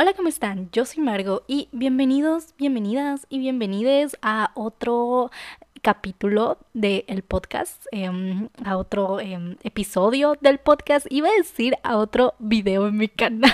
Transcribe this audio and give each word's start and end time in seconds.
Hola, 0.00 0.12
¿cómo 0.12 0.28
están? 0.28 0.70
Yo 0.70 0.84
soy 0.84 1.02
Margo 1.02 1.42
y 1.48 1.68
bienvenidos, 1.72 2.54
bienvenidas 2.56 3.26
y 3.30 3.40
bienvenides 3.40 4.16
a 4.22 4.52
otro 4.54 5.32
capítulo 5.82 6.58
del 6.72 7.24
podcast, 7.26 7.84
em, 7.90 8.48
a 8.64 8.76
otro 8.76 9.18
em, 9.18 9.56
episodio 9.64 10.38
del 10.40 10.58
podcast. 10.58 11.08
Iba 11.10 11.30
a 11.30 11.32
decir 11.32 11.74
a 11.82 11.96
otro 11.96 12.34
video 12.38 12.86
en 12.86 12.96
mi 12.96 13.08
canal. 13.08 13.50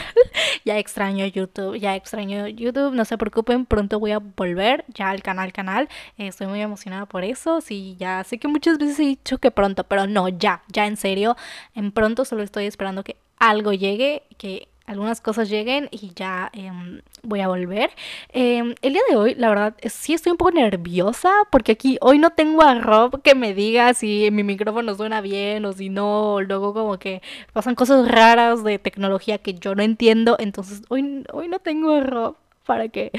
ya 0.66 0.78
extraño 0.78 1.24
YouTube, 1.24 1.78
ya 1.78 1.96
extraño 1.96 2.46
YouTube. 2.46 2.94
No 2.94 3.06
se 3.06 3.16
preocupen, 3.16 3.64
pronto 3.64 3.98
voy 3.98 4.10
a 4.10 4.18
volver 4.18 4.84
ya 4.88 5.08
al 5.08 5.22
canal, 5.22 5.50
canal. 5.50 5.88
estoy 6.18 6.46
muy 6.46 6.60
emocionada 6.60 7.06
por 7.06 7.24
eso. 7.24 7.62
Sí, 7.62 7.96
ya 7.98 8.22
sé 8.22 8.36
que 8.36 8.48
muchas 8.48 8.76
veces 8.76 9.00
he 9.00 9.04
dicho 9.04 9.38
que 9.38 9.50
pronto, 9.50 9.84
pero 9.84 10.06
no, 10.06 10.28
ya, 10.28 10.62
ya 10.68 10.86
en 10.86 10.98
serio. 10.98 11.38
En 11.74 11.90
pronto 11.90 12.26
solo 12.26 12.42
estoy 12.42 12.66
esperando 12.66 13.02
que 13.02 13.16
algo 13.38 13.72
llegue, 13.72 14.24
que 14.36 14.68
algunas 14.86 15.20
cosas 15.20 15.48
lleguen 15.48 15.88
y 15.90 16.12
ya 16.14 16.50
em, 16.52 17.00
voy 17.22 17.40
a 17.40 17.48
volver. 17.48 17.90
Em, 18.30 18.74
el 18.82 18.92
día 18.92 19.02
de 19.08 19.16
hoy, 19.16 19.34
la 19.34 19.48
verdad, 19.48 19.74
sí 19.88 20.14
estoy 20.14 20.32
un 20.32 20.38
poco 20.38 20.50
nerviosa 20.52 21.30
porque 21.50 21.72
aquí 21.72 21.98
hoy 22.00 22.18
no 22.18 22.30
tengo 22.30 22.62
a 22.62 22.74
Rob 22.74 23.22
que 23.22 23.34
me 23.34 23.54
diga 23.54 23.94
si 23.94 24.28
mi 24.30 24.42
micrófono 24.42 24.94
suena 24.94 25.20
bien 25.20 25.64
o 25.64 25.72
si 25.72 25.88
no. 25.88 26.40
Luego 26.42 26.74
como 26.74 26.98
que 26.98 27.22
pasan 27.52 27.74
cosas 27.74 28.08
raras 28.08 28.62
de 28.64 28.78
tecnología 28.78 29.38
que 29.38 29.54
yo 29.54 29.74
no 29.74 29.82
entiendo. 29.82 30.36
Entonces 30.38 30.82
hoy, 30.88 31.24
hoy 31.32 31.48
no 31.48 31.58
tengo 31.58 31.94
a 31.94 32.00
Rob 32.00 32.36
para 32.66 32.88
que, 32.88 33.10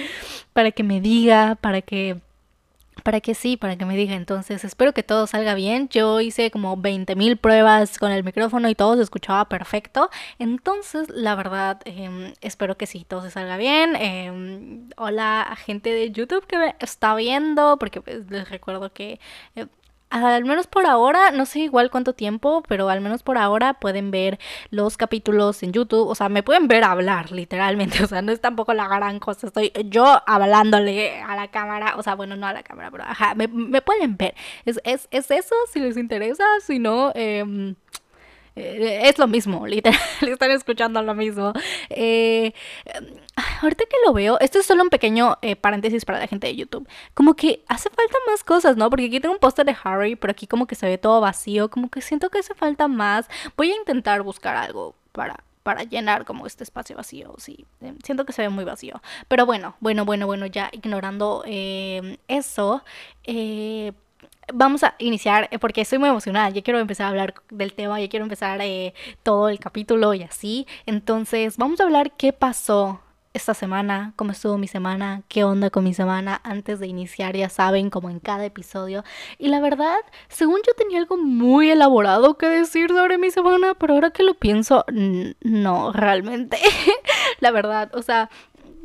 para 0.53 0.71
que 0.71 0.83
me 0.83 1.01
diga, 1.01 1.55
para 1.61 1.81
que 1.81 2.17
para 3.05 3.21
que 3.21 3.35
sí, 3.35 3.55
para 3.55 3.77
que 3.77 3.85
me 3.85 3.95
diga. 3.95 4.15
Entonces, 4.15 4.63
espero 4.63 4.91
que 4.91 5.03
todo 5.03 5.27
salga 5.27 5.53
bien. 5.53 5.89
Yo 5.89 6.21
hice 6.21 6.49
como 6.49 6.75
20.000 6.75 7.37
pruebas 7.37 7.99
con 7.99 8.11
el 8.11 8.23
micrófono 8.23 8.67
y 8.67 8.73
todo 8.73 8.95
se 8.95 9.03
escuchaba 9.03 9.47
perfecto. 9.47 10.09
Entonces, 10.39 11.07
la 11.09 11.35
verdad, 11.35 11.81
em, 11.85 12.33
espero 12.41 12.77
que 12.77 12.87
sí, 12.87 13.05
todo 13.07 13.21
se 13.21 13.29
salga 13.29 13.57
bien. 13.57 13.95
Em, 13.95 14.89
hola 14.97 15.43
a 15.43 15.55
gente 15.55 15.91
de 15.91 16.11
YouTube 16.11 16.47
que 16.47 16.57
me 16.57 16.75
está 16.79 17.13
viendo, 17.15 17.77
porque 17.77 18.01
pues, 18.01 18.27
les 18.31 18.49
recuerdo 18.49 18.91
que 18.91 19.19
eh, 19.55 19.67
al 20.09 20.45
menos 20.45 20.67
por 20.67 20.85
ahora, 20.85 21.31
no 21.31 21.45
sé 21.45 21.59
igual 21.59 21.89
cuánto 21.89 22.13
tiempo, 22.13 22.63
pero 22.67 22.89
al 22.89 23.01
menos 23.01 23.23
por 23.23 23.37
ahora 23.37 23.75
pueden 23.75 24.11
ver 24.11 24.39
los 24.69 24.97
capítulos 24.97 25.61
en 25.63 25.73
YouTube. 25.73 26.07
O 26.07 26.15
sea, 26.15 26.29
me 26.29 26.43
pueden 26.43 26.67
ver 26.67 26.83
hablar, 26.83 27.31
literalmente. 27.31 27.95
O 28.05 28.07
sea, 28.07 28.21
no 28.21 28.31
es 28.31 28.39
tampoco 28.39 28.73
la 28.73 28.87
gran 28.87 29.19
cosa. 29.19 29.47
Estoy 29.47 29.71
yo 29.85 30.21
hablándole 30.27 31.21
a 31.21 31.35
la 31.35 31.49
cámara. 31.49 31.95
O 31.97 32.03
sea, 32.03 32.13
bueno, 32.15 32.35
no 32.35 32.45
a 32.45 32.53
la 32.53 32.61
cámara, 32.61 32.91
pero 32.91 33.03
ajá, 33.03 33.33
me, 33.35 33.47
pueden 33.81 34.15
ver. 34.15 34.35
Es, 34.65 34.79
es, 34.83 35.07
es, 35.11 35.31
eso, 35.31 35.55
si 35.71 35.79
les 35.79 35.97
interesa. 35.97 36.43
Si 36.61 36.77
no, 36.77 37.11
eh, 37.15 37.75
eh, 38.55 39.01
es 39.09 39.19
lo 39.19 39.27
mismo, 39.27 39.67
literal, 39.67 39.99
están 40.21 40.51
escuchando 40.51 41.01
lo 41.01 41.13
mismo. 41.13 41.53
Eh, 41.89 42.53
ahorita 43.61 43.85
que 43.85 43.97
lo 44.05 44.13
veo, 44.13 44.39
esto 44.39 44.59
es 44.59 44.65
solo 44.65 44.83
un 44.83 44.89
pequeño 44.89 45.37
eh, 45.41 45.55
paréntesis 45.55 46.05
para 46.05 46.19
la 46.19 46.27
gente 46.27 46.47
de 46.47 46.55
YouTube. 46.55 46.87
Como 47.13 47.35
que 47.35 47.63
hace 47.67 47.89
falta 47.89 48.17
más 48.27 48.43
cosas, 48.43 48.77
¿no? 48.77 48.89
Porque 48.89 49.05
aquí 49.05 49.19
tengo 49.19 49.33
un 49.33 49.39
póster 49.39 49.65
de 49.65 49.75
Harry, 49.83 50.15
pero 50.15 50.31
aquí 50.31 50.47
como 50.47 50.67
que 50.67 50.75
se 50.75 50.87
ve 50.87 50.97
todo 50.97 51.21
vacío, 51.21 51.69
como 51.69 51.89
que 51.89 52.01
siento 52.01 52.29
que 52.29 52.39
hace 52.39 52.53
falta 52.53 52.87
más. 52.87 53.29
Voy 53.57 53.71
a 53.71 53.75
intentar 53.75 54.21
buscar 54.21 54.55
algo 54.55 54.95
para 55.11 55.43
para 55.63 55.81
llenar 55.81 56.25
como 56.25 56.45
este 56.45 56.63
espacio 56.63 56.95
vacío, 56.95 57.33
sí, 57.39 57.65
siento 58.03 58.23
que 58.23 58.33
se 58.33 58.43
ve 58.43 58.49
muy 58.49 58.65
vacío. 58.65 59.01
Pero 59.27 59.47
bueno, 59.47 59.75
bueno, 59.79 60.05
bueno, 60.05 60.27
bueno, 60.27 60.45
ya 60.45 60.69
ignorando 60.71 61.43
eso, 61.47 62.83
eh, 63.23 63.91
vamos 64.53 64.83
a 64.83 64.95
iniciar 64.99 65.47
eh, 65.51 65.59
porque 65.59 65.81
estoy 65.81 65.99
muy 65.99 66.09
emocionada. 66.09 66.49
Ya 66.49 66.61
quiero 66.61 66.79
empezar 66.79 67.07
a 67.07 67.09
hablar 67.09 67.35
del 67.49 67.73
tema, 67.73 67.99
ya 67.99 68.09
quiero 68.09 68.25
empezar 68.25 68.59
eh, 68.61 68.93
todo 69.23 69.49
el 69.49 69.59
capítulo 69.59 70.13
y 70.13 70.23
así. 70.23 70.67
Entonces, 70.85 71.57
vamos 71.57 71.79
a 71.79 71.83
hablar 71.83 72.11
qué 72.17 72.33
pasó 72.33 73.01
esta 73.35 73.53
semana, 73.53 74.13
cómo 74.15 74.31
estuvo 74.31 74.57
mi 74.57 74.67
semana, 74.67 75.23
qué 75.27 75.43
onda 75.43 75.69
con 75.69 75.83
mi 75.83 75.93
semana 75.93 76.39
antes 76.45 76.79
de 76.79 76.87
iniciar, 76.87 77.35
ya 77.35 77.49
saben, 77.49 77.89
como 77.89 78.09
en 78.09 78.21
cada 78.21 78.45
episodio. 78.45 79.03
Y 79.37 79.49
la 79.49 79.59
verdad, 79.59 79.97
según 80.29 80.61
yo 80.65 80.73
tenía 80.77 80.99
algo 80.99 81.17
muy 81.17 81.69
elaborado 81.69 82.37
que 82.37 82.47
decir 82.47 82.89
sobre 82.91 83.17
mi 83.17 83.31
semana, 83.31 83.73
pero 83.73 83.93
ahora 83.93 84.11
que 84.11 84.23
lo 84.23 84.35
pienso, 84.35 84.85
no, 85.41 85.91
realmente. 85.91 86.57
la 87.41 87.51
verdad, 87.51 87.93
o 87.93 88.01
sea, 88.01 88.29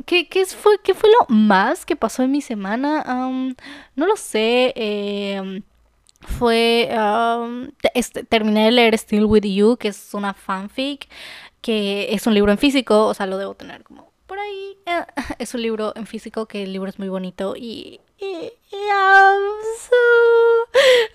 ¿Qué, 0.06 0.26
fue, 0.46 0.78
¿Qué 0.82 0.94
fue 0.94 1.10
lo 1.10 1.26
más 1.34 1.84
que 1.86 1.96
pasó 1.96 2.22
en 2.22 2.30
mi 2.30 2.40
semana? 2.40 3.04
no 3.96 4.06
lo 4.06 4.16
sé. 4.16 4.72
Em, 4.76 5.62
fue. 6.20 6.90
este, 7.94 8.24
terminé 8.24 8.66
de 8.66 8.70
leer 8.72 8.98
Still 8.98 9.24
With 9.24 9.44
You, 9.44 9.76
que 9.76 9.88
es 9.88 10.14
una 10.14 10.34
fanfic, 10.34 11.08
que 11.60 12.08
es 12.12 12.26
un 12.26 12.34
libro 12.34 12.52
en 12.52 12.58
físico, 12.58 13.06
o 13.06 13.14
sea, 13.14 13.26
lo 13.26 13.38
debo 13.38 13.54
tener 13.54 13.82
como 13.82 14.12
por 14.26 14.38
ahí. 14.38 14.78
Eh, 14.86 15.04
es 15.38 15.54
un 15.54 15.62
libro 15.62 15.92
en 15.96 16.06
físico, 16.06 16.46
que 16.46 16.62
el 16.62 16.72
libro 16.72 16.88
es 16.88 16.98
muy 16.98 17.08
bonito 17.08 17.54
y. 17.56 18.00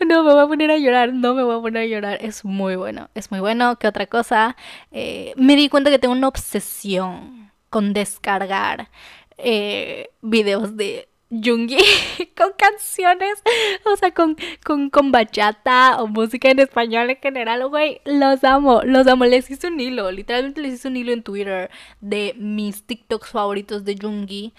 no 0.08 0.24
me 0.24 0.34
voy 0.34 0.42
a 0.42 0.48
poner 0.48 0.72
a 0.72 0.78
llorar, 0.78 1.14
no 1.14 1.34
me 1.34 1.44
voy 1.44 1.58
a 1.58 1.62
poner 1.62 1.84
a 1.84 1.86
llorar. 1.86 2.18
Es 2.22 2.44
muy 2.44 2.76
bueno, 2.76 3.10
es 3.16 3.32
muy 3.32 3.40
bueno. 3.40 3.78
¿Qué 3.78 3.88
otra 3.88 4.08
cosa? 4.08 4.56
Eh, 4.92 5.34
me 5.38 5.56
di 5.56 5.70
cuenta 5.70 5.90
que 5.90 6.00
tengo 6.00 6.14
una 6.14 6.28
obsesión 6.28 7.45
con 7.76 7.92
descargar 7.92 8.90
eh, 9.38 10.10
videos 10.22 10.78
de 10.78 11.10
Jungi 11.30 11.76
con 12.38 12.54
canciones, 12.58 13.44
o 13.84 13.98
sea, 13.98 14.14
con, 14.14 14.38
con, 14.64 14.90
con 14.90 15.12
bachata 15.12 16.02
o 16.02 16.08
música 16.08 16.50
en 16.50 16.60
español 16.60 17.10
en 17.10 17.18
general, 17.18 17.68
güey, 17.68 18.00
los 18.06 18.46
amo, 18.46 18.82
los 18.84 19.08
amo, 19.08 19.26
les 19.26 19.52
hice 19.52 19.68
un 19.68 19.78
hilo, 19.78 20.10
literalmente 20.10 20.62
les 20.62 20.76
hice 20.76 20.88
un 20.88 20.96
hilo 20.96 21.12
en 21.12 21.22
Twitter 21.22 21.70
de 22.00 22.34
mis 22.38 22.86
TikToks 22.86 23.32
favoritos 23.32 23.84
de 23.84 23.98
Jungi 24.02 24.54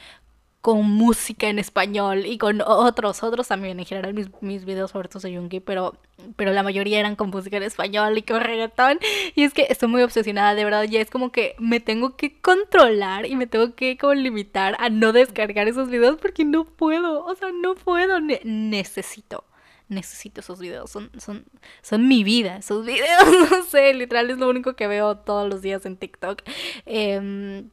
con 0.66 0.82
música 0.82 1.46
en 1.46 1.60
español 1.60 2.26
y 2.26 2.38
con 2.38 2.60
otros, 2.60 3.22
otros 3.22 3.46
también, 3.46 3.78
en 3.78 3.86
general 3.86 4.12
mis, 4.14 4.26
mis 4.40 4.64
videos 4.64 4.90
favoritos 4.90 5.22
de 5.22 5.30
Yungi, 5.30 5.60
pero, 5.60 5.94
pero 6.34 6.52
la 6.52 6.64
mayoría 6.64 6.98
eran 6.98 7.14
con 7.14 7.30
música 7.30 7.58
en 7.58 7.62
español 7.62 8.18
y 8.18 8.22
con 8.22 8.40
reggaetón. 8.40 8.98
Y 9.36 9.44
es 9.44 9.54
que 9.54 9.68
estoy 9.70 9.88
muy 9.88 10.02
obsesionada, 10.02 10.56
de 10.56 10.64
verdad, 10.64 10.82
ya 10.82 11.00
es 11.00 11.08
como 11.08 11.30
que 11.30 11.54
me 11.60 11.78
tengo 11.78 12.16
que 12.16 12.40
controlar 12.40 13.26
y 13.26 13.36
me 13.36 13.46
tengo 13.46 13.76
que 13.76 13.96
como 13.96 14.14
limitar 14.14 14.76
a 14.80 14.88
no 14.88 15.12
descargar 15.12 15.68
esos 15.68 15.88
videos 15.88 16.16
porque 16.20 16.44
no 16.44 16.64
puedo, 16.64 17.24
o 17.24 17.36
sea, 17.36 17.50
no 17.52 17.76
puedo, 17.76 18.18
necesito 18.18 19.44
necesito 19.88 20.40
esos 20.40 20.58
videos, 20.58 20.90
son, 20.90 21.12
son, 21.16 21.44
son 21.80 22.08
mi 22.08 22.24
vida, 22.24 22.56
esos 22.56 22.84
videos, 22.84 23.24
no 23.52 23.62
sé, 23.62 23.94
literal 23.94 24.28
es 24.30 24.38
lo 24.38 24.48
único 24.48 24.74
que 24.74 24.88
veo 24.88 25.16
todos 25.18 25.48
los 25.48 25.62
días 25.62 25.86
en 25.86 25.96
TikTok. 25.96 26.42
Em, 26.86 27.70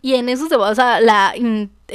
y 0.00 0.14
en 0.14 0.28
eso 0.28 0.48
se 0.48 0.56
basa 0.56 1.00
la, 1.00 1.34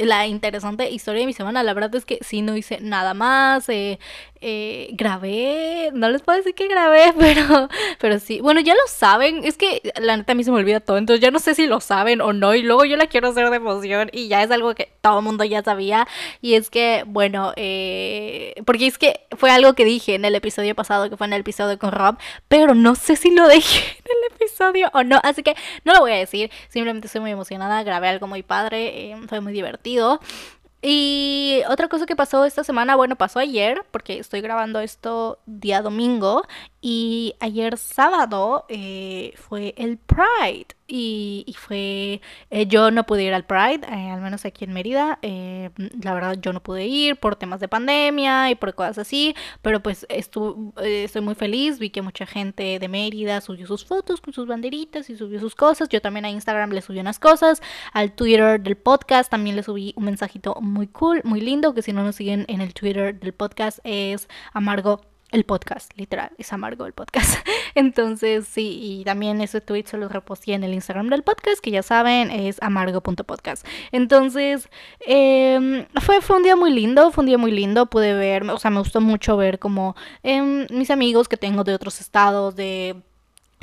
la 0.06 0.26
interesante 0.26 0.90
historia 0.90 1.20
de 1.20 1.26
mi 1.26 1.32
semana. 1.32 1.62
La 1.62 1.74
verdad 1.74 1.94
es 1.94 2.04
que 2.04 2.18
sí, 2.22 2.42
no 2.42 2.56
hice 2.56 2.78
nada 2.80 3.14
más. 3.14 3.68
Eh, 3.68 3.98
eh, 4.40 4.90
grabé, 4.92 5.90
no 5.94 6.08
les 6.10 6.22
puedo 6.22 6.38
decir 6.38 6.54
que 6.54 6.68
grabé, 6.68 7.12
pero, 7.18 7.68
pero 7.98 8.18
sí. 8.18 8.40
Bueno, 8.40 8.60
ya 8.60 8.74
lo 8.74 8.80
saben. 8.88 9.44
Es 9.44 9.56
que 9.56 9.92
la 10.00 10.16
neta 10.16 10.32
a 10.32 10.34
mí 10.34 10.44
se 10.44 10.50
me 10.50 10.58
olvida 10.58 10.80
todo. 10.80 10.98
Entonces 10.98 11.20
ya 11.20 11.30
no 11.30 11.38
sé 11.38 11.54
si 11.54 11.66
lo 11.66 11.80
saben 11.80 12.20
o 12.20 12.32
no. 12.32 12.54
Y 12.54 12.62
luego 12.62 12.84
yo 12.84 12.96
la 12.96 13.06
quiero 13.06 13.28
hacer 13.28 13.50
de 13.50 13.56
emoción. 13.56 14.10
Y 14.12 14.28
ya 14.28 14.42
es 14.42 14.50
algo 14.50 14.74
que 14.74 14.92
todo 15.00 15.18
el 15.18 15.24
mundo 15.24 15.44
ya 15.44 15.62
sabía. 15.62 16.06
Y 16.40 16.54
es 16.54 16.70
que, 16.70 17.04
bueno, 17.06 17.52
eh, 17.56 18.54
porque 18.64 18.86
es 18.86 18.98
que 18.98 19.20
fue 19.36 19.50
algo 19.50 19.74
que 19.74 19.84
dije 19.84 20.14
en 20.14 20.24
el 20.24 20.34
episodio 20.34 20.74
pasado, 20.74 21.10
que 21.10 21.16
fue 21.16 21.26
en 21.26 21.32
el 21.32 21.40
episodio 21.40 21.78
con 21.78 21.92
Rob. 21.92 22.16
Pero 22.48 22.74
no 22.74 22.94
sé 22.94 23.16
si 23.16 23.30
lo 23.30 23.48
dije 23.48 23.80
en 23.80 24.04
el 24.06 24.36
episodio 24.36 24.90
o 24.94 25.02
no. 25.02 25.20
Así 25.24 25.42
que 25.42 25.56
no 25.84 25.92
lo 25.92 26.00
voy 26.00 26.12
a 26.12 26.16
decir. 26.16 26.50
Simplemente 26.68 27.06
estoy 27.06 27.20
muy 27.20 27.32
emocionada. 27.32 27.82
Grabé 27.82 28.08
algo 28.08 28.26
muy 28.26 28.42
padre. 28.42 29.16
fue 29.28 29.40
muy 29.40 29.52
divertido. 29.52 29.87
Y 30.80 31.62
otra 31.68 31.88
cosa 31.88 32.06
que 32.06 32.14
pasó 32.14 32.44
esta 32.44 32.62
semana, 32.62 32.94
bueno, 32.94 33.16
pasó 33.16 33.40
ayer, 33.40 33.84
porque 33.90 34.18
estoy 34.20 34.40
grabando 34.40 34.78
esto 34.78 35.40
día 35.44 35.82
domingo, 35.82 36.46
y 36.80 37.34
ayer 37.40 37.76
sábado 37.76 38.64
eh, 38.68 39.32
fue 39.36 39.74
el 39.76 39.98
Pride. 39.98 40.68
Y, 40.90 41.54
fue. 41.58 42.22
Eh, 42.50 42.66
yo 42.66 42.90
no 42.90 43.04
pude 43.04 43.24
ir 43.24 43.34
al 43.34 43.44
Pride, 43.44 43.86
eh, 43.86 44.10
al 44.10 44.22
menos 44.22 44.46
aquí 44.46 44.64
en 44.64 44.72
Mérida. 44.72 45.18
la 45.22 46.14
verdad, 46.14 46.38
yo 46.40 46.52
no 46.52 46.62
pude 46.62 46.86
ir 46.86 47.16
por 47.16 47.36
temas 47.36 47.60
de 47.60 47.68
pandemia 47.68 48.50
y 48.50 48.54
por 48.54 48.74
cosas 48.74 48.98
así. 48.98 49.34
Pero 49.60 49.82
pues 49.82 50.06
estuve, 50.08 51.04
estoy 51.04 51.20
muy 51.20 51.34
feliz. 51.34 51.78
Vi 51.78 51.90
que 51.90 52.00
mucha 52.00 52.26
gente 52.26 52.78
de 52.78 52.88
Mérida 52.88 53.40
subió 53.40 53.66
sus 53.66 53.84
fotos 53.84 54.20
con 54.20 54.32
sus 54.32 54.46
banderitas 54.46 55.10
y 55.10 55.16
subió 55.16 55.40
sus 55.40 55.54
cosas. 55.54 55.88
Yo 55.88 56.00
también 56.00 56.24
a 56.24 56.30
Instagram 56.30 56.70
le 56.70 56.80
subí 56.80 57.00
unas 57.00 57.18
cosas. 57.18 57.60
Al 57.92 58.12
Twitter 58.12 58.62
del 58.62 58.76
podcast 58.76 59.30
también 59.30 59.56
le 59.56 59.62
subí 59.62 59.92
un 59.96 60.04
mensajito 60.04 60.56
muy 60.60 60.86
cool, 60.86 61.20
muy 61.24 61.40
lindo. 61.40 61.74
Que 61.74 61.82
si 61.82 61.92
no 61.92 62.02
nos 62.04 62.16
siguen 62.16 62.46
en 62.48 62.60
el 62.60 62.72
Twitter 62.72 63.18
del 63.18 63.34
podcast 63.34 63.80
es 63.84 64.28
amargo 64.54 65.02
el 65.30 65.44
podcast, 65.44 65.92
literal, 65.96 66.30
es 66.38 66.52
amargo 66.52 66.86
el 66.86 66.92
podcast. 66.92 67.46
Entonces, 67.74 68.46
sí, 68.46 68.78
y 68.80 69.04
también 69.04 69.40
ese 69.40 69.60
tweet 69.60 69.84
se 69.86 69.98
lo 69.98 70.08
reposté 70.08 70.54
en 70.54 70.64
el 70.64 70.72
Instagram 70.74 71.08
del 71.08 71.22
podcast, 71.22 71.60
que 71.60 71.70
ya 71.70 71.82
saben, 71.82 72.30
es 72.30 72.56
amargo.podcast. 72.62 73.66
Entonces, 73.92 74.68
em, 75.00 75.86
fue, 76.00 76.20
fue 76.20 76.36
un 76.36 76.42
día 76.42 76.56
muy 76.56 76.72
lindo, 76.72 77.10
fue 77.12 77.22
un 77.22 77.26
día 77.26 77.38
muy 77.38 77.50
lindo, 77.50 77.86
pude 77.86 78.14
ver, 78.14 78.48
o 78.48 78.58
sea, 78.58 78.70
me 78.70 78.78
gustó 78.78 79.00
mucho 79.00 79.36
ver 79.36 79.58
como 79.58 79.96
em, 80.22 80.66
mis 80.70 80.90
amigos 80.90 81.28
que 81.28 81.36
tengo 81.36 81.64
de 81.64 81.74
otros 81.74 82.00
estados, 82.00 82.56
de 82.56 82.96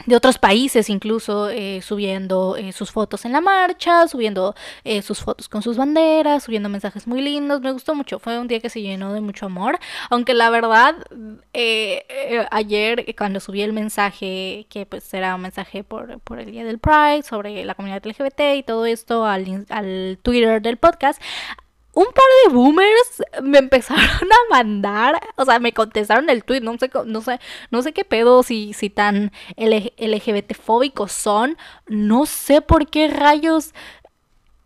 de 0.06 0.16
otros 0.16 0.38
países 0.38 0.90
incluso 0.90 1.50
eh, 1.50 1.82
subiendo 1.82 2.56
eh, 2.58 2.74
sus 2.74 2.92
fotos 2.92 3.26
en 3.26 3.32
la 3.32 3.42
marcha, 3.42 4.08
subiendo 4.08 4.56
eh, 4.84 5.02
sus 5.02 5.20
fotos 5.22 5.50
con 5.50 5.62
sus 5.62 5.78
banderas, 5.78 6.44
subiendo 6.44 6.70
mensajes 6.70 7.08
muy 7.08 7.22
lindos. 7.22 7.62
Me 7.62 7.72
gustó 7.72 7.96
mucho, 7.96 8.20
fue 8.20 8.38
un 8.38 8.48
día 8.48 8.60
que 8.60 8.70
se 8.70 8.82
llenó 8.82 9.14
de 9.14 9.22
mucho 9.22 9.48
amor. 9.48 9.80
Aunque 10.10 10.34
la 10.34 10.50
verdad, 10.50 10.96
ayer 12.52 13.16
cuando 13.18 13.40
subí 13.40 13.62
el 13.62 13.74
mensaje, 13.74 14.68
que 14.70 14.86
pues 14.86 15.12
era 15.14 15.36
un 15.36 15.42
mensaje 15.42 15.84
por, 15.84 16.20
por, 16.20 16.40
el 16.40 16.52
Día 16.52 16.66
del 16.66 16.80
Pride, 16.80 17.24
sobre 17.24 17.64
la 17.66 17.74
comunidad 17.74 18.06
LGBT 18.06 18.58
y 18.58 18.64
todo 18.64 18.86
esto 18.86 19.26
al, 19.26 19.66
al 19.70 20.20
Twitter 20.22 20.62
del 20.62 20.78
podcast, 20.78 21.22
un 21.96 22.06
par 22.06 22.26
de 22.46 22.54
boomers 22.54 23.24
me 23.42 23.58
empezaron 23.58 24.04
a 24.06 24.50
mandar, 24.50 25.20
o 25.36 25.46
sea, 25.46 25.60
me 25.60 25.74
contestaron 25.74 26.30
el 26.30 26.44
tweet, 26.44 26.62
no 26.62 26.78
sé, 26.78 26.92
no 27.06 27.22
sé, 27.22 27.40
no 27.72 27.82
sé 27.82 27.94
qué 27.94 28.06
pedo, 28.06 28.44
si, 28.44 28.74
si 28.74 28.90
tan 28.90 29.32
LGBT 29.58 30.54
fóbicos 30.54 31.12
son, 31.12 31.58
no 31.88 32.26
sé 32.26 32.62
por 32.62 32.88
qué 32.88 33.08
rayos 33.08 33.74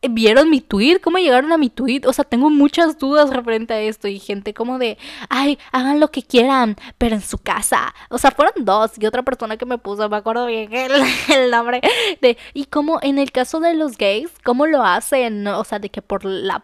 vieron 0.02 0.50
mi 0.50 0.62
tweet, 0.62 1.00
cómo 1.02 1.18
llegaron 1.18 1.52
a 1.52 1.58
mi 1.58 1.70
tweet, 1.70 2.02
o 2.06 2.14
sea, 2.14 2.24
tengo 2.24 2.50
muchas 2.50 2.98
dudas 2.98 3.30
referente 3.32 3.74
a 3.74 3.82
esto 3.82 4.08
y 4.08 4.20
gente 4.20 4.54
como 4.54 4.80
de, 4.80 4.98
ay, 5.30 5.60
hagan 5.72 6.00
lo 6.00 6.10
que 6.10 6.24
quieran, 6.24 6.78
pero 6.98 7.16
en 7.16 7.22
su 7.22 7.38
casa, 7.38 7.94
o 8.10 8.18
sea, 8.18 8.32
fueron 8.32 8.66
dos 8.66 8.92
y 8.98 9.06
otra 9.06 9.24
persona 9.24 9.58
que 9.58 9.66
me 9.66 9.78
puso, 9.78 10.08
me 10.10 10.18
acuerdo 10.18 10.46
bien 10.46 10.74
el, 10.74 10.92
el 11.36 11.52
nombre 11.52 11.82
de, 12.22 12.38
y 12.54 12.66
como 12.66 13.00
en 13.02 13.20
el 13.20 13.32
caso 13.32 13.60
de 13.60 13.74
los 13.74 13.98
gays, 13.98 14.32
cómo 14.44 14.66
lo 14.66 14.84
hacen, 14.84 15.46
o 15.48 15.64
sea, 15.64 15.80
de 15.80 15.90
que 15.90 16.02
por 16.02 16.24
la 16.26 16.64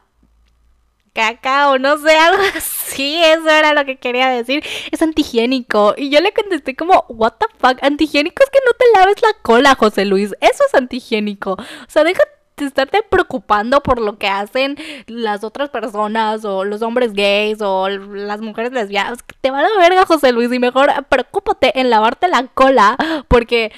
caca 1.15 1.69
o 1.69 1.79
no 1.79 1.97
sé, 1.97 2.15
algo 2.17 2.43
así, 2.55 3.23
eso 3.23 3.49
era 3.49 3.73
lo 3.73 3.85
que 3.85 3.97
quería 3.97 4.29
decir, 4.29 4.63
es 4.91 5.01
antihigiénico. 5.01 5.95
Y 5.97 6.09
yo 6.09 6.21
le 6.21 6.33
contesté 6.33 6.75
como, 6.75 7.05
what 7.07 7.33
the 7.39 7.47
fuck, 7.57 7.81
antihigiénico 7.81 8.43
es 8.43 8.49
que 8.51 8.59
no 8.65 8.73
te 8.73 8.99
laves 8.99 9.21
la 9.23 9.33
cola, 9.41 9.75
José 9.75 10.05
Luis, 10.05 10.35
eso 10.41 10.63
es 10.67 10.75
antihigiénico. 10.75 11.53
O 11.53 11.87
sea, 11.87 12.03
déjate 12.03 12.29
de 12.57 12.65
estarte 12.67 13.03
preocupando 13.09 13.81
por 13.81 13.99
lo 13.99 14.17
que 14.17 14.27
hacen 14.27 14.77
las 15.07 15.43
otras 15.43 15.69
personas 15.69 16.45
o 16.45 16.63
los 16.63 16.81
hombres 16.81 17.13
gays 17.13 17.61
o 17.61 17.89
las 17.89 18.41
mujeres 18.41 18.71
lesbianas. 18.71 19.19
Te 19.41 19.51
va 19.51 19.59
a 19.59 19.63
la 19.63 19.77
verga, 19.77 20.05
José 20.05 20.31
Luis, 20.31 20.51
y 20.53 20.59
mejor 20.59 20.89
preocúpate 21.09 21.79
en 21.79 21.89
lavarte 21.89 22.27
la 22.27 22.47
cola 22.47 22.97
porque 23.27 23.71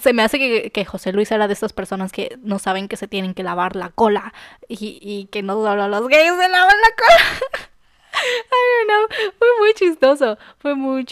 se 0.00 0.12
me 0.12 0.22
hace 0.22 0.70
que, 0.70 0.84
José 0.84 1.12
Luis 1.12 1.30
era 1.30 1.46
de 1.46 1.52
esas 1.52 1.72
personas 1.72 2.12
que 2.12 2.38
no 2.42 2.58
saben 2.58 2.88
que 2.88 2.96
se 2.96 3.08
tienen 3.08 3.34
que 3.34 3.42
lavar 3.42 3.76
la 3.76 3.90
cola 3.90 4.32
y, 4.68 5.28
que 5.30 5.42
no 5.42 5.54
solo 5.54 5.88
los 5.88 6.08
gays 6.08 6.32
se 6.36 6.48
lavan 6.48 6.76
la 6.80 6.96
cola. 6.96 7.70
I 8.14 8.86
don't 8.86 8.88
know. 8.88 9.32
Fue 9.38 9.48
muy 9.58 9.74
chistoso. 9.74 10.38
Fue 10.58 10.74
muy, 10.74 11.04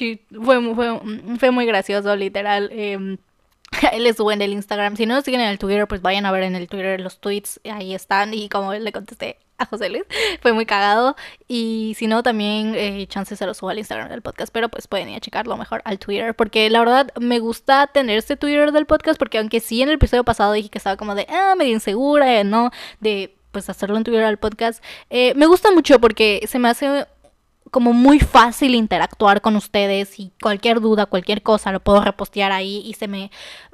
fue, 0.43 0.75
fue, 0.75 1.01
fue 1.39 1.51
muy 1.51 1.67
gracioso, 1.67 2.15
literal. 2.15 2.71
Eh, 2.73 3.19
les 3.99 4.17
subo 4.17 4.33
en 4.33 4.43
el 4.43 4.53
Instagram. 4.53 4.97
Si 4.97 5.07
no 5.07 5.17
lo 5.17 5.23
siguen 5.23 5.41
en 5.41 5.49
el 5.49 5.59
Twitter, 5.59 5.87
pues 5.89 6.03
vayan 6.03 6.27
a 6.27 6.33
ver 6.33 6.45
en 6.45 6.55
el 6.55 6.69
Twitter 6.69 7.01
los 7.01 7.19
tweets. 7.19 7.61
Ahí 7.65 7.95
están. 7.95 8.35
Y 8.35 8.49
como 8.49 8.73
le 8.73 8.93
contesté 8.93 9.39
a 9.63 9.67
José 9.71 9.89
Luis. 9.89 10.05
Fue 10.41 10.53
muy 10.53 10.67
cagado. 10.67 11.17
Y 11.49 11.95
si 11.99 12.07
no, 12.07 12.23
también 12.23 12.75
eh, 12.77 13.07
chances 13.09 13.39
se 13.39 13.47
lo 13.47 13.55
subo 13.55 13.71
al 13.71 13.79
Instagram 13.79 14.09
del 14.09 14.23
podcast. 14.23 14.53
Pero 14.53 14.69
pues 14.69 14.87
pueden 14.87 15.09
ir 15.09 15.17
a 15.17 15.21
checarlo 15.21 15.57
mejor 15.57 15.83
al 15.85 15.99
Twitter. 15.99 16.35
Porque 16.35 16.69
la 16.71 16.81
verdad 16.81 17.13
me 17.21 17.39
gusta 17.39 17.87
tener 17.87 18.19
este 18.19 18.37
Twitter 18.37 18.73
del 18.73 18.87
podcast. 18.87 19.19
Porque 19.19 19.39
aunque 19.39 19.61
sí 19.61 19.83
en 19.83 19.89
el 19.89 19.95
episodio 19.95 20.25
pasado 20.25 20.53
dije 20.53 20.69
que 20.69 20.79
estaba 20.79 20.97
como 20.97 21.15
de, 21.15 21.27
ah, 21.29 21.55
medio 21.57 21.73
insegura, 21.73 22.45
¿no? 22.45 22.71
De 23.01 23.37
pues 23.53 23.69
hacerlo 23.69 23.97
en 23.97 24.05
Twitter 24.05 24.25
al 24.25 24.39
podcast. 24.39 24.83
Eh, 25.11 25.35
me 25.37 25.47
gusta 25.47 25.71
mucho 25.73 26.01
porque 26.01 26.45
se 26.49 26.59
me 26.59 26.69
hace 26.69 27.07
como 27.73 27.95
muy 27.95 28.21
fácil 28.21 28.75
interactuar 28.75 29.41
con 29.41 29.57
ustedes 29.57 30.21
y 30.21 30.31
cualquier 30.43 30.81
duda, 30.81 31.07
cualquier 31.07 31.43
cosa 31.43 31.73
lo 31.73 31.81
puedo 31.81 32.03
repostear 32.03 32.53
ahí 32.53 32.83
y 32.85 32.93
se 32.95 33.09
me 33.09 33.31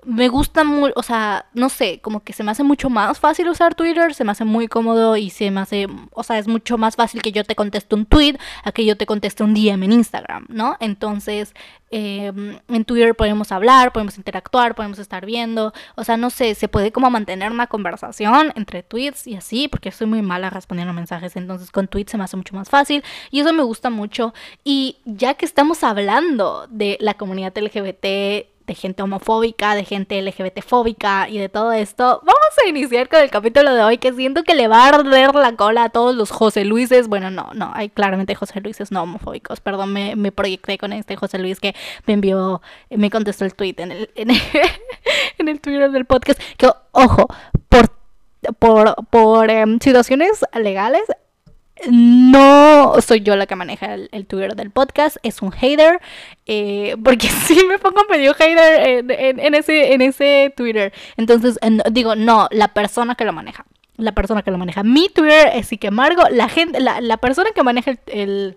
me 0.09 0.29
gusta 0.29 0.65
muy, 0.65 0.91
o 0.97 1.03
sea, 1.03 1.45
no 1.53 1.69
sé, 1.69 2.01
como 2.01 2.21
que 2.21 2.33
se 2.33 2.43
me 2.43 2.51
hace 2.51 2.63
mucho 2.63 2.89
más 2.89 3.21
fácil 3.21 3.47
usar 3.51 3.75
Twitter, 3.75 4.15
se 4.15 4.25
me 4.25 4.33
hace 4.33 4.47
muy 4.47 4.67
cómodo 4.67 5.19
y 5.19 5.29
se 5.29 5.51
me 5.51 5.61
hace, 5.61 5.87
o 6.13 6.23
sea, 6.23 6.39
es 6.39 6.49
mucho 6.49 6.79
más 6.79 6.97
fácil 6.97 7.21
que 7.21 7.31
yo 7.31 7.45
te 7.45 7.55
conteste 7.55 7.95
un 7.95 8.07
tweet 8.07 8.39
a 8.65 8.73
que 8.73 8.87
yo 8.87 8.97
te 8.97 9.05
conteste 9.05 9.45
un 9.45 9.53
DM 9.53 9.83
en 9.83 9.93
Instagram, 9.93 10.47
¿no? 10.49 10.79
Entonces, 10.81 11.53
em, 11.91 12.59
en 12.69 12.85
Twitter 12.87 13.15
podemos 13.17 13.53
hablar, 13.53 13.93
podemos 13.93 14.17
interactuar, 14.17 14.75
podemos 14.75 14.99
estar 14.99 15.27
viendo, 15.27 15.75
o 15.95 16.05
sea, 16.05 16.17
no 16.17 16.31
sé, 16.31 16.55
se 16.55 16.69
puede 16.69 16.91
como 16.91 17.11
mantener 17.11 17.53
una 17.53 17.67
conversación 17.67 18.51
entre 18.57 18.83
tweets 18.83 19.27
y 19.27 19.35
así, 19.35 19.69
porque 19.69 19.93
soy 19.93 20.07
muy 20.07 20.23
mala 20.23 20.49
respondiendo 20.49 20.95
mensajes, 20.95 21.37
entonces 21.37 21.71
con 21.71 21.87
tweets 21.87 22.13
se 22.13 22.17
me 22.17 22.25
hace 22.25 22.39
mucho 22.39 22.57
más 22.57 22.71
fácil 22.71 23.05
y 23.31 23.41
eso 23.41 23.53
me 23.53 23.63
gusta 23.63 23.91
mucho. 23.91 24.33
Y 24.65 24.97
ya 25.05 25.35
que 25.35 25.45
estamos 25.45 25.85
hablando 25.85 26.67
de 26.71 26.97
la 26.99 27.13
comunidad 27.13 27.53
LGBT, 27.55 28.57
de 28.69 28.75
gente 28.75 29.03
homofóbica, 29.03 29.75
de 29.75 29.85
gente 29.85 30.21
LGBT 30.23 30.61
fóbica 30.61 31.29
y 31.29 31.39
de 31.39 31.49
todo 31.49 31.73
esto, 31.73 32.21
vamos 32.23 32.53
a 32.63 32.69
iniciar 32.69 33.09
con 33.09 33.21
el 33.21 33.31
capítulo 33.31 33.75
de 33.75 33.83
hoy 33.83 33.97
que 33.97 34.13
siento 34.13 34.45
que 34.45 34.55
le 34.55 34.69
va 34.69 34.85
a 34.85 34.89
arder 34.91 35.35
la 35.35 35.57
cola 35.57 35.85
a 35.85 35.89
todos 35.89 36.15
los 36.15 36.31
José 36.31 36.67
Luises. 36.67 37.09
Bueno, 37.09 37.31
no, 37.31 37.51
no, 37.55 37.73
hay 37.75 37.89
claramente 37.89 38.35
José 38.35 38.61
Luises 38.61 38.93
no 38.93 39.03
homofóbicos. 39.03 39.61
Perdón, 39.61 39.95
me, 39.95 40.17
me 40.17 40.33
proyecté 40.33 40.77
con 40.77 40.93
este 40.93 41.17
José 41.17 41.39
Luis 41.39 41.61
que 41.61 41.75
me 42.07 42.13
envió, 42.13 42.61
me 42.91 43.11
contestó 43.11 43.47
el 43.47 43.55
tweet 43.55 43.75
en 43.79 43.93
el, 43.93 44.11
en 44.15 45.49
el, 45.49 45.61
Twitter 45.61 45.91
del 45.91 46.05
podcast. 46.05 46.39
Que, 46.59 46.71
ojo, 46.93 47.27
por, 47.71 47.91
por, 48.59 48.95
por 49.07 49.51
em, 49.51 49.79
situaciones 49.81 50.45
legales, 50.55 51.05
no 51.91 52.95
soy 53.01 53.21
yo 53.21 53.37
la 53.37 53.47
que 53.47 53.57
maneja 53.57 53.95
el, 53.95 54.27
Twitter 54.27 54.57
del 54.57 54.71
podcast, 54.71 55.17
es 55.23 55.43
un 55.43 55.53
hater, 55.53 56.01
eh, 56.47 56.97
porque 57.03 57.29
sí 57.47 57.65
me 57.69 57.79
pongo 57.79 58.05
medio 58.11 58.35
hater 58.35 59.07
en, 59.09 59.55
ese, 59.55 59.93
en 59.93 60.03
ese 60.03 60.53
Twitter. 60.57 60.93
Entonces, 61.17 61.59
digo, 61.93 62.17
no, 62.17 62.49
la 62.51 62.69
persona 62.69 63.15
que 63.15 63.25
lo 63.25 63.33
maneja. 63.33 63.65
La 63.97 64.13
persona 64.13 64.43
que 64.43 64.51
lo 64.51 64.59
maneja. 64.59 64.85
Mi 64.85 65.09
Twitter 65.09 65.51
es 65.55 65.71
que 65.81 65.91
Margo, 65.91 66.23
la 66.31 66.49
gente, 66.49 66.81
la, 66.81 67.17
persona 67.17 67.51
que 67.53 67.63
maneja 67.65 67.95
el, 68.07 68.57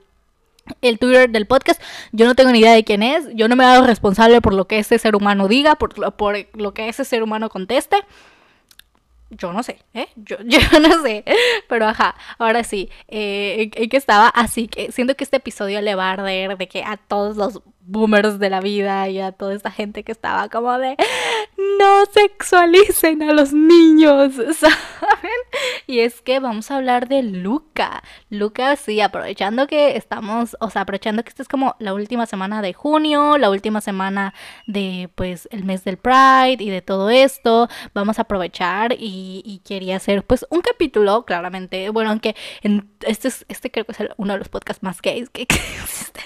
el 0.81 0.99
Twitter 0.99 1.29
del 1.29 1.47
podcast, 1.47 1.81
yo 2.11 2.25
no 2.25 2.35
tengo 2.35 2.51
ni 2.51 2.59
idea 2.59 2.73
de 2.73 2.83
quién 2.83 3.01
es, 3.01 3.27
yo 3.33 3.47
no 3.47 3.55
me 3.55 3.65
hago 3.65 3.87
responsable 3.87 4.39
por 4.41 4.53
lo 4.53 4.65
que 4.65 4.77
ese 4.77 4.99
ser 4.99 5.15
humano 5.15 5.47
diga, 5.47 5.75
por, 5.75 6.13
por 6.13 6.35
lo 6.53 6.73
que 6.73 6.89
ese 6.89 7.05
ser 7.05 7.23
humano 7.23 7.49
conteste 7.49 7.97
yo 9.31 9.53
no 9.53 9.63
sé, 9.63 9.79
¿eh? 9.93 10.07
Yo, 10.15 10.37
yo 10.45 10.59
no 10.79 11.01
sé. 11.01 11.23
Pero 11.67 11.87
ajá, 11.87 12.15
ahora 12.37 12.63
sí, 12.63 12.89
eh, 13.07 13.71
en, 13.73 13.89
que 13.89 13.97
estaba 13.97 14.27
así 14.27 14.67
que 14.67 14.91
siento 14.91 15.15
que 15.15 15.23
este 15.23 15.37
episodio 15.37 15.81
le 15.81 15.95
va 15.95 16.09
a 16.09 16.13
arder 16.13 16.57
de 16.57 16.67
que 16.67 16.83
a 16.83 16.97
todos 16.97 17.37
los 17.37 17.61
boomers 17.81 18.39
de 18.39 18.49
la 18.49 18.61
vida 18.61 19.09
y 19.09 19.19
a 19.19 19.31
toda 19.31 19.53
esta 19.53 19.71
gente 19.71 20.03
que 20.03 20.11
estaba 20.11 20.49
como 20.49 20.77
de 20.77 20.95
no 21.79 22.05
sexualicen 22.13 23.23
a 23.23 23.33
los 23.33 23.53
niños. 23.53 24.33
Y 25.91 25.99
es 25.99 26.21
que 26.21 26.39
vamos 26.39 26.71
a 26.71 26.77
hablar 26.77 27.09
de 27.09 27.21
Luca. 27.21 28.01
Luca, 28.29 28.77
sí, 28.77 29.01
aprovechando 29.01 29.67
que 29.67 29.97
estamos, 29.97 30.55
o 30.61 30.69
sea, 30.69 30.83
aprovechando 30.83 31.21
que 31.21 31.27
esta 31.27 31.41
es 31.43 31.49
como 31.49 31.75
la 31.79 31.93
última 31.93 32.25
semana 32.27 32.61
de 32.61 32.71
junio, 32.71 33.37
la 33.37 33.49
última 33.49 33.81
semana 33.81 34.33
de 34.67 35.09
pues 35.15 35.49
el 35.51 35.65
mes 35.65 35.83
del 35.83 35.97
Pride 35.97 36.63
y 36.63 36.69
de 36.69 36.81
todo 36.81 37.09
esto, 37.09 37.67
vamos 37.93 38.19
a 38.19 38.21
aprovechar 38.21 38.95
y, 38.97 39.61
quería 39.65 39.97
hacer 39.97 40.23
pues 40.23 40.45
un 40.49 40.61
capítulo, 40.61 41.25
claramente, 41.25 41.89
bueno, 41.89 42.11
aunque 42.11 42.37
en, 42.61 42.89
este, 43.01 43.27
es, 43.27 43.45
este 43.49 43.69
creo 43.69 43.83
que 43.85 43.91
es 43.91 43.97
uno 44.15 44.31
de 44.31 44.39
los 44.39 44.47
podcasts 44.47 44.83
más 44.83 45.01
gays 45.01 45.29
que 45.29 45.41
existen. 45.81 46.23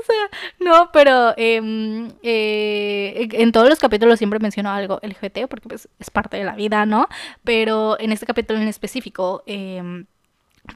O 0.00 0.12
sea, 0.12 0.30
no, 0.58 0.90
pero 0.92 1.34
em, 1.36 2.10
eh, 2.22 3.28
en 3.32 3.52
todos 3.52 3.68
los 3.68 3.78
capítulos 3.78 4.18
siempre 4.18 4.38
menciono 4.38 4.70
algo 4.70 4.98
LGBT 5.02 5.46
porque 5.48 5.68
pues, 5.68 5.88
es 5.98 6.10
parte 6.10 6.36
de 6.36 6.44
la 6.44 6.54
vida, 6.54 6.86
¿no? 6.86 7.08
Pero 7.44 7.98
en 8.00 8.12
este 8.12 8.26
capítulo 8.26 8.60
en 8.60 8.68
específico 8.68 9.42
em, 9.46 10.06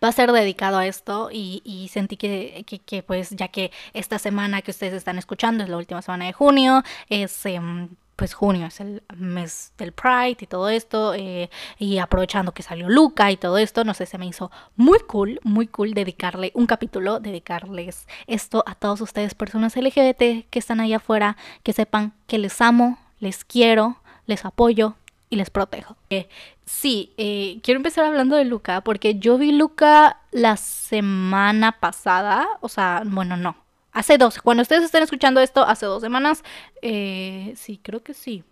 va 0.02 0.08
a 0.08 0.12
ser 0.12 0.32
dedicado 0.32 0.78
a 0.78 0.86
esto 0.86 1.30
y, 1.32 1.88
sentí 1.92 2.16
que, 2.16 2.64
que, 2.86 3.02
pues 3.02 3.30
ya 3.30 3.48
que 3.48 3.70
esta 3.92 4.18
semana 4.18 4.62
que 4.62 4.70
ustedes 4.70 4.94
están 4.94 5.18
escuchando 5.18 5.64
es 5.64 5.70
la 5.70 5.76
última 5.76 6.02
semana 6.02 6.26
de 6.26 6.32
junio, 6.32 6.82
es 7.08 7.46
em, 7.46 7.88
pues 8.16 8.34
junio 8.34 8.66
es 8.66 8.80
el 8.80 9.02
mes 9.16 9.72
del 9.78 9.92
Pride 9.92 10.36
y 10.40 10.46
todo 10.46 10.68
esto, 10.68 11.14
eh, 11.14 11.50
y 11.78 11.98
aprovechando 11.98 12.52
que 12.52 12.62
salió 12.62 12.88
Luca 12.88 13.30
y 13.30 13.36
todo 13.36 13.58
esto, 13.58 13.84
no 13.84 13.94
sé, 13.94 14.06
se 14.06 14.18
me 14.18 14.26
hizo 14.26 14.50
muy 14.76 15.00
cool, 15.00 15.40
muy 15.42 15.66
cool 15.66 15.94
dedicarle 15.94 16.52
un 16.54 16.66
capítulo, 16.66 17.20
dedicarles 17.20 18.06
esto 18.26 18.62
a 18.66 18.74
todos 18.74 19.00
ustedes, 19.00 19.34
personas 19.34 19.76
LGBT 19.76 20.48
que 20.48 20.58
están 20.58 20.80
allá 20.80 20.96
afuera, 20.96 21.36
que 21.62 21.72
sepan 21.72 22.12
que 22.26 22.38
les 22.38 22.60
amo, 22.60 22.98
les 23.18 23.44
quiero, 23.44 23.96
les 24.26 24.44
apoyo 24.44 24.94
y 25.30 25.36
les 25.36 25.50
protejo. 25.50 25.96
Eh, 26.10 26.28
sí, 26.64 27.12
eh, 27.16 27.60
quiero 27.62 27.78
empezar 27.78 28.04
hablando 28.04 28.36
de 28.36 28.44
Luca, 28.44 28.82
porque 28.82 29.18
yo 29.18 29.38
vi 29.38 29.52
Luca 29.52 30.20
la 30.30 30.56
semana 30.56 31.72
pasada, 31.72 32.46
o 32.60 32.68
sea, 32.68 33.02
bueno, 33.04 33.36
no, 33.36 33.56
Hace 33.94 34.18
dos, 34.18 34.40
cuando 34.42 34.62
ustedes 34.62 34.82
estén 34.82 35.04
escuchando 35.04 35.40
esto, 35.40 35.62
hace 35.62 35.86
dos 35.86 36.02
semanas, 36.02 36.42
eh, 36.82 37.54
sí, 37.56 37.78
creo 37.80 38.02
que 38.02 38.12
sí. 38.12 38.42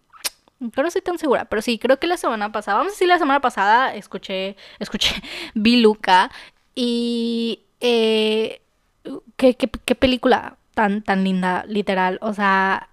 No 0.60 0.86
estoy 0.86 1.02
tan 1.02 1.18
segura, 1.18 1.46
pero 1.46 1.60
sí, 1.60 1.80
creo 1.80 1.98
que 1.98 2.06
la 2.06 2.16
semana 2.16 2.52
pasada, 2.52 2.78
vamos 2.78 2.92
a 2.92 2.94
decir 2.94 3.08
la 3.08 3.18
semana 3.18 3.40
pasada, 3.40 3.92
escuché, 3.92 4.56
escuché, 4.78 5.16
vi 5.54 5.80
Luca 5.80 6.30
y 6.76 7.62
eh, 7.80 8.60
¿qué, 9.36 9.56
qué, 9.56 9.94
película 9.96 10.56
tan, 10.74 11.02
tan 11.02 11.24
linda, 11.24 11.64
literal. 11.66 12.20
O 12.22 12.32
sea, 12.32 12.88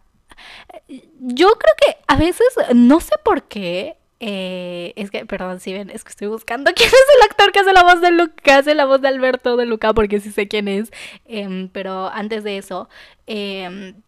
yo 1.19 1.49
creo 1.51 1.73
que 1.77 1.97
a 2.07 2.15
veces, 2.15 2.47
no 2.73 2.99
sé 2.99 3.13
por 3.23 3.43
qué, 3.43 3.98
eh, 4.19 4.93
es 4.97 5.11
que, 5.11 5.25
perdón, 5.25 5.59
si 5.59 5.71
ven, 5.71 5.89
es 5.89 6.03
que 6.03 6.09
estoy 6.09 6.27
buscando 6.27 6.71
quién 6.75 6.87
es 6.87 6.93
el 6.93 7.29
actor 7.29 7.51
que 7.51 7.59
hace 7.59 7.73
la 7.73 7.83
voz 7.83 8.01
de 8.01 8.11
Luca, 8.11 8.57
hace 8.57 8.75
la 8.75 8.85
voz 8.85 9.01
de 9.01 9.07
Alberto 9.07 9.55
de 9.57 9.65
Luca, 9.65 9.93
porque 9.93 10.19
sí 10.19 10.31
sé 10.31 10.47
quién 10.47 10.67
es. 10.67 10.91
Em, 11.25 11.69
pero 11.69 12.09
antes 12.09 12.43
de 12.43 12.57
eso, 12.57 12.89
em, 13.27 14.01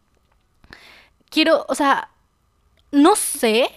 quiero, 1.29 1.65
o 1.69 1.75
sea, 1.75 2.09
no 2.91 3.15
sé 3.15 3.69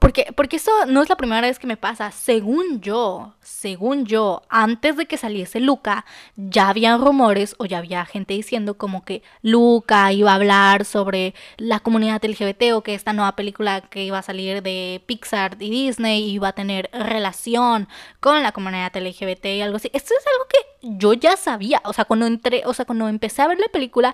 porque, 0.00 0.26
porque 0.34 0.56
eso 0.56 0.72
no 0.86 1.02
es 1.02 1.08
la 1.08 1.16
primera 1.16 1.40
vez 1.40 1.58
que 1.58 1.68
me 1.68 1.76
pasa. 1.76 2.10
Según 2.10 2.80
yo, 2.80 3.34
según 3.42 4.06
yo, 4.06 4.42
antes 4.48 4.96
de 4.96 5.06
que 5.06 5.16
saliese 5.16 5.60
Luca, 5.60 6.04
ya 6.36 6.68
había 6.68 6.96
rumores 6.96 7.54
o 7.58 7.64
ya 7.64 7.78
había 7.78 8.04
gente 8.04 8.34
diciendo 8.34 8.76
como 8.76 9.04
que 9.04 9.22
Luca 9.40 10.12
iba 10.12 10.32
a 10.32 10.34
hablar 10.34 10.84
sobre 10.84 11.32
la 11.58 11.78
comunidad 11.78 12.24
LGBT 12.24 12.72
o 12.74 12.82
que 12.82 12.94
esta 12.94 13.12
nueva 13.12 13.36
película 13.36 13.82
que 13.82 14.02
iba 14.02 14.18
a 14.18 14.22
salir 14.22 14.62
de 14.62 15.02
Pixar 15.06 15.56
y 15.60 15.70
Disney 15.70 16.28
iba 16.28 16.48
a 16.48 16.54
tener 16.54 16.90
relación 16.92 17.88
con 18.18 18.42
la 18.42 18.50
comunidad 18.50 18.96
LGBT 18.96 19.46
y 19.46 19.60
algo 19.62 19.76
así. 19.76 19.90
Esto 19.92 20.12
es 20.18 20.26
algo 20.26 20.46
que 20.48 20.96
yo 20.98 21.12
ya 21.12 21.36
sabía. 21.36 21.80
O 21.84 21.92
sea, 21.92 22.04
cuando 22.04 22.26
entré, 22.26 22.62
o 22.66 22.74
sea, 22.74 22.84
cuando 22.84 23.08
empecé 23.08 23.42
a 23.42 23.48
ver 23.48 23.60
la 23.60 23.68
película, 23.68 24.12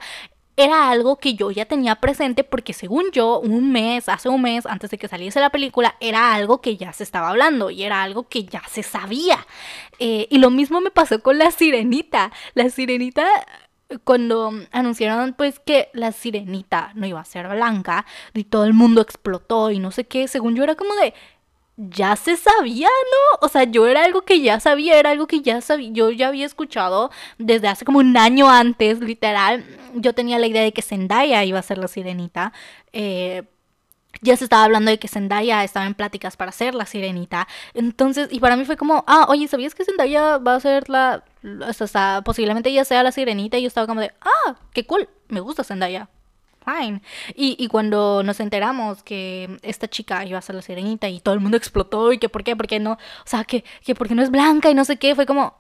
era 0.57 0.91
algo 0.91 1.17
que 1.17 1.35
yo 1.35 1.51
ya 1.51 1.67
tenía 1.67 1.97
presente 1.97 2.45
porque 2.45 2.73
según 2.73 3.11
yo, 3.13 3.41
un 3.41 3.73
mes, 3.73 4.09
hace 4.09 4.29
un 4.29 4.43
mes, 4.43 4.67
antes 4.67 4.91
de 4.91 4.99
que 4.99 5.09
saliese 5.09 5.41
la 5.41 5.51
película, 5.51 5.97
era 6.01 6.35
algo 6.35 6.61
que 6.61 6.77
ya 6.77 6.93
se 6.93 7.03
estaba 7.03 7.31
hablando 7.31 7.71
y 7.71 7.83
era 7.83 8.03
algo 8.03 8.29
que 8.29 8.45
ya 8.45 8.63
se 8.71 8.83
sabía. 8.83 9.47
Eh, 9.99 10.29
y 10.31 10.39
lo 10.39 10.51
mismo 10.51 10.81
me 10.81 10.91
pasó 10.91 11.21
con 11.21 11.39
la 11.39 11.51
sirenita. 11.51 12.33
La 12.55 12.71
sirenita 12.71 13.27
cuando 14.05 14.53
anunciaron 14.73 15.35
pues 15.35 15.59
que 15.59 15.89
la 15.93 16.13
sirenita 16.13 16.93
no 16.95 17.07
iba 17.07 17.21
a 17.21 17.25
ser 17.25 17.47
blanca 17.49 18.07
y 18.33 18.45
todo 18.45 18.65
el 18.65 18.73
mundo 18.73 19.01
explotó 19.01 19.71
y 19.71 19.79
no 19.79 19.91
sé 19.91 20.05
qué, 20.07 20.27
según 20.27 20.55
yo 20.57 20.65
era 20.65 20.75
como 20.75 20.95
de 20.95 21.15
ya 21.77 22.17
se 22.17 22.37
sabía, 22.37 22.89
¿no? 22.89 23.47
O 23.47 23.49
sea, 23.49 23.65
yo 23.65 23.87
era 23.87 24.05
algo 24.05 24.23
que 24.23 24.41
ya 24.41 24.61
sabía, 24.61 24.99
era 24.99 25.11
algo 25.11 25.27
que 25.27 25.41
ya 25.41 25.61
sabía, 25.61 25.91
yo 25.93 26.11
ya 26.11 26.29
había 26.29 26.47
escuchado 26.47 27.11
desde 27.39 27.69
hace 27.69 27.85
como 27.85 27.99
un 27.99 28.17
año 28.17 28.49
antes, 28.49 29.01
literal. 29.01 29.65
Yo 29.95 30.15
tenía 30.15 30.39
la 30.39 30.47
idea 30.47 30.63
de 30.63 30.73
que 30.73 30.83
Zendaya 30.83 31.45
iba 31.45 31.59
a 31.59 31.63
ser 31.63 31.79
la 31.79 31.89
sirenita. 31.89 32.53
Eh, 32.93 33.43
ya 34.23 34.37
se 34.37 34.45
estaba 34.45 34.65
hablando 34.65 34.91
de 34.91 34.99
que 34.99 35.09
Zendaya 35.09 35.65
estaba 35.65 35.87
en 35.87 35.95
pláticas 35.95 36.37
para 36.37 36.53
ser 36.53 36.75
la 36.75 36.87
sirenita. 36.87 37.49
Entonces, 37.75 38.29
y 38.31 38.41
para 38.41 38.57
mí 38.57 38.65
fue 38.65 38.77
como, 38.77 39.05
ah, 39.07 39.27
oye, 39.29 39.49
¿sabías 39.49 39.75
que 39.75 39.85
Zendaya 39.85 40.39
va 40.39 40.55
a 40.55 40.61
ser 40.61 40.89
la... 40.89 41.25
O 41.69 41.73
sea, 41.73 42.23
posiblemente 42.25 42.71
ella 42.71 42.85
sea 42.85 43.03
la 43.03 43.13
sirenita? 43.13 43.59
Y 43.59 43.63
yo 43.63 43.69
estaba 43.69 43.87
como 43.87 44.01
de, 44.01 44.13
ah, 44.21 44.57
qué 44.73 44.87
cool, 44.87 45.09
me 45.29 45.41
gusta 45.41 45.65
Zendaya 45.65 46.09
Y, 47.35 47.57
y, 47.59 47.69
cuando 47.69 48.23
nos 48.23 48.41
enteramos 48.41 49.03
que 49.03 49.59
esta 49.63 49.89
chica 49.89 50.25
iba 50.25 50.39
a 50.39 50.43
ser 50.43 50.55
la 50.55 50.63
sirenita 50.63 51.09
y 51.09 51.21
todo 51.21 51.35
el 51.35 51.41
mundo 51.41 51.57
explotó 51.57 52.13
y 52.13 52.19
que 52.19 52.29
por 52.29 52.45
qué, 52.45 52.57
por 52.57 52.67
qué 52.67 52.81
no, 52.81 52.93
o 52.93 52.99
sea, 53.27 53.45
que, 53.45 53.65
que 53.85 53.95
porque 53.95 54.15
no 54.15 54.23
es 54.23 54.31
blanca 54.31 54.71
y 54.71 54.75
no 54.75 54.85
sé 54.85 54.97
qué, 54.97 55.15
fue 55.15 55.27
como, 55.27 55.55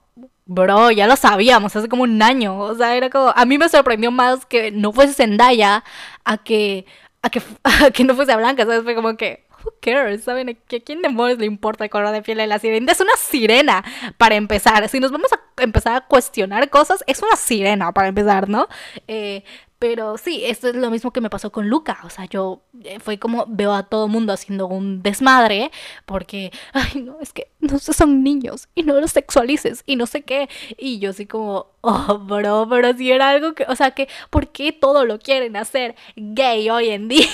bro, 0.46 0.90
ya 0.90 1.06
lo 1.06 1.16
sabíamos 1.16 1.74
hace 1.76 1.88
como 1.88 2.04
un 2.04 2.22
año. 2.22 2.58
O 2.58 2.74
sea, 2.74 2.96
era 2.96 3.10
como, 3.10 3.32
a 3.34 3.44
mí 3.44 3.58
me 3.58 3.68
sorprendió 3.68 4.10
más 4.10 4.46
que 4.46 4.70
no 4.70 4.92
fuese 4.92 5.14
Zendaya 5.14 5.84
a 6.24 6.38
que, 6.38 6.86
a 7.22 7.30
que, 7.30 7.42
a 7.64 7.90
que 7.90 8.04
no 8.04 8.14
fuese 8.14 8.36
blanca, 8.36 8.64
¿sabes? 8.64 8.82
Fue 8.84 8.94
como 8.94 9.16
que, 9.16 9.44
who 9.64 9.72
cares? 9.80 10.24
¿Saben? 10.24 10.50
¿A 10.50 10.54
quién 10.54 11.02
demonios 11.02 11.38
le 11.38 11.46
importa 11.46 11.84
el 11.84 11.90
color 11.90 12.10
de 12.12 12.22
piel 12.22 12.38
de 12.38 12.46
la 12.46 12.58
sirena? 12.58 12.92
Es 12.92 13.00
una 13.00 13.16
sirena, 13.16 13.84
para 14.18 14.34
empezar. 14.36 14.88
Si 14.88 15.00
nos 15.00 15.10
vamos 15.10 15.32
a 15.32 15.40
empezar 15.62 15.96
a 15.96 16.06
cuestionar 16.06 16.68
cosas, 16.70 17.02
es 17.06 17.22
una 17.22 17.36
sirena, 17.36 17.92
para 17.92 18.08
empezar, 18.08 18.48
¿no? 18.48 18.68
Eh, 19.08 19.44
pero 19.86 20.16
sí, 20.16 20.40
esto 20.46 20.68
es 20.68 20.76
lo 20.76 20.90
mismo 20.90 21.12
que 21.12 21.20
me 21.20 21.28
pasó 21.28 21.52
con 21.52 21.68
Luca. 21.68 21.98
O 22.04 22.08
sea, 22.08 22.24
yo 22.24 22.62
eh, 22.84 23.00
fue 23.00 23.18
como 23.18 23.44
veo 23.46 23.74
a 23.74 23.82
todo 23.82 24.08
mundo 24.08 24.32
haciendo 24.32 24.66
un 24.66 25.02
desmadre 25.02 25.70
porque, 26.06 26.52
ay, 26.72 27.02
no, 27.02 27.20
es 27.20 27.34
que 27.34 27.48
no 27.60 27.78
son 27.78 28.24
niños 28.24 28.66
y 28.74 28.82
no 28.82 28.98
los 28.98 29.10
sexualices 29.10 29.82
y 29.84 29.96
no 29.96 30.06
sé 30.06 30.22
qué. 30.22 30.48
Y 30.78 31.00
yo 31.00 31.10
así 31.10 31.26
como, 31.26 31.66
oh, 31.82 32.18
bro, 32.18 32.66
pero 32.70 32.96
si 32.96 33.12
era 33.12 33.28
algo 33.28 33.54
que, 33.54 33.66
o 33.68 33.76
sea, 33.76 33.90
que, 33.90 34.08
¿por 34.30 34.48
qué 34.48 34.72
todo 34.72 35.04
lo 35.04 35.18
quieren 35.18 35.54
hacer 35.54 35.96
gay 36.16 36.70
hoy 36.70 36.88
en 36.88 37.08
día? 37.10 37.28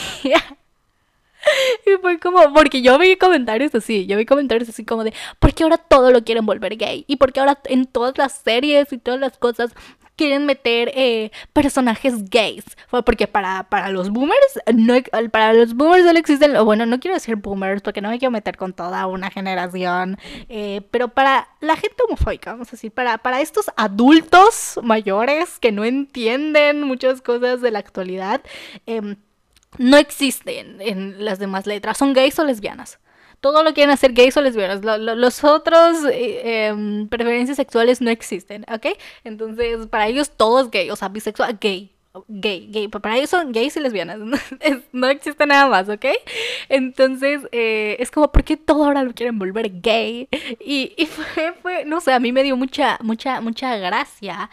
Y 1.86 1.98
fue 2.00 2.18
como, 2.18 2.52
porque 2.52 2.82
yo 2.82 2.98
vi 2.98 3.16
comentarios 3.16 3.72
así, 3.76 4.06
yo 4.06 4.16
vi 4.16 4.26
comentarios 4.26 4.68
así 4.68 4.84
como 4.84 5.04
de, 5.04 5.14
¿por 5.38 5.54
qué 5.54 5.62
ahora 5.62 5.78
todo 5.78 6.10
lo 6.10 6.24
quieren 6.24 6.46
volver 6.46 6.76
gay? 6.76 7.04
Y 7.06 7.14
por 7.14 7.32
qué 7.32 7.38
ahora 7.38 7.60
en 7.66 7.86
todas 7.86 8.18
las 8.18 8.32
series 8.32 8.92
y 8.92 8.98
todas 8.98 9.20
las 9.20 9.38
cosas 9.38 9.72
quieren 10.20 10.44
meter 10.44 10.92
eh, 10.94 11.30
personajes 11.54 12.28
gays. 12.28 12.64
Porque 13.06 13.26
para, 13.26 13.62
para 13.70 13.88
los 13.88 14.10
boomers, 14.10 14.60
no, 14.74 14.94
para 15.30 15.54
los 15.54 15.72
boomers 15.72 16.04
no 16.04 16.10
existen, 16.10 16.62
bueno, 16.62 16.84
no 16.84 17.00
quiero 17.00 17.14
decir 17.14 17.36
boomers 17.36 17.80
porque 17.80 18.02
no 18.02 18.10
me 18.10 18.18
quiero 18.18 18.30
meter 18.30 18.58
con 18.58 18.74
toda 18.74 19.06
una 19.06 19.30
generación, 19.30 20.18
eh, 20.50 20.82
pero 20.90 21.08
para 21.08 21.48
la 21.60 21.76
gente 21.76 22.02
homofóbica, 22.06 22.52
vamos 22.52 22.68
a 22.68 22.72
decir, 22.72 22.92
para, 22.92 23.16
para 23.16 23.40
estos 23.40 23.70
adultos 23.76 24.78
mayores 24.82 25.58
que 25.58 25.72
no 25.72 25.86
entienden 25.86 26.82
muchas 26.82 27.22
cosas 27.22 27.62
de 27.62 27.70
la 27.70 27.78
actualidad, 27.78 28.42
em, 28.84 29.16
no 29.78 29.96
existen 29.96 30.82
en 30.82 31.24
las 31.24 31.38
demás 31.38 31.66
letras, 31.66 31.96
son 31.96 32.12
gays 32.12 32.38
o 32.38 32.44
lesbianas 32.44 32.98
todo 33.40 33.62
lo 33.62 33.72
quieren 33.74 33.90
hacer 33.90 34.12
gays 34.12 34.36
o 34.36 34.42
lesbianas. 34.42 34.82
los 34.82 35.44
otros 35.44 36.04
eh, 36.12 36.66
em, 36.68 37.08
preferencias 37.08 37.56
sexuales 37.56 38.00
no 38.00 38.10
existen, 38.10 38.64
¿ok? 38.72 38.86
Entonces, 39.24 39.86
para 39.86 40.08
ellos 40.08 40.30
todo 40.30 40.60
es 40.60 40.70
gay, 40.70 40.90
o 40.90 40.96
sea, 40.96 41.08
bisexual, 41.08 41.58
gay. 41.60 41.90
Gay, 42.26 42.68
gay, 42.72 42.88
para 42.88 43.16
ellos 43.16 43.30
son 43.30 43.52
gays 43.52 43.76
y 43.76 43.80
lesbianas, 43.80 44.18
no, 44.92 45.06
existe 45.06 45.46
nada 45.46 45.68
más, 45.68 45.88
¿ok? 45.88 46.06
Entonces, 46.68 47.42
eh, 47.52 47.96
es 48.00 48.10
como, 48.10 48.32
¿por 48.32 48.42
qué 48.42 48.56
todo 48.56 48.84
ahora 48.84 49.04
lo 49.04 49.14
quieren 49.14 49.38
volver 49.38 49.80
gay? 49.80 50.28
Y, 50.58 50.92
y 50.96 51.06
fue, 51.06 51.52
fue, 51.62 51.84
no 51.84 52.00
sé, 52.00 52.12
a 52.12 52.18
mí 52.18 52.32
me 52.32 52.42
dio 52.42 52.56
mucha, 52.56 52.98
mucha, 53.02 53.40
mucha 53.40 53.76
gracia, 53.76 54.50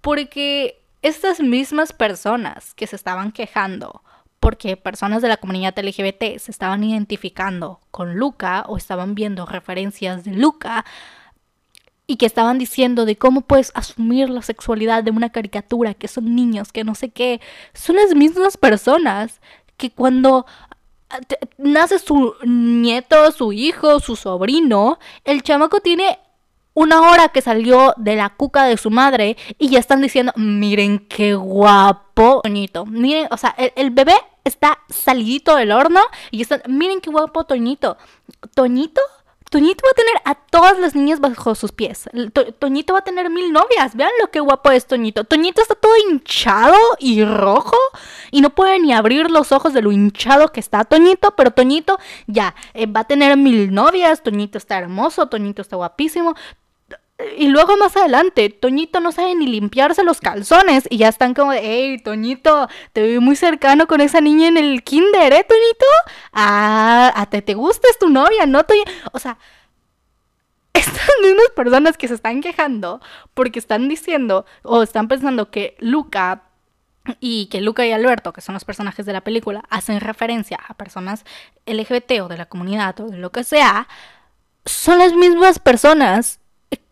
porque 0.00 0.80
estas 1.02 1.38
mismas 1.38 1.92
personas 1.92 2.74
que 2.74 2.88
se 2.88 2.96
estaban 2.96 3.30
quejando 3.30 4.02
porque 4.40 4.76
personas 4.76 5.22
de 5.22 5.28
la 5.28 5.36
comunidad 5.36 5.78
LGBT 5.78 6.38
se 6.38 6.50
estaban 6.50 6.84
identificando 6.84 7.80
con 7.90 8.16
Luca 8.16 8.64
o 8.68 8.76
estaban 8.76 9.14
viendo 9.14 9.46
referencias 9.46 10.24
de 10.24 10.32
Luca 10.32 10.84
y 12.06 12.16
que 12.16 12.26
estaban 12.26 12.58
diciendo 12.58 13.04
de 13.04 13.16
cómo 13.16 13.42
puedes 13.42 13.70
asumir 13.74 14.30
la 14.30 14.42
sexualidad 14.42 15.04
de 15.04 15.10
una 15.10 15.30
caricatura, 15.30 15.92
que 15.94 16.08
son 16.08 16.34
niños, 16.34 16.72
que 16.72 16.82
no 16.82 16.94
sé 16.94 17.10
qué, 17.10 17.40
son 17.74 17.96
las 17.96 18.14
mismas 18.14 18.56
personas 18.56 19.40
que 19.76 19.90
cuando 19.90 20.46
ah, 21.10 21.18
nace 21.58 21.98
su 21.98 22.34
nieto, 22.44 23.30
su 23.32 23.52
hijo, 23.52 24.00
su 24.00 24.16
sobrino, 24.16 24.98
el 25.24 25.42
chamaco 25.42 25.80
tiene 25.80 26.18
una 26.78 27.10
hora 27.10 27.28
que 27.28 27.42
salió 27.42 27.92
de 27.96 28.14
la 28.14 28.30
cuca 28.30 28.64
de 28.64 28.76
su 28.76 28.88
madre 28.88 29.36
y 29.58 29.68
ya 29.68 29.80
están 29.80 30.00
diciendo, 30.00 30.32
miren 30.36 31.00
qué 31.00 31.34
guapo, 31.34 32.40
Toñito. 32.44 32.86
Miren, 32.86 33.26
o 33.32 33.36
sea, 33.36 33.50
el, 33.74 33.90
bebé 33.90 34.14
está 34.44 34.78
salidito 34.88 35.56
del 35.56 35.72
horno 35.72 36.00
y 36.30 36.42
están, 36.42 36.62
miren 36.68 37.00
qué 37.00 37.10
guapo 37.10 37.44
Toñito. 37.44 37.96
Toñito 38.54 39.00
Toñito 39.50 39.82
va 39.86 39.90
a 39.90 39.94
tener 39.94 40.14
a 40.24 40.34
todas 40.34 40.78
las 40.78 40.94
niñas 40.94 41.20
bajo 41.20 41.54
sus 41.54 41.72
pies. 41.72 42.08
Toñito 42.58 42.92
va 42.92 42.98
a 42.98 43.04
tener 43.04 43.30
mil 43.30 43.52
novias. 43.52 43.96
Vean 43.96 44.10
lo 44.20 44.30
que 44.30 44.40
guapo 44.40 44.70
es 44.70 44.86
Toñito. 44.86 45.24
Toñito 45.24 45.62
está 45.62 45.74
todo 45.74 45.92
hinchado 45.96 46.76
y 46.98 47.24
rojo 47.24 47.76
y 48.30 48.40
no 48.40 48.50
puede 48.50 48.78
ni 48.78 48.92
abrir 48.92 49.30
los 49.30 49.52
ojos 49.52 49.72
de 49.72 49.82
lo 49.82 49.90
hinchado 49.90 50.48
que 50.48 50.60
está 50.60 50.84
Toñito, 50.84 51.34
pero 51.34 51.50
Toñito 51.50 51.98
ya 52.26 52.54
eh, 52.74 52.86
va 52.86 53.00
a 53.00 53.06
tener 53.06 53.36
mil 53.36 53.72
novias. 53.72 54.22
Toñito 54.22 54.58
está 54.58 54.78
hermoso, 54.78 55.28
Toñito 55.28 55.62
está 55.62 55.76
guapísimo. 55.76 56.34
Y 57.36 57.48
luego 57.48 57.76
más 57.76 57.96
adelante, 57.96 58.48
Toñito 58.48 59.00
no 59.00 59.10
sabe 59.10 59.34
ni 59.34 59.48
limpiarse 59.48 60.04
los 60.04 60.20
calzones 60.20 60.86
y 60.88 60.98
ya 60.98 61.08
están 61.08 61.34
como 61.34 61.50
de, 61.50 61.60
hey, 61.62 61.98
Toñito, 61.98 62.68
te 62.92 63.04
vi 63.04 63.18
muy 63.18 63.34
cercano 63.34 63.88
con 63.88 64.00
esa 64.00 64.20
niña 64.20 64.46
en 64.46 64.56
el 64.56 64.84
kinder, 64.84 65.32
¿eh, 65.32 65.44
Toñito? 65.48 65.86
Ah, 66.32 67.12
a 67.16 67.26
te, 67.26 67.42
te 67.42 67.54
gusta, 67.54 67.88
es 67.90 67.98
tu 67.98 68.08
novia, 68.08 68.46
¿no, 68.46 68.64
Toñito? 68.64 68.92
O 69.12 69.18
sea, 69.18 69.36
estas 70.72 71.08
mismas 71.20 71.50
personas 71.56 71.98
que 71.98 72.06
se 72.06 72.14
están 72.14 72.40
quejando 72.40 73.00
porque 73.34 73.58
están 73.58 73.88
diciendo 73.88 74.46
o 74.62 74.82
están 74.84 75.08
pensando 75.08 75.50
que 75.50 75.76
Luca 75.80 76.44
y 77.18 77.46
que 77.46 77.60
Luca 77.60 77.84
y 77.84 77.90
Alberto, 77.90 78.32
que 78.32 78.42
son 78.42 78.52
los 78.52 78.64
personajes 78.64 79.06
de 79.06 79.12
la 79.12 79.22
película, 79.22 79.64
hacen 79.70 79.98
referencia 80.00 80.60
a 80.68 80.74
personas 80.74 81.24
LGBT 81.66 82.20
o 82.22 82.28
de 82.28 82.36
la 82.36 82.46
comunidad 82.46 83.00
o 83.00 83.08
de 83.08 83.16
lo 83.16 83.32
que 83.32 83.42
sea, 83.42 83.88
son 84.64 84.98
las 84.98 85.14
mismas 85.14 85.58
personas 85.58 86.37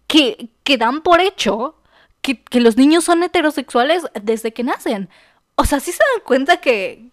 que, 0.06 0.50
dan 0.78 1.02
por 1.02 1.20
hecho 1.20 1.76
que, 2.22 2.42
los 2.52 2.76
niños 2.76 3.04
son 3.04 3.22
heterosexuales 3.22 4.04
desde 4.20 4.52
que 4.52 4.64
nacen. 4.64 5.08
O 5.54 5.64
sea, 5.64 5.80
sí 5.80 5.92
se 5.92 6.02
dan 6.14 6.24
cuenta 6.24 6.58
que, 6.58 7.10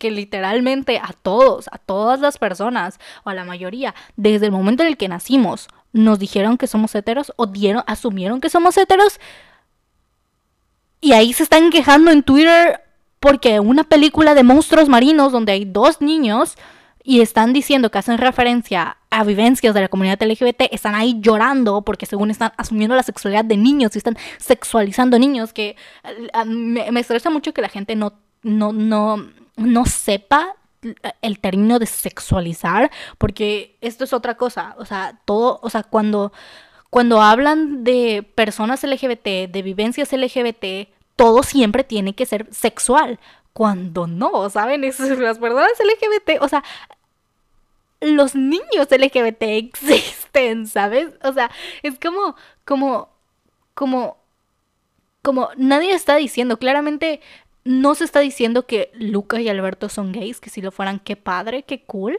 literalmente 0.00 0.98
a 0.98 1.12
todos, 1.22 1.68
a 1.72 1.78
todas 1.78 2.20
las 2.20 2.38
personas, 2.38 2.98
o 3.24 3.30
a 3.30 3.34
la 3.34 3.44
mayoría, 3.44 3.94
desde 4.16 4.46
el 4.46 4.52
momento 4.52 4.82
en 4.82 4.88
el 4.88 4.96
que 4.96 5.08
nacimos, 5.08 5.68
nos 5.92 6.18
dijeron 6.18 6.56
que 6.56 6.66
somos 6.66 6.94
heteros 6.94 7.32
o 7.36 7.46
dieron, 7.46 7.84
asumieron 7.86 8.40
que 8.40 8.50
somos 8.50 8.76
heteros. 8.76 9.20
Y 11.00 11.12
ahí 11.12 11.32
se 11.32 11.42
están 11.42 11.70
quejando 11.70 12.10
en 12.10 12.22
Twitter 12.22 12.80
porque 13.20 13.60
una 13.60 13.84
película 13.84 14.34
de 14.34 14.42
monstruos 14.42 14.88
marinos 14.88 15.30
donde 15.30 15.52
hay 15.52 15.64
dos 15.64 16.00
niños 16.00 16.56
y 17.04 17.20
están 17.20 17.52
diciendo 17.52 17.90
que 17.90 17.98
hacen 17.98 18.18
referencia 18.18 18.96
a 19.10 19.24
vivencias 19.24 19.74
de 19.74 19.80
la 19.80 19.88
comunidad 19.88 20.22
LGBT, 20.22 20.62
están 20.70 20.94
ahí 20.94 21.16
llorando 21.20 21.82
porque 21.82 22.06
según 22.06 22.30
están 22.30 22.52
asumiendo 22.56 22.94
la 22.94 23.02
sexualidad 23.02 23.44
de 23.44 23.56
niños 23.56 23.94
y 23.94 23.98
están 23.98 24.16
sexualizando 24.38 25.18
niños, 25.18 25.52
que 25.52 25.76
eh, 26.04 26.44
me, 26.46 26.90
me 26.90 27.00
estresa 27.00 27.30
mucho 27.30 27.52
que 27.52 27.62
la 27.62 27.68
gente 27.68 27.96
no, 27.96 28.14
no, 28.42 28.72
no, 28.72 29.28
no 29.56 29.86
sepa 29.86 30.56
el 31.20 31.38
término 31.38 31.78
de 31.78 31.86
sexualizar, 31.86 32.90
porque 33.18 33.76
esto 33.80 34.04
es 34.04 34.12
otra 34.12 34.36
cosa, 34.36 34.74
o 34.78 34.84
sea, 34.84 35.20
todo, 35.24 35.60
o 35.62 35.70
sea, 35.70 35.84
cuando, 35.84 36.32
cuando 36.90 37.22
hablan 37.22 37.84
de 37.84 38.28
personas 38.34 38.82
LGBT, 38.82 39.50
de 39.50 39.62
vivencias 39.62 40.12
LGBT, 40.12 40.88
todo 41.14 41.42
siempre 41.42 41.84
tiene 41.84 42.14
que 42.14 42.26
ser 42.26 42.52
sexual, 42.52 43.20
cuando 43.52 44.06
no, 44.06 44.48
¿saben? 44.50 44.84
Es, 44.84 44.98
las 45.18 45.38
personas 45.38 45.72
LGBT, 45.78 46.42
o 46.42 46.48
sea, 46.48 46.62
los 48.00 48.34
niños 48.34 48.88
LGBT 48.90 49.42
existen, 49.42 50.66
¿sabes? 50.66 51.14
O 51.22 51.32
sea, 51.32 51.50
es 51.82 51.98
como, 51.98 52.34
como, 52.64 53.08
como, 53.74 54.18
como 55.22 55.50
nadie 55.56 55.92
está 55.94 56.16
diciendo, 56.16 56.58
claramente 56.58 57.20
no 57.64 57.94
se 57.94 58.04
está 58.04 58.20
diciendo 58.20 58.66
que 58.66 58.90
Luca 58.94 59.40
y 59.40 59.48
Alberto 59.48 59.88
son 59.88 60.12
gays, 60.12 60.40
que 60.40 60.50
si 60.50 60.60
lo 60.60 60.72
fueran, 60.72 60.98
qué 60.98 61.16
padre, 61.16 61.62
qué 61.62 61.84
cool. 61.84 62.18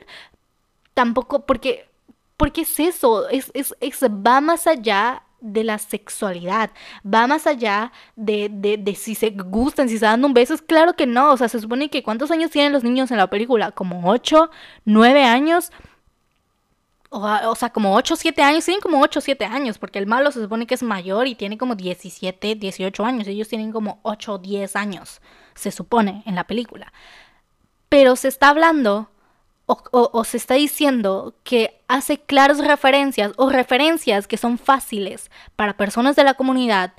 Tampoco, 0.94 1.46
porque, 1.46 1.90
porque 2.38 2.62
es 2.62 2.80
eso, 2.80 3.28
es, 3.30 3.52
es, 3.54 3.76
es, 3.82 4.00
va 4.04 4.40
más 4.40 4.68
allá 4.68 5.23
de 5.44 5.66
la 5.66 5.78
sexualidad, 5.78 6.72
va 7.06 7.28
más 7.28 7.46
allá 7.48 7.92
de, 8.16 8.50
de, 8.50 8.78
de, 8.78 8.96
si 8.96 9.14
se 9.14 9.30
gustan, 9.32 9.90
si 9.90 9.98
se 9.98 10.06
dan 10.06 10.24
un 10.24 10.34
beso, 10.34 10.54
es 10.54 10.62
claro 10.62 10.94
que 10.94 11.06
no, 11.06 11.34
o 11.34 11.38
sea, 11.38 11.50
se 11.50 11.60
supone 11.60 11.90
que 11.90 12.02
cuántos 12.02 12.32
años 12.32 12.50
tienen 12.50 12.72
los 12.72 12.84
niños 12.84 13.12
en 13.12 13.18
la 13.18 13.30
película, 13.30 13.72
como 13.72 14.10
8, 14.10 14.50
9 14.86 15.24
años, 15.26 15.72
o, 17.10 17.56
sea, 17.56 17.70
como 17.72 17.94
8 17.94 18.14
o 18.14 18.18
7 18.18 18.42
años, 18.42 18.66
tienen 18.66 18.82
como 18.82 19.02
8 19.02 19.20
o 19.20 19.22
7 19.22 19.46
años, 19.46 19.78
porque 19.78 20.00
el 20.00 20.08
malo 20.08 20.32
se 20.32 20.42
supone 20.42 20.66
que 20.66 20.76
es 20.76 20.82
mayor 20.82 21.28
y 21.28 21.36
tiene 21.36 21.58
como 21.58 21.76
17, 21.76 22.56
18 22.56 23.06
años, 23.06 23.28
ellos 23.28 23.50
tienen 23.50 23.74
como 23.74 24.00
8 24.04 24.34
o 24.34 24.38
10 24.40 24.76
años, 24.78 25.22
se 25.56 25.72
supone, 25.72 26.24
en 26.26 26.36
la 26.36 26.46
película. 26.46 26.94
Pero 27.90 28.16
se 28.16 28.30
está 28.30 28.50
hablando 28.50 29.10
o, 29.66 30.24
se 30.26 30.38
está 30.38 30.56
diciendo 30.56 31.36
que 31.44 31.80
hace 31.88 32.20
claras 32.20 32.60
referencias 32.60 33.32
o 33.38 33.50
referencias 33.50 34.28
que 34.28 34.38
son 34.38 34.58
fáciles 34.58 35.32
para 35.56 35.78
personas 35.78 36.16
de 36.16 36.24
la 36.26 36.34
comunidad 36.34 36.94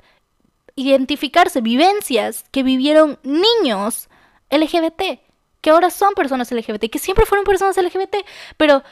identificarse, 0.75 1.61
vivencias 1.61 2.45
que 2.51 2.63
vivieron 2.63 3.19
niños 3.23 4.09
LGBT, 4.49 5.19
que 5.61 5.69
ahora 5.69 5.89
son 5.89 6.13
personas 6.15 6.51
LGBT, 6.51 6.89
que 6.89 6.99
siempre 6.99 7.25
fueron 7.25 7.45
personas 7.45 7.77
LGBT, 7.77 8.17
pero 8.57 8.83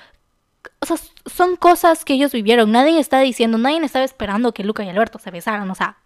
o 0.79 0.85
sea, 0.85 0.97
son 1.25 1.55
cosas 1.55 2.05
que 2.05 2.13
ellos 2.13 2.31
vivieron. 2.31 2.71
Nadie 2.71 2.99
está 2.99 3.19
diciendo, 3.19 3.57
nadie 3.57 3.83
estaba 3.83 4.05
esperando 4.05 4.53
que 4.53 4.63
Luca 4.63 4.83
y 4.83 4.89
Alberto 4.89 5.19
se 5.19 5.31
besaran. 5.31 5.69
O 5.69 5.75
sea, 5.75 5.97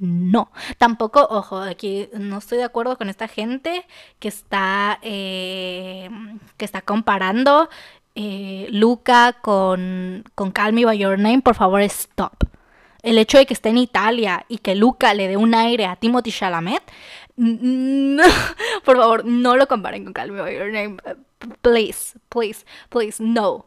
no. 0.00 0.50
Tampoco, 0.78 1.26
ojo, 1.30 1.58
aquí 1.58 2.08
no 2.12 2.38
estoy 2.38 2.58
de 2.58 2.64
acuerdo 2.64 2.96
con 2.96 3.08
esta 3.08 3.28
gente 3.28 3.84
que 4.18 4.28
está, 4.28 4.98
eh, 5.02 6.10
que 6.56 6.64
está 6.64 6.82
comparando 6.82 7.68
eh, 8.14 8.68
Luca 8.70 9.34
con, 9.40 10.24
con 10.34 10.50
Call 10.50 10.72
Me 10.72 10.84
By 10.84 10.98
Your 10.98 11.18
Name. 11.18 11.40
Por 11.40 11.54
favor, 11.54 11.80
stop. 11.82 12.44
El 13.02 13.18
hecho 13.18 13.38
de 13.38 13.46
que 13.46 13.54
esté 13.54 13.68
en 13.68 13.78
Italia 13.78 14.44
y 14.48 14.58
que 14.58 14.74
Luca 14.74 15.14
le 15.14 15.28
dé 15.28 15.36
un 15.36 15.54
aire 15.54 15.86
a 15.86 15.96
Timothy 15.96 16.32
Chalamet, 16.32 16.82
no, 17.36 18.24
por 18.84 18.96
favor, 18.96 19.24
no 19.24 19.56
lo 19.56 19.68
comparen 19.68 20.04
con 20.04 20.12
Call 20.12 20.32
Me 20.32 20.42
By 20.42 20.54
Your 20.54 20.72
Name. 20.72 20.96
Please, 21.62 22.18
please, 22.28 22.66
please, 22.90 23.22
no 23.22 23.66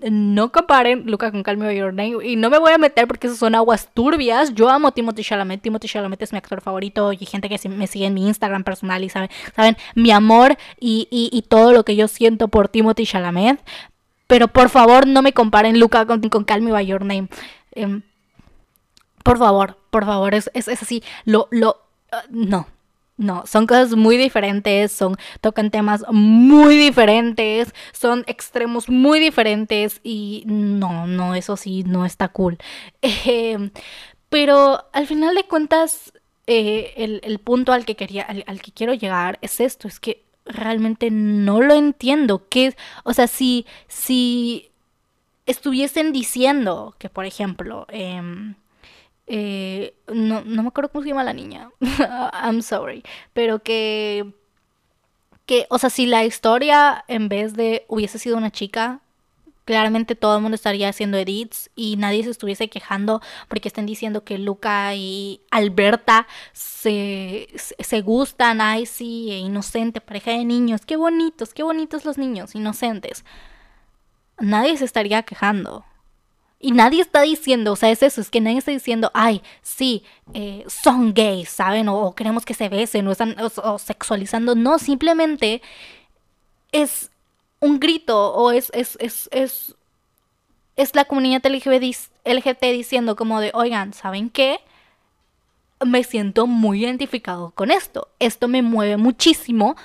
no 0.00 0.52
comparen 0.52 1.04
Luca 1.06 1.32
con 1.32 1.42
Calm 1.42 1.68
Your 1.70 1.92
Name. 1.92 2.24
Y 2.24 2.36
no 2.36 2.50
me 2.50 2.58
voy 2.58 2.72
a 2.72 2.78
meter 2.78 3.08
porque 3.08 3.26
esas 3.26 3.38
son 3.38 3.54
aguas 3.54 3.88
turbias. 3.92 4.54
Yo 4.54 4.68
amo 4.68 4.92
Timothy 4.92 5.24
Chalamet. 5.24 5.60
Timothy 5.60 5.88
Chalamet 5.88 6.22
es 6.22 6.32
mi 6.32 6.38
actor 6.38 6.60
favorito. 6.60 7.12
Y 7.12 7.18
gente 7.26 7.48
que 7.48 7.68
me 7.68 7.86
sigue 7.86 8.06
en 8.06 8.14
mi 8.14 8.26
Instagram 8.28 8.64
personal 8.64 9.02
y 9.02 9.08
saben, 9.08 9.30
saben 9.56 9.76
mi 9.94 10.10
amor 10.12 10.56
y, 10.78 11.08
y, 11.10 11.42
todo 11.42 11.72
lo 11.72 11.84
que 11.84 11.96
yo 11.96 12.06
siento 12.06 12.48
por 12.48 12.68
Timothy 12.68 13.06
Chalamet. 13.06 13.60
Pero 14.26 14.48
por 14.48 14.68
favor, 14.68 15.06
no 15.06 15.22
me 15.22 15.32
comparen 15.32 15.80
Luca 15.80 16.06
con, 16.06 16.20
con 16.28 16.44
Call 16.44 16.62
Me 16.62 16.70
By 16.70 16.86
Your 16.86 17.04
Name. 17.04 17.28
Em, 17.72 18.02
por 19.24 19.38
favor, 19.38 19.78
por 19.90 20.04
favor, 20.04 20.34
es, 20.34 20.50
es, 20.54 20.68
es 20.68 20.82
así. 20.82 21.02
Lo, 21.24 21.48
lo, 21.50 21.82
uh, 22.12 22.16
no, 22.30 22.68
no, 23.18 23.44
son 23.46 23.66
cosas 23.66 23.96
muy 23.96 24.16
diferentes, 24.16 24.92
son 24.92 25.16
tocan 25.40 25.70
temas 25.70 26.04
muy 26.10 26.76
diferentes, 26.76 27.74
son 27.92 28.24
extremos 28.28 28.88
muy 28.88 29.18
diferentes 29.18 30.00
y 30.04 30.44
no, 30.46 31.06
no, 31.06 31.34
eso 31.34 31.56
sí, 31.56 31.82
no 31.84 32.06
está 32.06 32.28
cool. 32.28 32.58
Em, 33.02 33.70
pero 34.28 34.84
al 34.92 35.06
final 35.06 35.34
de 35.34 35.44
cuentas, 35.44 36.12
eh, 36.46 36.94
el, 36.96 37.38
punto 37.40 37.72
al 37.72 37.84
que 37.84 37.96
quería, 37.96 38.22
al, 38.22 38.62
que 38.62 38.72
quiero 38.72 38.94
llegar 38.94 39.38
es 39.42 39.60
esto, 39.60 39.88
es 39.88 40.00
que 40.00 40.24
realmente 40.46 41.10
no 41.10 41.60
lo 41.60 41.74
entiendo. 41.74 42.48
Que, 42.48 42.76
o 43.04 43.12
sea, 43.14 43.26
si, 43.26 43.66
si 43.88 44.70
estuviesen 45.46 46.12
diciendo 46.12 46.94
que, 46.98 47.08
por 47.10 47.26
ejemplo, 47.26 47.86
eh, 47.90 48.22
eh, 49.28 49.94
no, 50.08 50.42
no 50.42 50.62
me 50.62 50.68
acuerdo 50.68 50.90
cómo 50.90 51.02
se 51.02 51.10
llama 51.10 51.24
la 51.24 51.32
niña. 51.32 51.70
I'm 52.32 52.62
sorry. 52.62 53.04
Pero 53.32 53.62
que. 53.62 54.32
Que, 55.46 55.66
o 55.70 55.78
sea, 55.78 55.88
si 55.88 56.04
la 56.04 56.24
historia 56.26 57.04
en 57.08 57.30
vez 57.30 57.54
de 57.54 57.86
hubiese 57.88 58.18
sido 58.18 58.36
una 58.36 58.50
chica, 58.50 59.00
claramente 59.68 60.14
todo 60.14 60.36
el 60.36 60.42
mundo 60.42 60.54
estaría 60.54 60.88
haciendo 60.88 61.18
edits 61.18 61.70
y 61.76 61.96
nadie 61.96 62.24
se 62.24 62.30
estuviese 62.30 62.68
quejando 62.68 63.20
porque 63.48 63.68
estén 63.68 63.84
diciendo 63.84 64.24
que 64.24 64.38
Luca 64.38 64.94
y 64.94 65.42
Alberta 65.50 66.26
se, 66.52 67.48
se 67.54 68.00
gustan, 68.00 68.62
ay 68.62 68.86
sí, 68.86 69.30
e 69.30 69.38
inocente, 69.38 70.00
pareja 70.00 70.30
de 70.30 70.46
niños, 70.46 70.86
qué 70.86 70.96
bonitos, 70.96 71.52
qué 71.52 71.62
bonitos 71.62 72.04
los 72.06 72.16
niños, 72.18 72.54
inocentes. 72.54 73.24
Nadie 74.38 74.76
se 74.76 74.86
estaría 74.86 75.22
quejando. 75.22 75.84
Y 76.60 76.72
nadie 76.72 77.00
está 77.00 77.22
diciendo, 77.22 77.72
o 77.72 77.76
sea, 77.76 77.90
es 77.90 78.02
eso, 78.02 78.20
es 78.20 78.30
que 78.30 78.40
nadie 78.40 78.58
está 78.58 78.72
diciendo, 78.72 79.12
ay, 79.14 79.42
sí, 79.62 80.02
eh, 80.34 80.64
son 80.66 81.14
gays, 81.14 81.48
¿saben? 81.50 81.88
O, 81.88 82.14
queremos 82.14 82.44
que 82.44 82.54
se 82.54 82.68
besen, 82.68 83.06
o 83.06 83.12
están 83.12 83.36
o, 83.38 83.78
sexualizando. 83.78 84.56
No, 84.56 84.78
simplemente 84.80 85.62
es 86.72 87.10
un 87.60 87.78
grito, 87.78 88.34
o 88.34 88.50
es, 88.50 88.72
es, 88.74 88.96
es, 89.00 89.28
es, 89.30 89.76
es 90.74 90.94
la 90.96 91.04
comunidad 91.04 91.46
LGBT, 91.46 91.96
LGBT 92.24 92.62
diciendo 92.72 93.14
como 93.14 93.40
de, 93.40 93.52
oigan, 93.54 93.92
¿saben 93.92 94.28
qué? 94.28 94.58
Me 95.86 96.02
siento 96.02 96.48
muy 96.48 96.84
identificado 96.84 97.52
con 97.52 97.70
esto. 97.70 98.08
Esto 98.18 98.48
me 98.48 98.62
mueve 98.62 98.96
muchísimo 98.96 99.76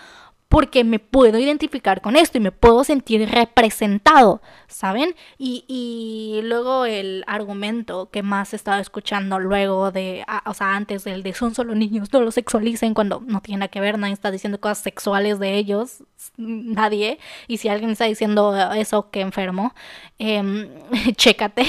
porque 0.54 0.84
me 0.84 1.00
puedo 1.00 1.40
identificar 1.40 2.00
con 2.00 2.16
esto 2.16 2.38
y 2.38 2.42
me 2.42 2.52
puedo 2.52 2.84
sentir 2.84 3.28
representado, 3.28 4.40
¿saben? 4.68 5.16
Y, 5.40 6.42
luego 6.44 6.86
el 6.86 7.24
argumento 7.26 8.12
que 8.12 8.22
más 8.22 8.54
estaba 8.54 8.80
escuchando 8.80 9.40
luego 9.40 9.92
de, 9.92 10.24
o 10.46 10.54
sea, 10.54 10.76
antes 10.76 11.06
del 11.06 11.24
de 11.24 11.34
son 11.34 11.56
solo 11.56 11.74
niños, 11.74 12.14
no 12.14 12.22
los 12.22 12.36
sexualicen 12.36 12.94
cuando 12.94 13.20
no 13.26 13.42
tiene 13.42 13.62
nada 13.62 13.70
que 13.70 13.82
ver, 13.82 13.98
nadie 13.98 14.14
está 14.14 14.30
diciendo 14.30 14.60
cosas 14.60 14.78
sexuales 14.78 15.40
de 15.40 15.56
ellos, 15.56 16.04
nadie, 16.38 17.18
y 17.48 17.58
si 17.58 17.68
alguien 17.70 17.90
está 17.90 18.06
diciendo 18.06 18.56
eso, 18.74 19.10
que 19.10 19.22
enfermo, 19.22 19.74
eh, 20.20 20.70
chécate, 21.16 21.66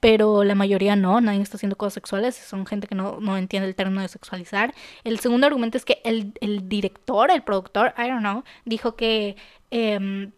pero 0.00 0.44
la 0.44 0.54
mayoría 0.54 0.96
no, 0.96 1.20
nadie 1.20 1.42
está 1.42 1.58
haciendo 1.58 1.76
cosas 1.76 1.92
sexuales, 1.92 2.36
son 2.36 2.64
gente 2.64 2.86
que 2.86 2.94
no, 2.94 3.20
no 3.20 3.36
entiende 3.36 3.68
el 3.68 3.74
término 3.74 4.00
de 4.00 4.08
sexualizar. 4.08 4.74
El 5.04 5.18
segundo 5.18 5.46
argumento 5.46 5.76
es 5.76 5.84
que 5.84 6.00
el, 6.04 6.32
el 6.40 6.70
director, 6.70 7.30
el 7.30 7.42
productor, 7.42 7.92
Dijo 8.64 8.96
que... 8.96 9.36
Eh, 9.70 10.30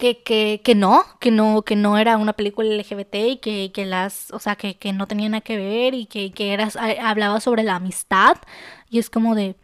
que, 0.00 0.22
que, 0.22 0.60
que, 0.64 0.74
no, 0.74 1.04
que 1.20 1.30
no, 1.30 1.62
que 1.62 1.76
no 1.76 1.98
era 1.98 2.16
una 2.16 2.32
película 2.32 2.68
LGBT 2.74 3.14
y 3.14 3.36
que, 3.36 3.70
que 3.72 3.84
las, 3.84 4.30
o 4.32 4.38
sea, 4.38 4.56
que, 4.56 4.76
que, 4.76 4.92
no 4.92 5.06
tenía 5.06 5.28
nada 5.28 5.42
que 5.42 5.56
ver 5.58 5.94
y 5.94 6.06
que, 6.06 6.32
que 6.32 6.52
era, 6.52 6.68
hablaba 7.02 7.40
sobre 7.40 7.62
la 7.62 7.76
amistad. 7.76 8.38
Y 8.88 8.98
es 8.98 9.10
como 9.10 9.34
de, 9.34 9.56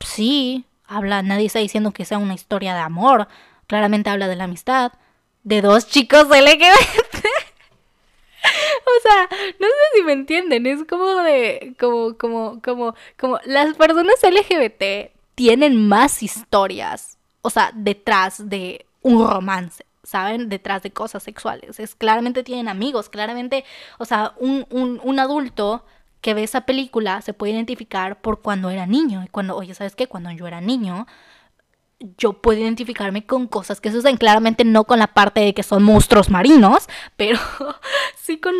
sí, 0.00 0.64
habla, 0.86 1.22
nadie 1.22 1.46
está 1.46 1.60
diciendo 1.60 1.92
que 1.92 2.04
sea 2.04 2.18
una 2.18 2.34
historia 2.34 2.74
de 2.74 2.80
amor. 2.80 3.28
Claramente 3.66 4.10
habla 4.10 4.28
de 4.28 4.36
la 4.36 4.44
amistad 4.44 4.92
de 5.44 5.62
dos 5.62 5.86
chicos 5.88 6.26
LGBT. 6.28 7.14
o 8.86 9.00
sea, 9.02 9.28
no 9.60 9.66
sé 9.66 9.74
si 9.94 10.02
me 10.02 10.12
entienden, 10.12 10.66
es 10.66 10.84
como 10.84 11.06
de, 11.22 11.74
como, 11.78 12.16
como, 12.16 12.62
como, 12.62 12.94
como, 13.18 13.38
las 13.44 13.76
personas 13.76 14.16
LGBT 14.22 15.17
tienen 15.38 15.86
más 15.86 16.24
historias, 16.24 17.16
o 17.42 17.50
sea, 17.50 17.70
detrás 17.72 18.48
de 18.48 18.86
un 19.02 19.24
romance. 19.24 19.86
¿Saben? 20.02 20.48
Detrás 20.48 20.82
de 20.82 20.90
cosas 20.90 21.22
sexuales. 21.22 21.78
Es 21.78 21.94
claramente 21.94 22.42
tienen 22.42 22.66
amigos, 22.66 23.10
claramente, 23.10 23.64
o 23.98 24.04
sea, 24.06 24.32
un, 24.38 24.66
un, 24.70 25.00
un 25.04 25.18
adulto 25.20 25.84
que 26.22 26.34
ve 26.34 26.42
esa 26.44 26.62
película 26.62 27.20
se 27.20 27.34
puede 27.34 27.52
identificar 27.52 28.20
por 28.20 28.40
cuando 28.40 28.70
era 28.70 28.86
niño. 28.86 29.22
Y 29.22 29.28
cuando, 29.28 29.54
oye, 29.54 29.74
¿sabes 29.74 29.94
qué? 29.94 30.06
Cuando 30.06 30.30
yo 30.32 30.46
era 30.46 30.60
niño, 30.60 31.06
yo 32.16 32.34
puedo 32.34 32.60
identificarme 32.60 33.26
con 33.26 33.48
cosas 33.48 33.80
que 33.80 33.90
suceden, 33.90 34.16
claramente 34.16 34.64
no 34.64 34.84
con 34.84 35.00
la 35.00 35.08
parte 35.08 35.40
de 35.40 35.54
que 35.54 35.62
son 35.62 35.82
monstruos 35.82 36.30
marinos, 36.30 36.88
pero 37.16 37.38
sí 38.16 38.38
con, 38.38 38.54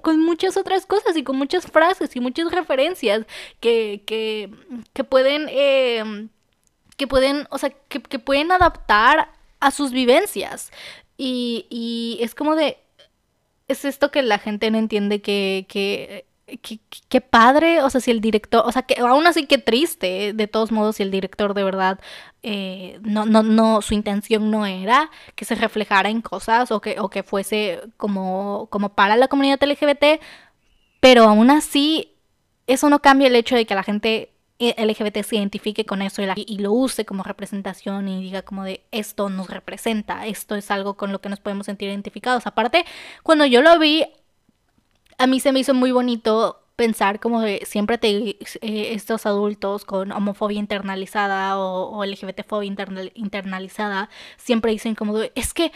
con 0.00 0.20
muchas 0.24 0.56
otras 0.56 0.86
cosas 0.86 1.16
y 1.16 1.22
con 1.22 1.36
muchas 1.36 1.66
frases 1.66 2.14
y 2.16 2.20
muchas 2.20 2.50
referencias 2.50 3.26
que, 3.60 4.02
que, 4.06 4.50
que 4.92 5.04
pueden, 5.04 5.46
eh, 5.50 6.28
que 6.96 7.06
pueden, 7.06 7.46
o 7.50 7.58
sea, 7.58 7.70
que, 7.70 8.02
que, 8.02 8.18
pueden 8.18 8.52
adaptar 8.52 9.32
a 9.60 9.70
sus 9.70 9.92
vivencias. 9.92 10.70
Y, 11.18 11.66
y 11.68 12.18
es 12.22 12.34
como 12.34 12.54
de, 12.54 12.78
es 13.68 13.84
esto 13.84 14.10
que 14.10 14.22
la 14.22 14.38
gente 14.38 14.70
no 14.70 14.78
entiende 14.78 15.20
que, 15.20 15.66
que 15.68 16.27
Qué, 17.08 17.20
padre, 17.20 17.82
o 17.82 17.90
sea, 17.90 18.00
si 18.00 18.10
el 18.10 18.20
director, 18.20 18.62
o 18.64 18.72
sea, 18.72 18.82
que 18.82 19.00
aún 19.00 19.26
así 19.26 19.46
que 19.46 19.58
triste, 19.58 20.32
de 20.32 20.46
todos 20.46 20.72
modos, 20.72 20.96
si 20.96 21.02
el 21.02 21.10
director 21.10 21.52
de 21.52 21.62
verdad, 21.62 22.00
eh, 22.42 22.98
no, 23.02 23.26
no, 23.26 23.42
no, 23.42 23.82
su 23.82 23.94
intención 23.94 24.50
no 24.50 24.64
era 24.64 25.10
que 25.34 25.44
se 25.44 25.54
reflejara 25.54 26.08
en 26.08 26.22
cosas 26.22 26.70
o 26.70 26.80
que, 26.80 27.00
o 27.00 27.10
que 27.10 27.22
fuese 27.22 27.80
como, 27.98 28.68
como 28.70 28.94
para 28.94 29.16
la 29.16 29.28
comunidad 29.28 29.62
LGBT, 29.62 30.20
pero 31.00 31.24
aún 31.24 31.50
así, 31.50 32.14
eso 32.66 32.88
no 32.88 33.00
cambia 33.00 33.28
el 33.28 33.36
hecho 33.36 33.56
de 33.56 33.66
que 33.66 33.74
la 33.74 33.82
gente 33.82 34.32
eh, 34.58 34.74
LGBT 34.84 35.22
se 35.24 35.36
identifique 35.36 35.84
con 35.84 36.02
eso 36.02 36.22
y, 36.22 36.26
y, 36.34 36.58
lo 36.58 36.72
use 36.72 37.04
como 37.04 37.22
representación 37.22 38.08
y 38.08 38.22
diga 38.22 38.42
como 38.42 38.64
de 38.64 38.84
esto 38.90 39.28
nos 39.28 39.48
representa, 39.50 40.26
esto 40.26 40.54
es 40.56 40.70
algo 40.70 40.94
con 40.94 41.12
lo 41.12 41.20
que 41.20 41.28
nos 41.28 41.40
podemos 41.40 41.66
sentir 41.66 41.88
identificados. 41.90 42.46
Aparte, 42.46 42.84
cuando 43.22 43.46
yo 43.46 43.62
lo 43.62 43.78
vi, 43.78 44.06
a 45.18 45.26
mí 45.26 45.40
se 45.40 45.52
me 45.52 45.60
hizo 45.60 45.74
muy 45.74 45.92
bonito 45.92 46.64
pensar 46.76 47.18
como 47.18 47.42
siempre 47.64 47.98
te, 47.98 48.08
eh, 48.10 48.94
estos 48.94 49.26
adultos 49.26 49.84
con 49.84 50.12
homofobia 50.12 50.60
internalizada 50.60 51.58
o, 51.58 51.90
o 51.90 52.04
LGBTfobia 52.04 52.72
internalizada 53.14 54.08
siempre 54.36 54.70
dicen 54.70 54.94
como 54.94 55.18
es 55.34 55.54
que 55.54 55.72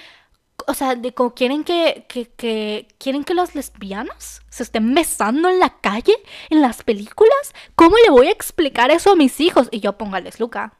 o 0.66 0.74
sea, 0.74 0.94
de 0.94 1.12
como 1.12 1.35
quieren 1.35 1.64
que, 1.64 2.07
que, 2.09 2.31
que, 2.31 2.87
quieren 2.98 3.24
que 3.24 3.35
los 3.35 3.55
lesbianos 3.55 4.42
se 4.48 4.62
estén 4.62 4.94
besando 4.94 5.48
en 5.48 5.59
la 5.59 5.81
calle, 5.81 6.14
en 6.50 6.61
las 6.61 6.85
películas. 6.85 7.52
¿Cómo 7.74 7.96
le 8.05 8.11
voy 8.11 8.28
a 8.28 8.33
explicar 8.33 8.90
eso 8.90 9.12
a 9.12 9.16
mis 9.16 9.40
hijos? 9.40 9.68
Y 9.70 9.81
yo 9.81 9.98
póngales 9.98 10.38
Luca. 10.38 10.74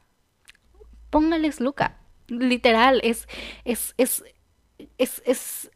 Póngales 1.09 1.59
Luca. 1.59 1.99
Literal, 2.27 3.01
es, 3.03 3.27
es, 3.65 3.93
es, 3.97 4.23
es, 4.97 5.21
es 5.25 5.71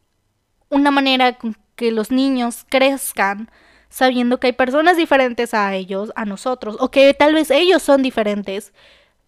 una 0.70 0.92
manera 0.92 1.38
que 1.78 1.92
los 1.92 2.12
niños 2.12 2.66
crezcan 2.68 3.50
sabiendo 3.90 4.40
que 4.40 4.48
hay 4.48 4.54
personas 4.54 4.98
diferentes 4.98 5.54
a 5.54 5.74
ellos, 5.74 6.12
a 6.16 6.26
nosotros, 6.26 6.76
o 6.80 6.92
que 6.92 7.14
tal 7.14 7.34
vez 7.34 7.52
ellos 7.52 7.82
son 7.82 8.02
diferentes. 8.02 8.74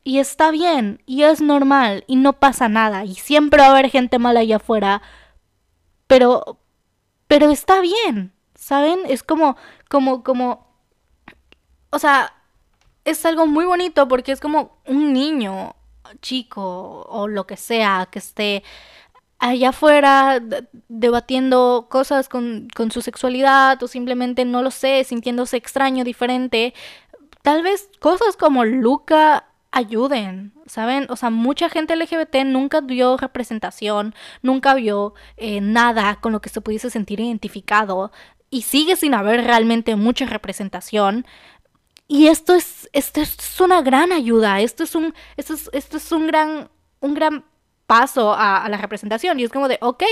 Y 0.04 0.20
está 0.20 0.52
bien, 0.52 1.02
y 1.06 1.24
es 1.24 1.42
normal, 1.42 2.04
y 2.08 2.16
no 2.18 2.34
pasa 2.34 2.68
nada, 2.68 3.06
y 3.06 3.16
siempre 3.16 3.62
va 3.62 3.68
a 3.68 3.72
haber 3.72 3.90
gente 3.90 4.20
mala 4.20 4.42
allá 4.42 4.58
afuera, 4.58 5.02
pero, 6.08 6.60
pero 7.28 7.50
está 7.52 7.82
bien, 7.82 8.34
¿saben? 8.56 9.00
Es 9.08 9.24
como, 9.24 9.56
como, 9.90 10.24
como, 10.24 10.68
o 11.92 12.00
sea, 12.00 12.34
es 13.06 13.26
algo 13.26 13.48
muy 13.48 13.66
bonito 13.66 14.08
porque 14.08 14.32
es 14.32 14.40
como 14.40 14.80
un 14.86 15.14
niño 15.14 15.76
chico 16.22 17.06
o 17.10 17.28
lo 17.28 17.46
que 17.46 17.58
sea 17.58 18.08
que 18.12 18.20
esté 18.20 18.64
allá 19.40 19.70
afuera 19.70 20.42
debatiendo 20.90 21.88
cosas 21.90 22.30
con, 22.30 22.68
con, 22.76 22.92
su 22.92 23.02
sexualidad 23.02 23.82
o 23.82 23.88
simplemente 23.88 24.46
no 24.46 24.62
lo 24.62 24.72
sé, 24.72 25.04
sintiéndose 25.04 25.58
extraño, 25.58 26.04
diferente. 26.04 26.74
Tal 27.42 27.64
vez 27.64 27.90
cosas 28.00 28.36
como 28.36 28.66
Luca 28.66 29.46
ayuden, 29.72 30.54
¿saben? 30.66 31.08
O 31.10 31.16
sea, 31.16 31.30
mucha 31.30 31.70
gente 31.70 31.96
LGBT 31.96 32.44
nunca 32.46 32.82
vio 32.82 33.18
representación, 33.18 34.14
nunca 34.42 34.74
vio 34.74 35.14
eh, 35.38 35.62
nada 35.62 36.20
con 36.22 36.32
lo 36.32 36.42
que 36.42 36.50
se 36.50 36.62
pudiese 36.62 36.90
sentir 36.90 37.20
identificado 37.20 38.12
y 38.50 38.64
sigue 38.64 38.96
sin 38.96 39.14
haber 39.14 39.44
realmente 39.46 39.96
mucha 39.96 40.26
representación. 40.26 41.26
Y 42.08 42.28
esto 42.28 42.56
es, 42.56 42.90
esto 42.94 43.22
es 43.22 43.62
una 43.62 43.82
gran 43.82 44.12
ayuda, 44.12 44.62
esto 44.62 44.84
es 44.84 44.96
un, 44.96 45.14
esto 45.38 45.54
es, 45.54 45.70
esto 45.74 45.98
es 45.98 46.12
un 46.12 46.28
gran, 46.28 46.70
un 47.00 47.14
gran 47.14 47.46
paso 47.90 48.36
a, 48.38 48.70
la 48.70 48.78
representación. 48.78 49.40
Y 49.40 49.44
es 49.44 49.52
como 49.52 49.68
de, 49.68 49.80
ok, 49.82 50.04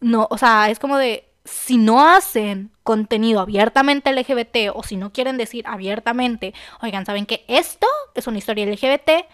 no, 0.00 0.26
o 0.30 0.36
sea, 0.36 0.68
es 0.68 0.80
como 0.80 0.98
de, 0.98 1.30
si 1.44 1.76
no 1.76 2.04
hacen 2.08 2.72
contenido 2.82 3.38
abiertamente 3.38 4.12
LGBT 4.12 4.74
o 4.74 4.82
si 4.82 4.96
no 4.96 5.12
quieren 5.12 5.36
decir 5.36 5.64
abiertamente, 5.68 6.54
oigan, 6.82 7.06
¿saben 7.06 7.24
que 7.24 7.44
esto 7.46 7.86
es 8.16 8.26
una 8.26 8.38
historia 8.38 8.66
LGBT? 8.66 9.26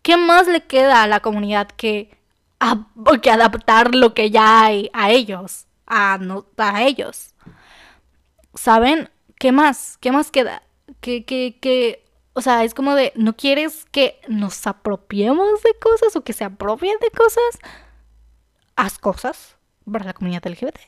¿Qué 0.00 0.16
más 0.16 0.48
le 0.48 0.62
queda 0.62 1.02
a 1.02 1.06
la 1.06 1.20
comunidad 1.20 1.68
que, 1.68 2.16
que 3.20 3.30
adaptar 3.30 3.94
lo 3.94 4.14
que 4.14 4.30
ya 4.30 4.64
hay 4.64 4.88
a 4.94 5.10
ellos? 5.10 5.66
A, 5.86 6.16
no, 6.18 6.46
a 6.56 6.84
ellos. 6.84 7.34
¿Saben? 8.54 9.10
¿Qué 9.38 9.52
más? 9.52 9.98
¿Qué 9.98 10.10
más 10.10 10.30
queda? 10.30 10.62
Que, 11.02 11.26
que, 11.26 11.58
que 11.60 12.03
o 12.34 12.42
sea, 12.42 12.64
es 12.64 12.74
como 12.74 12.94
de, 12.94 13.12
¿no 13.16 13.36
quieres 13.36 13.86
que 13.92 14.20
nos 14.28 14.66
apropiemos 14.66 15.62
de 15.62 15.74
cosas 15.78 16.16
o 16.16 16.24
que 16.24 16.32
se 16.32 16.44
apropien 16.44 16.98
de 17.00 17.10
cosas? 17.10 17.58
Haz 18.76 18.98
cosas 18.98 19.56
para 19.90 20.04
la 20.04 20.14
comunidad 20.14 20.44
LGBT. 20.44 20.78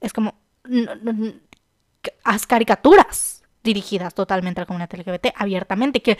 Es 0.00 0.12
como, 0.12 0.34
haz 2.24 2.46
caricaturas 2.46 3.39
dirigidas 3.62 4.14
totalmente 4.14 4.60
a 4.60 4.62
la 4.62 4.66
comunidad 4.66 4.90
LGBT, 4.92 5.34
abiertamente, 5.36 6.00
que, 6.00 6.18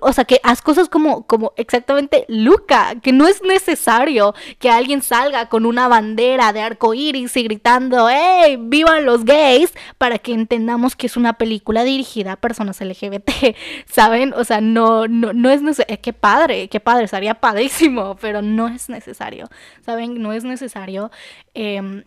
o 0.00 0.12
sea, 0.12 0.24
que 0.24 0.40
haz 0.42 0.62
cosas 0.62 0.88
como, 0.88 1.26
como 1.26 1.52
exactamente 1.56 2.24
Luca, 2.28 2.94
que 3.00 3.12
no 3.12 3.28
es 3.28 3.42
necesario 3.42 4.34
que 4.58 4.70
alguien 4.70 5.02
salga 5.02 5.48
con 5.48 5.66
una 5.66 5.88
bandera 5.88 6.52
de 6.52 6.60
arco 6.60 6.94
iris 6.94 7.36
y 7.36 7.44
gritando, 7.44 8.08
¡Hey! 8.08 8.58
¡Vivan 8.60 9.04
los 9.04 9.24
gays! 9.24 9.72
para 9.98 10.18
que 10.18 10.32
entendamos 10.32 10.96
que 10.96 11.06
es 11.06 11.16
una 11.16 11.34
película 11.34 11.84
dirigida 11.84 12.32
a 12.32 12.36
personas 12.36 12.80
LGBT, 12.80 13.30
¿saben? 13.86 14.32
O 14.34 14.44
sea, 14.44 14.60
no, 14.60 15.08
no, 15.08 15.32
no 15.32 15.50
es 15.50 15.62
necesario, 15.62 15.94
eh, 15.94 16.00
qué 16.00 16.12
padre, 16.12 16.68
qué 16.68 16.80
padre, 16.80 17.04
estaría 17.04 17.34
padrísimo, 17.34 18.16
pero 18.20 18.42
no 18.42 18.68
es 18.68 18.88
necesario, 18.88 19.48
¿saben? 19.84 20.20
No 20.22 20.32
es 20.32 20.44
necesario. 20.44 21.10
Em, 21.54 22.04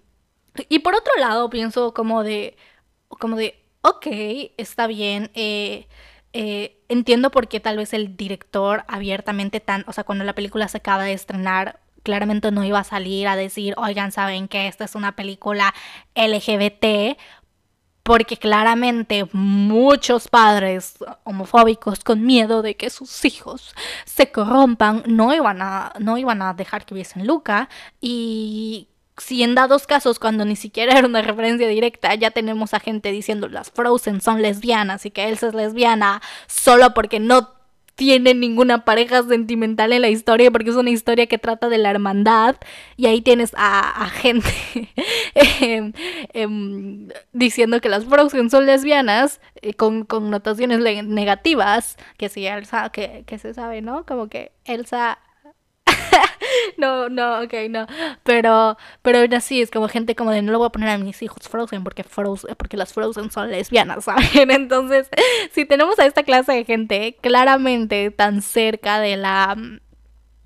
y 0.70 0.80
por 0.80 0.96
otro 0.96 1.14
lado, 1.20 1.50
pienso 1.50 1.94
como 1.94 2.24
de, 2.24 2.56
como 3.08 3.36
de, 3.36 3.65
ok, 3.86 4.08
está 4.58 4.88
bien. 4.88 5.32
Eh, 5.36 5.88
eh, 6.34 6.84
entiendo 6.90 7.32
por 7.32 7.48
qué 7.48 7.60
tal 7.60 7.78
vez 7.78 7.94
el 7.94 8.18
director 8.18 8.84
abiertamente 8.88 9.60
tan, 9.60 9.86
o 9.88 9.94
sea, 9.94 10.04
cuando 10.04 10.24
la 10.26 10.34
película 10.34 10.68
se 10.68 10.78
acaba 10.78 11.04
de 11.04 11.14
estrenar, 11.14 11.80
claramente 12.04 12.52
no 12.52 12.64
iba 12.64 12.80
a 12.80 12.84
salir 12.84 13.28
a 13.28 13.36
decir, 13.36 13.76
oigan, 13.78 14.12
saben 14.12 14.48
que 14.48 14.68
esta 14.68 14.86
es 14.86 14.96
una 14.96 15.16
película 15.16 15.74
LGBT, 16.16 17.18
porque 18.04 18.38
claramente 18.38 19.28
muchos 19.34 20.28
padres 20.28 20.96
homofóbicos 21.24 22.04
con 22.04 22.26
miedo 22.26 22.62
de 22.62 22.76
que 22.76 22.90
sus 22.90 23.26
hijos 23.26 23.74
se 24.06 24.32
corrompan 24.32 25.04
no 25.08 25.34
iban 25.34 25.62
a, 25.62 25.94
no 26.00 26.18
iban 26.18 26.42
a 26.42 26.54
dejar 26.54 26.86
que 26.86 26.94
hubiesen 26.94 27.26
Luca 27.26 27.70
y 28.02 28.90
si 29.18 29.44
en 29.44 29.56
dados 29.56 29.88
casos, 29.88 30.20
cuando 30.20 30.46
ni 30.46 30.56
siquiera 30.56 30.98
era 30.98 31.08
una 31.08 31.22
referencia 31.22 31.68
directa, 31.68 32.14
ya 32.16 32.32
tenemos 32.32 32.74
a 32.74 32.80
gente 32.80 33.12
diciendo 33.12 33.48
las 33.48 33.72
Frozen 33.72 34.22
son 34.22 34.42
lesbianas 34.42 35.06
y 35.06 35.12
que 35.12 35.30
Elsa 35.30 35.48
es 35.48 35.54
lesbiana 35.54 36.22
solo 36.48 36.94
porque 36.94 37.20
no 37.20 37.56
tiene 37.96 38.34
ninguna 38.34 38.84
pareja 38.84 39.24
sentimental 39.24 39.94
en 39.94 40.02
la 40.02 40.10
historia 40.10 40.52
porque 40.52 40.70
es 40.70 40.76
una 40.76 40.90
historia 40.90 41.28
que 41.28 41.38
trata 41.38 41.70
de 41.70 41.78
la 41.78 41.90
hermandad 41.92 42.58
y 42.98 43.06
ahí 43.06 43.22
tienes 43.22 43.54
a, 43.56 44.10
gente 44.10 44.50
em, 45.34 45.94
em, 46.34 47.08
diciendo 47.32 47.80
que 47.80 47.90
las 47.90 48.06
Frozen 48.06 48.50
son 48.50 48.66
lesbianas 48.66 49.40
eh, 49.62 49.74
con 49.74 50.04
connotaciones 50.04 50.80
negativas 51.06 51.96
que 52.18 52.28
si 52.28 52.46
Elsa 52.46 52.90
que, 52.90 53.24
que 53.26 53.38
se 53.38 53.54
sabe 53.54 53.82
no 53.82 54.06
como 54.06 54.28
que 54.28 54.52
Elsa 54.66 55.20
no, 56.78 57.10
no, 57.10 57.42
ok, 57.42 57.54
no. 57.70 57.88
Pero, 58.24 58.78
pero 59.02 59.20
aún 59.20 59.34
así 59.34 59.62
es 59.62 59.72
como 59.72 59.88
gente 59.88 60.16
como 60.16 60.32
de 60.32 60.42
no 60.42 60.52
lo 60.52 60.60
voy 60.60 60.68
a 60.68 60.72
poner 60.72 60.90
a 60.90 60.98
mis 60.98 61.22
hijos 61.22 61.48
Frozen 61.50 61.84
porque 61.84 62.04
Frozen, 62.04 62.56
porque 62.56 62.78
las 62.78 62.94
Frozen 62.94 63.32
son 63.32 63.52
lesbianas, 63.52 64.04
¿saben? 64.06 64.52
Entonces, 64.52 65.10
si 65.52 65.66
tenemos 65.66 66.00
a 66.00 66.06
esta 66.06 66.24
clase 66.24 66.54
de 66.54 66.66
gente 66.66 67.18
claramente 67.22 68.12
tan 68.12 68.42
cerca 68.42 69.00
de 69.00 69.18
la 69.18 69.56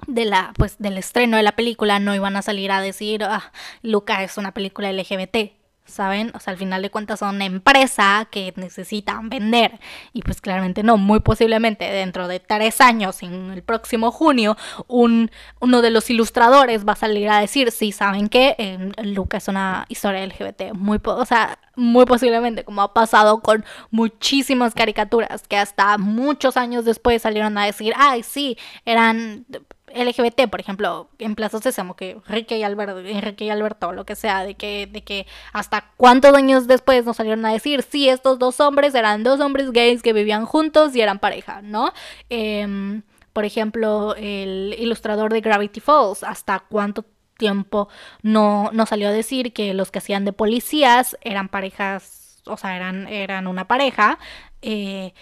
de 0.08 0.26
la 0.26 0.54
pues 0.58 0.78
del 0.80 0.98
estreno 0.98 1.38
de 1.38 1.44
la 1.44 1.52
película 1.52 2.00
no 2.00 2.16
iban 2.16 2.36
a 2.36 2.42
salir 2.42 2.72
a 2.72 2.82
decir 2.82 3.24
ah, 3.24 3.52
Luca 3.84 4.24
es 4.24 4.38
una 4.38 4.54
película 4.54 4.92
LGBT 4.92 5.59
¿saben? 5.90 6.32
O 6.36 6.40
sea, 6.40 6.52
al 6.52 6.58
final 6.58 6.82
de 6.82 6.90
cuentas 6.90 7.20
son 7.20 7.36
una 7.36 7.46
empresa 7.46 8.28
que 8.32 8.54
necesitan 8.56 9.30
vender. 9.30 9.80
Y 10.14 10.22
pues 10.22 10.42
claramente 10.42 10.84
no, 10.84 10.98
muy 10.98 11.20
posiblemente 11.20 11.86
dentro 11.86 12.28
de 12.28 12.40
tres 12.40 12.82
años, 12.82 13.22
en 13.24 13.52
el 13.52 13.64
próximo 13.64 14.12
junio, 14.12 14.58
un, 14.88 15.32
uno 15.60 15.82
de 15.82 15.90
los 15.90 16.10
ilustradores 16.10 16.88
va 16.88 16.94
a 16.94 16.96
salir 16.96 17.30
a 17.30 17.40
decir, 17.40 17.72
sí, 17.72 17.92
¿saben 17.92 18.30
qué? 18.30 18.56
Eh, 18.58 18.92
Luca 19.04 19.38
es 19.38 19.48
una 19.48 19.86
historia 19.90 20.26
LGBT. 20.26 20.74
Muy, 20.74 21.00
o 21.04 21.26
sea, 21.26 21.60
muy 21.76 22.06
posiblemente, 22.06 22.64
como 22.64 22.82
ha 22.82 22.94
pasado 22.94 23.42
con 23.42 23.66
muchísimas 23.90 24.74
caricaturas 24.74 25.48
que 25.48 25.58
hasta 25.58 25.98
muchos 25.98 26.58
años 26.58 26.86
después 26.86 27.22
salieron 27.22 27.58
a 27.58 27.66
decir, 27.66 27.94
ay, 27.98 28.24
sí, 28.24 28.58
eran 28.86 29.46
LGBT, 29.94 30.50
por 30.50 30.60
ejemplo, 30.60 31.10
en 31.20 31.36
Plaza 31.36 31.60
Sésamo, 31.60 31.96
que 31.96 32.18
Enrique 32.28 32.58
y 32.58 32.64
Alberto, 32.64 33.00
Enrique 33.00 33.46
y 33.46 33.50
Alberto, 33.50 33.92
lo 33.92 34.06
que 34.06 34.16
sea, 34.16 34.44
de 34.44 34.56
que, 34.56 34.88
de 34.88 35.04
que 35.04 35.28
hasta 35.54 35.92
cuántos 35.98 36.34
años 36.34 36.68
después 36.68 37.06
nos 37.06 37.18
salieron 37.18 37.46
a 37.46 37.54
decir, 37.54 37.84
sí, 37.84 38.10
estos 38.10 38.40
dos 38.40 38.60
hombres 38.60 38.96
eran 38.96 39.24
dos 39.24 39.40
hombres 39.40 39.72
gays 39.72 40.02
que 40.02 40.14
vivían 40.14 40.46
juntos 40.46 40.96
y 40.96 41.02
eran 41.02 41.20
pareja, 41.20 41.62
¿no? 41.62 41.94
Em, 42.30 43.04
por 43.34 43.46
ejemplo, 43.46 44.16
el 44.16 44.76
ilustrador 44.78 45.32
de 45.32 45.42
Gravity 45.42 45.80
Falls, 45.80 46.24
hasta 46.24 46.60
cuánto 46.60 47.06
tiempo 47.38 47.88
no, 48.22 48.70
no 48.74 48.86
salió 48.86 49.08
a 49.08 49.12
decir 49.12 49.54
que 49.54 49.74
los 49.74 49.92
que 49.92 50.00
hacían 50.00 50.26
de 50.26 50.34
policías 50.34 51.18
eran 51.22 51.50
parejas, 51.50 52.42
o 52.46 52.58
sea, 52.58 52.76
eran, 52.76 53.08
eran 53.08 53.48
una 53.48 53.68
pareja. 53.68 54.20
Eh, 54.62 55.14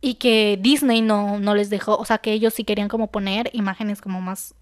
y 0.00 0.14
que 0.14 0.58
Disney 0.60 1.02
no, 1.02 1.38
no 1.38 1.54
les 1.54 1.70
dejó, 1.70 1.96
o 1.96 2.04
sea, 2.04 2.18
que 2.18 2.32
ellos 2.32 2.54
sí 2.54 2.64
querían 2.64 2.88
como 2.88 3.08
poner 3.10 3.50
imágenes 3.52 4.00
como 4.00 4.20
más 4.20 4.54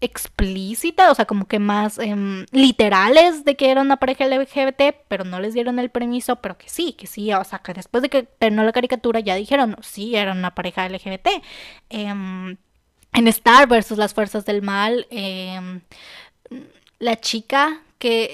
explícitas, 0.00 1.10
o 1.10 1.14
sea, 1.14 1.26
como 1.26 1.46
que 1.46 1.58
más 1.58 1.98
em, 1.98 2.46
literales 2.52 3.44
de 3.44 3.56
que 3.56 3.70
era 3.70 3.80
una 3.80 3.96
pareja 3.96 4.26
LGBT, 4.26 4.94
pero 5.08 5.24
no 5.24 5.40
les 5.40 5.54
dieron 5.54 5.78
el 5.78 5.90
permiso, 5.90 6.36
pero 6.36 6.56
que 6.56 6.68
sí, 6.68 6.92
que 6.92 7.06
sí, 7.06 7.32
o 7.32 7.44
sea, 7.44 7.58
que 7.60 7.74
después 7.74 8.02
de 8.02 8.08
que 8.08 8.22
terminó 8.22 8.62
la 8.64 8.72
caricatura 8.72 9.20
ya 9.20 9.34
dijeron, 9.34 9.76
sí, 9.82 10.14
era 10.16 10.32
una 10.32 10.54
pareja 10.54 10.88
LGBT. 10.88 11.42
Em, 11.90 12.56
en 13.12 13.28
Star 13.28 13.66
versus 13.68 13.98
las 13.98 14.14
fuerzas 14.14 14.44
del 14.44 14.62
mal, 14.62 15.06
em, 15.10 15.80
la 16.98 17.16
chica 17.16 17.82
que 17.98 18.30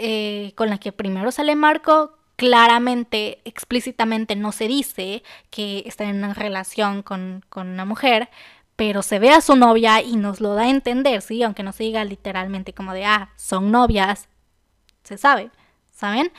eh, 0.49 0.53
con 0.55 0.69
la 0.71 0.79
que 0.79 0.93
primero 0.93 1.33
sale 1.33 1.57
Marco 1.57 2.19
claramente, 2.37 3.41
explícitamente 3.45 4.37
no 4.37 4.53
se 4.53 4.69
dice 4.69 5.23
que 5.51 5.85
está 5.87 6.05
en 6.05 6.17
una 6.17 6.35
relación 6.35 7.03
con, 7.03 7.45
una 7.55 7.85
mujer, 7.85 8.29
pero 8.77 9.03
se 9.03 9.19
ve 9.19 9.31
a 9.31 9.41
su 9.41 9.57
novia 9.57 10.03
y 10.03 10.17
nos 10.17 10.41
lo 10.41 10.55
da 10.55 10.63
a 10.63 10.71
entender, 10.71 11.23
¿sí? 11.23 11.43
Aunque 11.43 11.63
no 11.63 11.73
se 11.73 11.85
diga 11.85 12.05
literalmente 12.05 12.73
como 12.73 12.93
de, 12.93 13.05
ah, 13.05 13.31
son 13.37 13.71
novias, 13.71 14.29
se 15.05 15.17
sabe, 15.19 15.51
¿saben? 15.91 16.33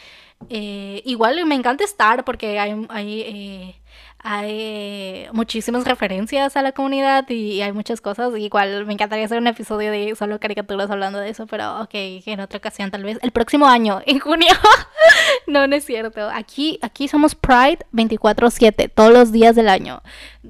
Eh, 0.50 1.02
igual 1.06 1.44
me 1.46 1.56
encanta 1.56 1.84
estar 1.84 2.26
porque 2.26 2.60
hay, 2.60 2.86
hay 2.90 3.22
eh, 3.22 3.82
hay 4.28 5.28
muchísimas 5.34 5.86
referencias 5.86 6.58
a 6.58 6.64
la 6.64 6.72
comunidad 6.72 7.30
y 7.30 7.62
hay 7.62 7.72
muchas 7.74 8.02
cosas. 8.02 8.36
Igual 8.36 8.84
me 8.88 8.94
encantaría 8.94 9.24
hacer 9.24 9.38
un 9.38 9.46
episodio 9.46 9.92
de 9.92 10.16
solo 10.16 10.40
caricaturas 10.40 10.90
hablando 10.90 11.20
de 11.20 11.30
eso, 11.30 11.46
pero 11.46 11.80
ok, 11.82 11.92
en 11.94 12.40
otra 12.40 12.58
ocasión 12.58 12.90
tal 12.90 13.04
vez. 13.04 13.20
El 13.22 13.30
próximo 13.30 13.68
año, 13.68 14.02
en 14.08 14.20
junio. 14.20 14.52
no, 15.48 15.68
no 15.68 15.76
es 15.76 15.86
cierto. 15.86 16.28
Aquí, 16.34 16.80
aquí 16.82 17.08
somos 17.08 17.36
Pride 17.36 17.86
24/7, 17.94 18.90
todos 18.92 19.14
los 19.14 19.32
días 19.32 19.56
del 19.56 19.70
año. 19.70 20.02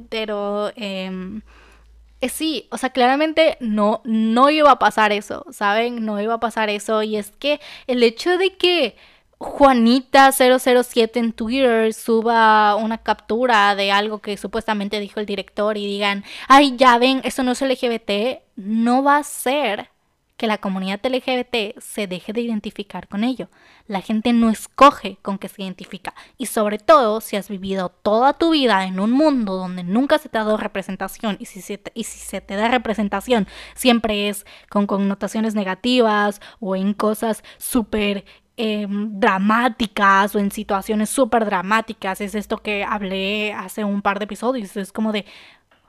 Pero... 0.08 0.72
Eh, 0.78 1.42
sí, 2.30 2.68
o 2.72 2.78
sea, 2.78 2.92
claramente 2.92 3.58
no, 3.60 4.02
no 4.06 4.50
iba 4.50 4.72
a 4.72 4.80
pasar 4.80 5.12
eso, 5.12 5.46
¿saben? 5.52 6.06
No 6.06 6.22
iba 6.22 6.36
a 6.36 6.40
pasar 6.40 6.70
eso. 6.70 7.04
Y 7.04 7.18
es 7.18 7.32
que 7.32 7.60
el 7.88 8.02
hecho 8.04 8.38
de 8.38 8.56
que 8.56 8.96
Juanita007 9.40 11.18
en 11.18 11.34
Twitter 11.34 11.94
suba 11.94 12.76
una 12.76 13.00
captura 13.00 13.76
de 13.76 13.92
algo 13.92 14.20
que 14.20 14.38
supuestamente 14.38 15.00
dijo 15.00 15.20
el 15.20 15.26
director 15.26 15.78
y 15.78 15.86
digan, 15.86 16.24
ay, 16.48 16.76
ya 16.78 16.98
ven, 16.98 17.22
eso 17.24 17.44
no 17.44 17.52
es 17.52 17.62
LGBT, 17.62 18.42
no 18.56 19.04
va 19.04 19.18
a 19.18 19.24
ser 19.24 19.90
que 20.38 20.48
la 20.48 20.58
comunidad 20.58 21.00
LGBT 21.02 21.80
se 21.80 22.08
deje 22.08 22.34
de 22.34 22.42
identificar 22.42 23.08
con 23.08 23.24
ello. 23.24 23.50
La 23.88 24.02
gente 24.02 24.34
no 24.34 24.50
escoge 24.50 25.18
con 25.22 25.38
qué 25.38 25.48
se 25.48 25.64
identifica. 25.64 26.14
Y 26.38 26.48
sobre 26.48 26.78
todo 26.78 27.22
si 27.22 27.38
has 27.38 27.48
vivido 27.48 27.90
toda 27.90 28.34
tu 28.34 28.52
vida 28.52 28.86
en 28.86 29.00
un 29.00 29.12
mundo 29.12 29.56
donde 29.56 29.84
nunca 29.84 30.18
se 30.18 30.28
te 30.28 30.38
ha 30.38 30.44
dado 30.44 30.58
representación 30.58 31.38
y 31.40 31.46
si 31.46 31.62
se 31.62 31.78
te, 31.78 31.92
y 31.96 32.04
si 32.04 32.20
se 32.20 32.42
te 32.42 32.56
da 32.56 32.68
representación 32.68 33.48
siempre 33.76 34.28
es 34.28 34.46
con 34.70 34.88
connotaciones 34.88 35.56
negativas 35.56 36.42
o 36.60 36.76
en 36.76 36.94
cosas 36.94 37.44
súper 37.58 38.26
Em, 38.58 39.20
dramáticas 39.20 40.34
o 40.34 40.40
en 40.40 40.50
situaciones 40.50 41.10
súper 41.10 41.44
dramáticas. 41.44 42.22
Es 42.22 42.36
esto 42.36 42.58
que 42.58 42.86
hablé 42.86 43.52
hace 43.52 43.84
un 43.84 44.02
par 44.02 44.18
de 44.18 44.26
episodios. 44.26 44.78
Es 44.78 44.94
como 44.94 45.12
de, 45.12 45.26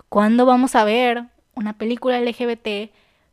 ¿cuándo 0.09 0.46
vamos 0.46 0.74
a 0.74 0.83
ver 0.83 1.24
una 1.55 1.74
película 1.74 2.18
LGBT 2.20 2.90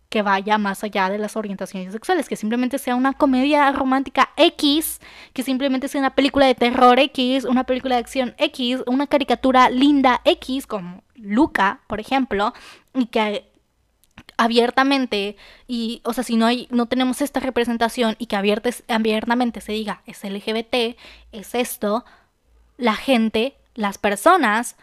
que 0.09 0.21
vaya 0.21 0.59
más 0.59 0.83
allá 0.83 1.09
de 1.09 1.17
las 1.17 1.35
orientaciones 1.35 1.93
sexuales? 1.93 2.29
Que 2.29 2.35
simplemente 2.35 2.77
sea 2.77 2.95
una 2.95 3.13
comedia 3.13 3.71
romántica 3.71 4.29
X, 4.37 5.01
que 5.33 5.41
simplemente 5.41 5.87
sea 5.87 6.01
una 6.01 6.13
película 6.13 6.45
de 6.45 6.53
terror 6.53 6.99
X, 6.99 7.45
una 7.45 7.63
película 7.63 7.95
de 7.95 8.01
acción 8.01 8.35
X, 8.37 8.83
una 8.85 9.07
caricatura 9.07 9.71
linda 9.71 10.21
X, 10.25 10.67
como 10.67 11.03
Luca, 11.15 11.79
por 11.87 11.99
ejemplo, 11.99 12.53
y 12.93 13.07
que 13.07 13.51
abiertamente 14.37 15.35
y 15.67 16.01
o 16.03 16.13
sea 16.13 16.23
si 16.23 16.35
no 16.35 16.45
hay 16.45 16.67
no 16.71 16.87
tenemos 16.87 17.21
esta 17.21 17.39
representación 17.39 18.15
y 18.19 18.27
que 18.27 18.35
abiertamente 18.35 19.61
se 19.61 19.71
diga 19.71 20.01
es 20.05 20.23
LGBT 20.23 20.97
es 21.31 21.55
esto 21.55 22.05
la 22.77 22.95
gente 22.95 23.55
las 23.75 23.97
personas 23.97 24.75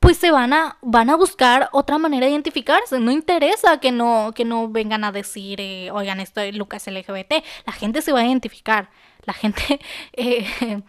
pues 0.00 0.18
se 0.18 0.30
van 0.30 0.52
a 0.52 0.76
van 0.82 1.10
a 1.10 1.16
buscar 1.16 1.68
otra 1.72 1.98
manera 1.98 2.26
de 2.26 2.32
identificarse. 2.32 3.00
No 3.00 3.10
interesa 3.10 3.80
que 3.80 3.92
no 3.92 4.32
que 4.34 4.44
no 4.44 4.68
vengan 4.68 5.04
a 5.04 5.12
decir 5.12 5.60
eh, 5.60 5.90
oigan 5.90 6.20
esto 6.20 6.40
es 6.40 6.54
Lucas 6.54 6.86
LGBT 6.86 7.44
la 7.66 7.72
gente 7.72 8.02
se 8.02 8.12
va 8.12 8.20
a 8.20 8.24
identificar. 8.24 8.90
La 9.24 9.32
gente 9.32 9.80
eh, 10.12 10.82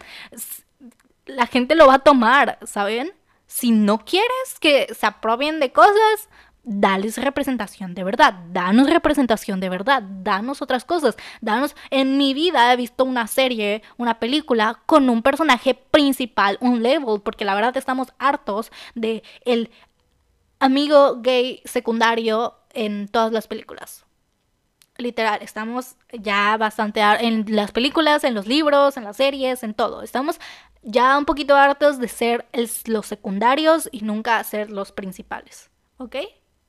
la 1.26 1.46
gente 1.46 1.74
lo 1.74 1.86
va 1.86 1.94
a 1.94 1.98
tomar 2.00 2.58
saben 2.64 3.12
si 3.46 3.72
no 3.72 4.04
quieres 4.04 4.60
que 4.60 4.94
se 4.94 5.06
aprueben 5.06 5.58
de 5.58 5.72
cosas 5.72 6.28
dales 6.68 7.16
representación 7.16 7.94
de 7.94 8.04
verdad, 8.04 8.34
danos 8.52 8.90
representación 8.90 9.58
de 9.58 9.70
verdad, 9.70 10.02
danos 10.02 10.60
otras 10.60 10.84
cosas, 10.84 11.16
danos, 11.40 11.74
en 11.90 12.18
mi 12.18 12.34
vida 12.34 12.72
he 12.72 12.76
visto 12.76 13.04
una 13.04 13.26
serie, 13.26 13.82
una 13.96 14.18
película 14.20 14.82
con 14.84 15.08
un 15.08 15.22
personaje 15.22 15.74
principal, 15.74 16.58
un 16.60 16.82
level, 16.82 17.22
porque 17.22 17.46
la 17.46 17.54
verdad 17.54 17.76
estamos 17.76 18.08
hartos 18.18 18.70
de 18.94 19.22
el 19.46 19.70
amigo 20.60 21.22
gay 21.22 21.62
secundario 21.64 22.54
en 22.74 23.08
todas 23.08 23.32
las 23.32 23.46
películas. 23.46 24.04
Literal, 24.98 25.40
estamos 25.42 25.96
ya 26.12 26.56
bastante 26.56 27.00
en 27.00 27.44
las 27.54 27.72
películas, 27.72 28.24
en 28.24 28.34
los 28.34 28.46
libros, 28.46 28.96
en 28.96 29.04
las 29.04 29.16
series, 29.16 29.62
en 29.62 29.72
todo. 29.72 30.02
Estamos 30.02 30.40
ya 30.82 31.16
un 31.16 31.24
poquito 31.24 31.54
hartos 31.54 31.98
de 32.00 32.08
ser 32.08 32.46
los 32.86 33.06
secundarios 33.06 33.88
y 33.92 34.00
nunca 34.00 34.42
ser 34.42 34.70
los 34.70 34.90
principales. 34.90 35.70
¿Ok? 35.98 36.16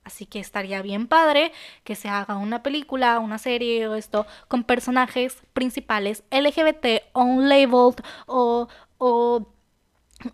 Así 0.10 0.26
que 0.26 0.39
estaría 0.39 0.82
bien 0.82 1.08
padre 1.08 1.52
que 1.84 1.93
se 1.93 2.10
haga 2.10 2.36
una 2.38 2.63
película, 2.63 3.19
una 3.19 3.38
serie 3.38 3.88
o 3.88 3.93
esto 3.93 4.26
con 4.48 4.63
personajes 4.63 5.38
principales 5.54 6.24
LGBT, 6.32 7.04
unlabeled 7.13 8.04
o, 8.26 8.67
o, 8.98 9.48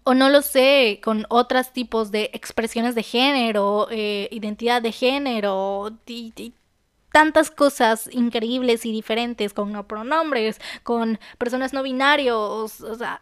o 0.06 0.14
no 0.14 0.30
lo 0.30 0.42
sé, 0.42 1.02
con 1.04 1.26
otros 1.28 1.74
tipos 1.74 2.10
de 2.12 2.30
expresiones 2.32 2.96
de 2.96 3.04
género, 3.04 3.88
eh, 3.92 4.30
identidad 4.32 4.82
de 4.82 4.94
género, 4.94 5.92
tantas 7.12 7.52
cosas 7.52 8.10
increíbles 8.14 8.86
y 8.86 8.94
diferentes 8.94 9.54
con 9.54 9.74
no 9.74 9.88
pronombres, 9.90 10.62
con 10.84 11.20
personas 11.38 11.74
no 11.74 11.84
binarios, 11.84 12.80
o 12.80 12.96
sea, 12.96 13.22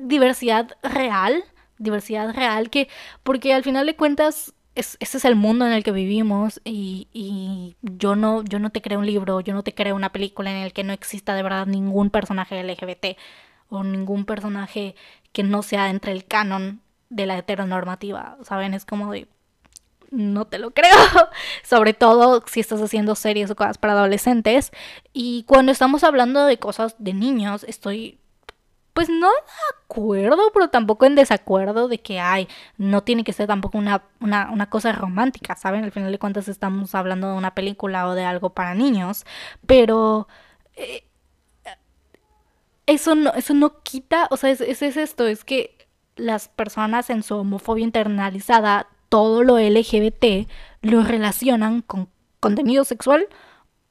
diversidad 0.00 0.76
real 0.82 1.42
diversidad 1.78 2.34
real, 2.34 2.70
que, 2.70 2.88
porque 3.22 3.54
al 3.54 3.64
final 3.64 3.86
de 3.86 3.96
cuentas, 3.96 4.54
es, 4.74 4.96
ese 5.00 5.18
es 5.18 5.24
el 5.24 5.34
mundo 5.34 5.66
en 5.66 5.72
el 5.72 5.82
que 5.82 5.92
vivimos 5.92 6.60
y, 6.64 7.08
y, 7.12 7.76
yo, 7.82 8.16
no, 8.16 8.44
yo 8.44 8.58
no 8.58 8.70
te 8.70 8.80
creo 8.80 9.00
un 9.00 9.06
libro, 9.06 9.40
yo 9.40 9.54
no 9.54 9.62
te 9.62 9.74
creo 9.74 9.96
una 9.96 10.12
película 10.12 10.50
en 10.50 10.58
el 10.58 10.72
que 10.72 10.84
no 10.84 10.92
exista 10.92 11.34
de 11.34 11.42
verdad 11.42 11.66
ningún 11.66 12.10
personaje 12.10 12.62
LGBT 12.62 13.18
o 13.70 13.82
ningún 13.82 14.24
personaje 14.24 14.94
que 15.32 15.42
no 15.42 15.62
sea 15.62 15.90
entre 15.90 16.12
el 16.12 16.24
canon 16.24 16.80
de 17.10 17.26
la 17.26 17.38
heteronormativa, 17.38 18.38
¿saben? 18.42 18.74
Es 18.74 18.84
como 18.84 19.12
de... 19.12 19.28
No 20.10 20.46
te 20.46 20.58
lo 20.58 20.70
creo, 20.70 20.90
sobre 21.62 21.92
todo 21.92 22.42
si 22.46 22.60
estás 22.60 22.80
haciendo 22.80 23.14
series 23.14 23.50
o 23.50 23.56
cosas 23.56 23.76
para 23.76 23.92
adolescentes. 23.92 24.70
Y 25.12 25.42
cuando 25.42 25.70
estamos 25.70 26.02
hablando 26.02 26.46
de 26.46 26.58
cosas 26.58 26.94
de 26.98 27.12
niños, 27.12 27.62
estoy 27.64 28.18
pues 28.98 29.08
no 29.08 29.28
de 29.28 29.34
acuerdo, 29.84 30.50
pero 30.52 30.70
tampoco 30.70 31.06
en 31.06 31.14
desacuerdo 31.14 31.86
de 31.86 32.00
que 32.00 32.18
hay, 32.18 32.48
no 32.78 33.04
tiene 33.04 33.22
que 33.22 33.32
ser 33.32 33.46
tampoco 33.46 33.78
una, 33.78 34.02
una, 34.18 34.68
cosa 34.68 34.90
romántica, 34.90 35.54
¿saben? 35.54 35.84
Al 35.84 35.92
final 35.92 36.10
de 36.10 36.18
cuentas 36.18 36.48
estamos 36.48 36.96
hablando 36.96 37.30
de 37.30 37.38
una 37.38 37.54
película 37.54 38.08
o 38.08 38.16
de 38.16 38.24
algo 38.24 38.50
para 38.54 38.74
niños, 38.74 39.24
pero 39.66 40.26
eh, 40.74 41.04
eso 42.86 43.14
no, 43.14 43.32
eso 43.34 43.54
no 43.54 43.84
quita, 43.84 44.26
o 44.32 44.36
sea, 44.36 44.50
es, 44.50 44.60
es, 44.62 44.82
esto, 44.82 45.28
es 45.28 45.44
que 45.44 45.86
las 46.16 46.48
personas 46.48 47.08
en 47.08 47.22
su 47.22 47.36
homofobia 47.36 47.84
internalizada, 47.84 48.88
todo 49.08 49.44
lo 49.44 49.60
LGBT 49.60 50.48
lo 50.82 51.04
relacionan 51.04 51.82
con 51.82 52.08
contenido 52.40 52.82
sexual 52.82 53.28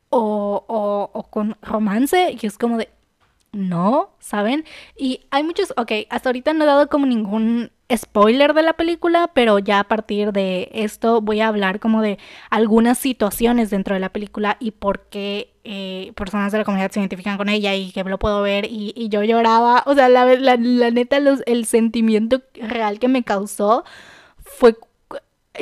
o, 0.10 0.66
o 0.68 1.24
con 1.30 1.56
romance 1.62 2.36
y 2.38 2.46
es 2.46 2.58
como 2.58 2.76
de, 2.76 2.90
no, 3.58 4.12
¿saben? 4.20 4.66
Y 4.96 5.22
hay 5.32 5.44
muchos, 5.44 5.74
ok, 5.78 5.92
hasta 6.10 6.30
ahorita 6.30 6.54
no 6.54 6.64
he 6.64 6.68
dado 6.68 6.90
como 6.90 7.08
ningún 7.08 7.72
spoiler 7.94 8.54
de 8.54 8.62
la 8.62 8.74
película, 8.74 9.32
pero 9.34 9.58
ya 9.58 9.80
a 9.80 9.84
partir 9.86 10.32
de 10.32 10.70
esto 10.74 11.22
voy 11.22 11.40
a 11.40 11.48
hablar 11.48 11.80
como 11.80 12.02
de 12.02 12.20
algunas 12.52 13.00
situaciones 13.00 13.72
dentro 13.72 13.96
de 13.96 14.00
la 14.00 14.10
película 14.10 14.58
y 14.60 14.72
por 14.72 15.08
qué 15.10 15.54
eh, 15.64 16.12
personas 16.16 16.52
de 16.52 16.60
la 16.60 16.66
comunidad 16.66 16.92
se 16.92 17.00
identifican 17.00 17.38
con 17.38 17.50
ella 17.50 17.74
y 17.74 17.92
que 17.92 18.04
lo 18.04 18.20
puedo 18.20 18.44
ver 18.44 18.68
y, 18.70 19.10
yo 19.10 19.24
lloraba, 19.24 19.84
o 19.88 19.96
sea, 19.96 20.08
la, 20.08 20.26
la, 20.36 20.56
la 20.58 20.92
neta, 20.92 21.20
los, 21.20 21.42
el 21.48 21.66
sentimiento 21.66 22.44
real 22.54 23.00
que 23.00 23.08
me 23.08 23.24
causó 23.24 23.86
fue 24.38 24.76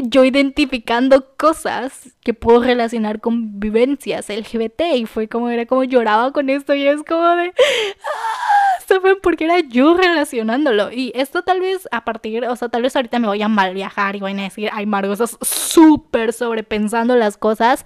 yo 0.04 0.24
identificando 0.26 1.36
cosas 1.38 2.16
que 2.24 2.34
puedo 2.34 2.62
relacionar 2.62 3.22
con 3.22 3.60
vivencias 3.60 4.30
LGBT 4.30 4.82
y 4.96 5.06
fue 5.06 5.28
como 5.28 5.50
era 5.50 5.66
como 5.66 5.84
lloraba 5.84 6.32
con 6.32 6.50
esto 6.50 6.74
y 6.74 6.88
es 6.88 7.04
como 7.04 7.28
de 7.36 7.48
¡Ah! 7.50 8.66
¿saben? 8.88 9.18
Porque 9.22 9.46
era 9.46 9.60
yo 9.60 9.96
relacionándolo 9.96 10.92
y 10.92 11.12
esto 11.16 11.44
tal 11.44 11.60
vez 11.60 11.88
a 11.92 12.06
partir, 12.06 12.46
o 12.46 12.56
sea, 12.56 12.70
tal 12.70 12.84
vez 12.84 12.96
ahorita 12.96 13.20
me 13.20 13.28
voy 13.28 13.42
a 13.42 13.48
mal 13.48 13.74
viajar 13.74 14.16
y 14.16 14.20
voy 14.20 14.32
a 14.34 14.36
decir, 14.36 14.70
ay 14.74 14.86
Margo, 14.86 15.14
estás 15.14 15.38
súper 15.42 16.34
sobrepensando 16.34 17.16
las 17.16 17.38
cosas. 17.38 17.86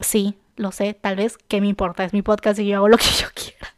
Sí, 0.00 0.34
lo 0.56 0.72
sé, 0.72 0.94
tal 0.94 1.16
vez, 1.16 1.38
¿qué 1.48 1.60
me 1.60 1.68
importa? 1.68 2.04
Es 2.04 2.12
mi 2.12 2.22
podcast 2.22 2.58
y 2.58 2.66
yo 2.66 2.76
hago 2.76 2.88
lo 2.88 2.98
que 2.98 3.06
yo 3.20 3.28
quiera. 3.34 3.74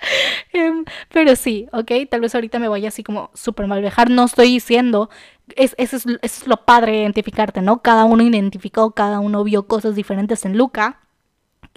Em, 0.52 0.84
pero 1.10 1.36
sí, 1.36 1.68
ok, 1.72 1.90
tal 2.10 2.20
vez 2.20 2.34
ahorita 2.34 2.58
me 2.58 2.68
vaya 2.68 2.88
así 2.88 3.02
como 3.02 3.30
súper 3.34 3.66
mal 3.66 3.80
viajar. 3.80 4.10
No 4.10 4.24
estoy 4.24 4.48
diciendo, 4.48 5.10
es, 5.56 5.74
eso, 5.78 5.96
es, 5.96 6.06
es 6.22 6.46
lo 6.46 6.64
padre 6.64 7.02
identificarte, 7.02 7.62
¿no? 7.62 7.82
Cada 7.82 8.04
uno 8.04 8.22
identificó, 8.22 8.92
cada 8.92 9.20
uno 9.20 9.44
vio 9.44 9.66
cosas 9.66 9.94
diferentes 9.94 10.44
en 10.44 10.56
Luca 10.56 11.00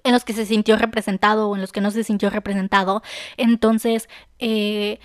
en 0.03 0.13
los 0.13 0.23
que 0.23 0.33
se 0.33 0.45
sintió 0.45 0.77
representado 0.77 1.49
o 1.49 1.55
en 1.55 1.61
los 1.61 1.71
que 1.71 1.81
no 1.81 1.91
se 1.91 2.03
sintió 2.03 2.29
representado. 2.29 3.03
Entonces, 3.37 4.09
eh, 4.39 4.99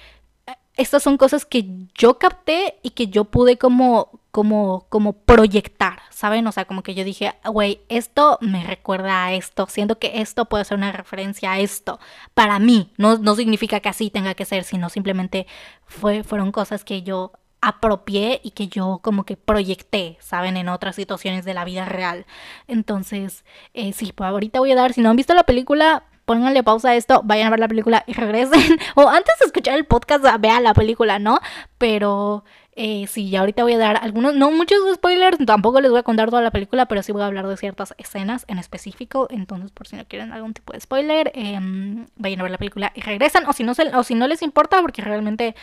estas 0.77 1.03
son 1.03 1.17
cosas 1.17 1.47
que 1.47 1.67
yo 1.95 2.19
capté 2.19 2.79
y 2.83 2.91
que 2.91 3.09
yo 3.09 3.25
pude 3.25 3.57
como, 3.57 4.21
como, 4.31 4.87
como 4.91 5.15
proyectar, 5.15 6.01
¿saben? 6.11 6.47
O 6.47 6.53
sea, 6.53 6.67
como 6.67 6.83
que 6.83 6.95
yo 6.95 7.03
dije, 7.03 7.35
güey, 7.45 7.81
esto 7.89 8.39
me 8.43 8.63
recuerda 8.65 9.25
a 9.25 9.33
esto, 9.33 9.67
siento 9.69 9.99
que 9.99 10.21
esto 10.21 10.45
puede 10.47 10.65
ser 10.67 10.77
una 10.77 10.93
referencia 10.93 11.53
a 11.53 11.61
esto. 11.61 11.99
Para 12.35 12.59
mí, 12.59 12.93
no, 12.99 13.17
no 13.19 13.35
significa 13.37 13.81
que 13.81 13.89
así 13.89 14.11
tenga 14.11 14.35
que 14.35 14.45
ser, 14.45 14.65
sino 14.65 14.91
simplemente 14.91 15.47
fue, 15.87 16.23
fueron 16.25 16.53
cosas 16.53 16.85
que 16.85 17.03
yo 17.03 17.33
apropié 17.61 18.41
y 18.43 18.51
que 18.53 18.69
yo 18.69 19.01
como 19.03 19.25
que 19.25 19.37
proyecté, 19.37 20.19
¿saben? 20.21 20.57
En 20.57 20.69
otras 20.69 20.97
situaciones 20.97 21.45
de 21.45 21.55
la 21.55 21.65
vida 21.65 21.85
real. 21.85 22.27
Entonces, 22.69 23.45
eh, 23.75 23.93
sí, 23.93 24.13
pues 24.15 24.29
ahorita 24.29 24.61
voy 24.61 24.73
a 24.73 24.77
dar, 24.77 24.93
si 24.93 25.01
no 25.01 25.11
han 25.11 25.17
visto 25.17 25.35
la 25.35 25.45
película, 25.45 26.05
pónganle 26.27 26.63
pausa 26.63 26.91
a 26.91 26.97
esto, 26.97 27.23
vayan 27.25 27.47
a 27.47 27.51
ver 27.51 27.61
la 27.61 27.69
película 27.69 28.05
y 28.07 28.13
regresen. 28.13 28.79
o 28.95 29.09
antes 29.09 29.39
de 29.39 29.47
escuchar 29.47 29.77
el 29.77 29.87
podcast, 29.87 30.25
vean 30.41 30.65
la 30.65 30.75
película, 30.75 31.19
¿no? 31.19 31.41
Pero 31.79 32.45
eh, 32.79 33.07
sí, 33.07 33.35
ahorita 33.35 33.63
voy 33.63 33.73
a 33.73 33.79
dar 33.79 33.99
algunos, 34.03 34.35
no 34.35 34.51
muchos 34.51 34.79
spoilers, 34.95 35.39
tampoco 35.47 35.81
les 35.81 35.91
voy 35.91 36.01
a 36.01 36.03
contar 36.03 36.29
toda 36.29 36.43
la 36.43 36.51
película, 36.51 36.87
pero 36.87 37.03
sí 37.03 37.11
voy 37.11 37.23
a 37.23 37.27
hablar 37.27 37.47
de 37.47 37.57
ciertas 37.57 37.95
escenas 37.97 38.45
en 38.49 38.59
específico. 38.59 39.29
Entonces, 39.31 39.71
por 39.71 39.89
si 39.89 39.97
no 39.97 40.05
quieren 40.05 40.33
algún 40.33 40.53
tipo 40.53 40.75
de 40.75 40.81
spoiler, 40.81 41.33
em, 41.35 42.07
vayan 42.17 42.41
a 42.41 42.43
ver 42.43 42.53
la 42.53 42.59
película 42.59 42.93
y 42.95 43.01
regresan. 43.01 43.47
O 43.47 43.55
si 43.55 43.65
no, 43.65 43.75
se, 43.75 43.95
o 43.97 44.03
si 44.03 44.15
no 44.15 44.27
les 44.29 44.43
importa, 44.43 44.83
porque 44.83 45.01
realmente, 45.01 45.55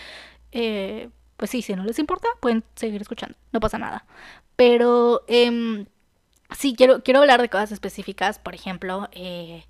eh, 0.51 1.09
pues 1.43 1.51
sí, 1.51 1.61
si 1.61 1.75
no 1.75 1.83
les 1.83 1.99
importa, 1.99 2.29
pueden 2.39 2.63
seguir 2.73 3.01
escuchando, 3.01 3.35
no 3.51 3.59
pasa 3.59 3.77
nada. 3.77 4.05
Pero 4.55 5.25
em, 5.27 5.87
sí, 6.57 6.73
quiero, 6.73 7.03
quiero 7.03 7.19
hablar 7.19 7.41
de 7.41 7.49
cosas 7.49 7.73
específicas, 7.73 8.39
por 8.39 8.55
ejemplo, 8.55 9.09
eh, 9.11 9.65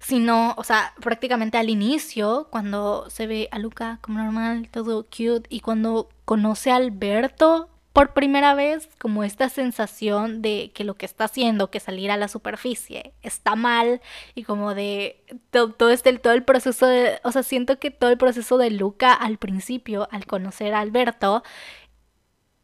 sino, 0.00 0.52
o 0.58 0.64
sea, 0.64 0.92
prácticamente 1.00 1.56
al 1.56 1.70
inicio, 1.70 2.48
cuando 2.50 3.08
se 3.08 3.26
ve 3.26 3.48
a 3.52 3.58
Luca 3.58 4.00
como 4.02 4.18
normal, 4.18 4.68
todo 4.70 5.04
cute, 5.04 5.44
y 5.48 5.60
cuando 5.60 6.10
conoce 6.26 6.72
a 6.72 6.76
Alberto 6.76 7.70
por 7.92 8.12
primera 8.12 8.54
vez, 8.54 8.88
como 9.00 9.24
esta 9.24 9.48
sensación 9.48 10.42
de 10.42 10.70
que 10.74 10.84
lo 10.84 10.94
que 10.94 11.06
está 11.06 11.24
haciendo, 11.24 11.70
que 11.70 11.80
salir 11.80 12.10
a 12.10 12.16
la 12.16 12.28
superficie, 12.28 13.14
está 13.22 13.56
mal, 13.56 14.00
y 14.34 14.44
como 14.44 14.74
de 14.74 15.24
todo, 15.50 15.90
este, 15.90 16.16
todo 16.18 16.32
el 16.34 16.44
proceso 16.44 16.86
de, 16.86 17.20
o 17.24 17.32
sea, 17.32 17.42
siento 17.42 17.78
que 17.78 17.90
todo 17.90 18.10
el 18.10 18.18
proceso 18.18 18.58
de 18.58 18.70
Luca 18.70 19.12
al 19.12 19.38
principio, 19.38 20.08
al 20.12 20.26
conocer 20.26 20.74
a 20.74 20.80
Alberto, 20.80 21.42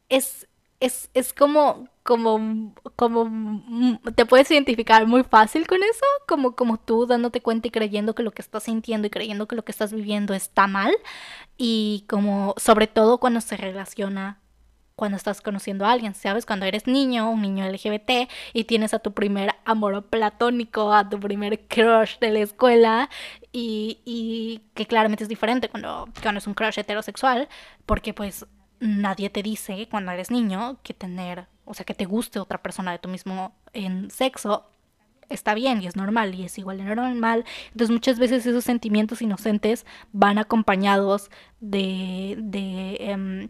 es, 0.09 0.47
es, 0.81 1.11
es 1.15 1.33
como, 1.33 1.89
como, 2.03 2.75
como, 2.97 3.63
te 4.15 4.27
puedes 4.27 4.51
identificar 4.51 5.07
muy 5.07 5.25
fácil 5.25 5.67
con 5.67 5.83
eso, 5.83 6.05
como, 6.29 6.55
como 6.55 6.79
tú 6.79 7.07
dándote 7.07 7.41
cuenta 7.41 7.69
y 7.69 7.71
creyendo 7.71 8.15
que 8.15 8.23
lo 8.23 8.33
que 8.33 8.43
estás 8.43 8.65
sintiendo 8.65 9.07
y 9.07 9.11
creyendo 9.11 9.49
que 9.49 9.57
lo 9.57 9.65
que 9.65 9.73
estás 9.73 9.93
viviendo 9.93 10.35
está 10.35 10.67
mal, 10.67 10.95
y 11.57 12.05
como, 12.09 12.55
sobre 12.59 12.87
todo 12.87 13.19
cuando 13.19 13.41
se 13.41 13.57
relaciona 13.57 14.44
cuando 14.97 15.17
estás 15.17 15.41
conociendo 15.41 15.85
a 15.85 15.93
alguien, 15.93 16.15
¿sabes? 16.15 16.47
Cuando 16.47 16.67
eres 16.67 16.87
niño, 16.87 17.31
un 17.31 17.43
niño 17.43 17.67
LGBT 17.67 18.31
y 18.53 18.65
tienes 18.65 18.95
a 18.95 19.01
tu 19.01 19.13
primer 19.13 19.55
amor 19.65 20.05
platónico, 20.07 20.93
a 20.93 21.09
tu 21.09 21.19
primer 21.19 21.67
crush 21.67 22.19
de 22.21 22.31
la 22.31 22.41
escuela 22.41 23.11
y, 23.53 24.63
que 24.75 24.87
claramente 24.87 25.25
es 25.25 25.29
diferente 25.29 25.69
cuando, 25.69 26.09
cuando 26.23 26.39
es 26.39 26.47
un 26.47 26.55
crush 26.55 26.79
heterosexual, 26.79 27.49
porque 27.87 28.15
pues 28.15 28.47
nadie 28.81 29.31
te 29.31 29.43
dice 29.43 29.89
cuando 29.91 30.13
eres 30.13 30.31
niño 30.31 30.79
que 30.83 30.95
tener, 30.95 31.47
o 31.65 31.75
sea, 31.75 31.85
que 31.85 31.95
te 31.95 32.05
guste 32.05 32.39
otra 32.39 32.63
persona 32.63 32.93
de 32.93 32.99
tu 32.99 33.09
mismo 33.09 33.53
sexo 34.11 34.71
está 35.31 35.55
bien 35.55 35.83
y 35.83 35.87
es 35.87 35.97
normal 35.97 36.35
y 36.35 36.45
es 36.45 36.59
igual 36.59 36.79
de 36.79 36.85
normal. 36.85 37.45
Entonces 37.73 37.91
muchas 37.91 38.19
veces 38.19 38.47
esos 38.47 38.65
sentimientos 38.65 39.23
inocentes 39.23 39.87
van 40.13 40.39
acompañados 40.39 41.31
de, 41.61 42.37
de, 42.39 42.97
em, 43.01 43.49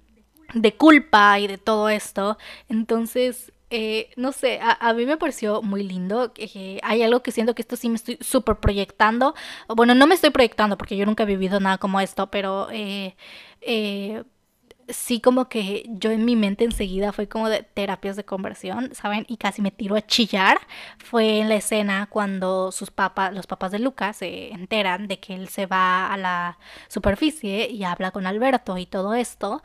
de 0.54 0.74
culpa 0.74 1.38
y 1.38 1.46
de 1.46 1.58
todo 1.58 1.88
esto. 1.88 2.38
Entonces, 2.68 3.52
eh, 3.70 4.10
no 4.16 4.32
sé, 4.32 4.60
a, 4.62 4.92
mí 4.94 5.04
me 5.06 5.16
pareció 5.16 5.62
muy 5.62 5.82
lindo. 5.82 6.32
Eh, 6.36 6.78
hay 6.82 7.02
algo 7.02 7.22
que 7.22 7.32
siento 7.32 7.54
que 7.54 7.62
esto 7.62 7.76
sí 7.76 7.88
me 7.88 7.96
estoy 7.96 8.18
súper 8.20 8.56
proyectando. 8.56 9.34
Bueno, 9.68 9.94
no 9.94 10.06
me 10.06 10.14
estoy 10.14 10.30
proyectando 10.30 10.78
porque 10.78 10.96
yo 10.96 11.06
nunca 11.06 11.24
he 11.24 11.26
vivido 11.26 11.60
nada 11.60 11.78
como 11.78 12.00
esto, 12.00 12.30
pero... 12.30 12.68
Eh, 12.70 13.14
sí 14.88 15.20
como 15.20 15.48
que 15.48 15.84
yo 15.88 16.10
en 16.10 16.24
mi 16.24 16.36
mente 16.36 16.64
enseguida 16.64 17.12
fue 17.12 17.28
como 17.28 17.48
de 17.48 17.62
terapias 17.62 18.16
de 18.16 18.24
conversión, 18.24 18.94
¿saben? 18.94 19.24
Y 19.28 19.36
casi 19.36 19.62
me 19.62 19.70
tiro 19.70 19.96
a 19.96 20.02
chillar. 20.02 20.58
Fue 20.98 21.40
en 21.40 21.48
la 21.48 21.56
escena 21.56 22.06
cuando 22.10 22.72
sus 22.72 22.90
papás, 22.90 23.32
los 23.34 23.46
papás 23.46 23.72
de 23.72 23.78
Lucas 23.78 24.18
se 24.18 24.52
enteran 24.52 25.08
de 25.08 25.20
que 25.20 25.34
él 25.34 25.48
se 25.48 25.66
va 25.66 26.12
a 26.12 26.16
la 26.16 26.58
superficie 26.88 27.70
y 27.70 27.84
habla 27.84 28.10
con 28.10 28.26
Alberto 28.26 28.78
y 28.78 28.86
todo 28.86 29.14
esto 29.14 29.62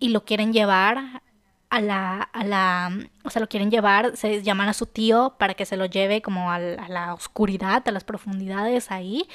y 0.00 0.08
lo 0.08 0.24
quieren 0.24 0.52
llevar 0.52 1.22
a 1.70 1.80
la, 1.80 2.22
a 2.22 2.44
la, 2.44 2.90
o 3.22 3.30
sea, 3.30 3.40
lo 3.40 3.48
quieren 3.48 3.70
llevar, 3.70 4.16
se 4.16 4.42
llaman 4.42 4.68
a 4.68 4.72
su 4.72 4.86
tío 4.86 5.36
para 5.38 5.54
que 5.54 5.64
se 5.64 5.76
lo 5.76 5.86
lleve 5.86 6.20
como 6.20 6.50
a, 6.50 6.58
la 6.58 7.14
oscuridad, 7.14 7.86
a 7.86 7.92
las 7.92 8.02
profundidades 8.02 8.90
ahí, 8.90 9.28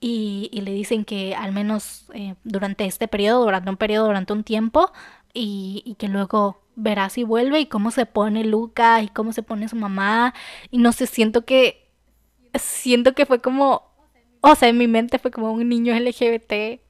y, 0.00 0.50
y 0.52 0.62
le 0.62 0.72
dicen 0.72 1.04
que 1.04 1.34
al 1.36 1.52
menos 1.52 2.06
eh, 2.12 2.34
durante 2.42 2.86
este 2.86 3.06
periodo, 3.06 3.44
durante 3.44 3.70
un 3.70 3.76
periodo, 3.76 4.06
durante 4.06 4.32
un 4.32 4.42
tiempo, 4.42 4.90
y, 5.32 5.82
y, 5.84 5.94
que 5.94 6.08
luego 6.08 6.62
verá 6.76 7.08
si 7.10 7.22
vuelve 7.22 7.60
y 7.60 7.66
cómo 7.66 7.90
se 7.90 8.06
pone 8.06 8.42
Luca 8.44 9.02
y 9.02 9.08
cómo 9.08 9.32
se 9.32 9.42
pone 9.42 9.68
su 9.68 9.76
mamá, 9.76 10.34
y 10.70 10.78
no 10.78 10.92
sé, 10.92 11.06
siento 11.06 11.44
que, 11.44 11.88
siento 12.54 13.14
que 13.14 13.26
fue 13.26 13.40
como, 13.40 13.82
o 14.40 14.54
sea, 14.56 14.68
en 14.68 14.78
mi 14.78 14.88
mente 14.88 15.18
fue 15.20 15.30
como 15.30 15.52
un 15.52 15.68
niño 15.68 15.94
LGBT 15.94 16.80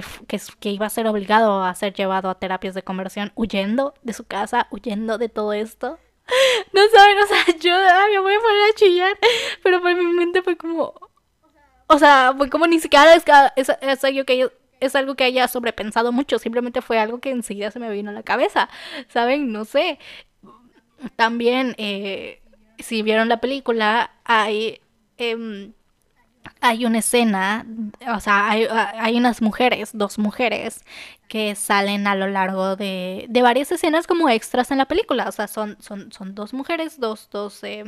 que, 0.00 0.38
que, 0.58 0.70
iba 0.70 0.86
a 0.86 0.90
ser 0.90 1.06
obligado 1.06 1.62
a 1.62 1.74
ser 1.74 1.92
llevado 1.92 2.30
a 2.30 2.38
terapias 2.38 2.74
de 2.74 2.82
conversión 2.82 3.30
huyendo 3.34 3.92
de 4.02 4.14
su 4.14 4.24
casa, 4.24 4.66
huyendo 4.70 5.18
de 5.18 5.28
todo 5.28 5.52
esto. 5.52 5.98
No 6.72 6.80
saben, 6.94 7.18
o 7.18 7.26
sea, 7.26 7.44
yo 7.60 7.76
me 8.10 8.18
voy 8.20 8.34
a 8.34 8.40
poner 8.40 8.62
a 8.70 8.74
chillar, 8.74 9.18
pero 9.62 9.82
por 9.82 9.94
mi 9.94 10.04
mente 10.14 10.40
fue 10.40 10.56
como, 10.56 10.94
o 11.88 11.98
sea, 11.98 12.32
fue 12.34 12.48
como 12.48 12.66
ni 12.66 12.80
siquiera 12.80 13.14
es, 13.14 13.24
es, 13.56 14.04
algo 14.04 14.24
que 14.24 14.50
es 14.80 14.96
algo 14.96 15.14
que 15.14 15.24
haya 15.24 15.46
sobrepensado 15.48 16.10
mucho, 16.10 16.38
simplemente 16.38 16.80
fue 16.80 16.98
algo 16.98 17.18
que 17.20 17.30
enseguida 17.30 17.70
se 17.70 17.80
me 17.80 17.90
vino 17.90 18.10
a 18.10 18.14
la 18.14 18.22
cabeza, 18.22 18.70
¿saben? 19.08 19.52
No 19.52 19.66
sé. 19.66 19.98
También, 21.16 21.74
eh, 21.76 22.40
si 22.78 23.02
vieron 23.02 23.28
la 23.28 23.40
película, 23.40 24.12
hay... 24.24 24.80
Em, 25.18 25.74
hay 26.60 26.84
una 26.86 26.98
escena, 26.98 27.66
o 28.14 28.20
sea, 28.20 28.50
hay, 28.50 28.66
hay, 28.70 29.16
unas 29.16 29.42
mujeres, 29.42 29.90
dos 29.92 30.18
mujeres, 30.18 30.84
que 31.28 31.54
salen 31.54 32.06
a 32.06 32.14
lo 32.14 32.26
largo 32.28 32.76
de, 32.76 33.26
de, 33.28 33.42
varias 33.42 33.72
escenas 33.72 34.06
como 34.06 34.28
extras 34.28 34.70
en 34.70 34.78
la 34.78 34.86
película. 34.86 35.28
O 35.28 35.32
sea, 35.32 35.48
son, 35.48 35.76
son, 35.80 36.12
son 36.12 36.34
dos 36.34 36.52
mujeres, 36.52 37.00
dos, 37.00 37.28
dos, 37.32 37.64
eh, 37.64 37.84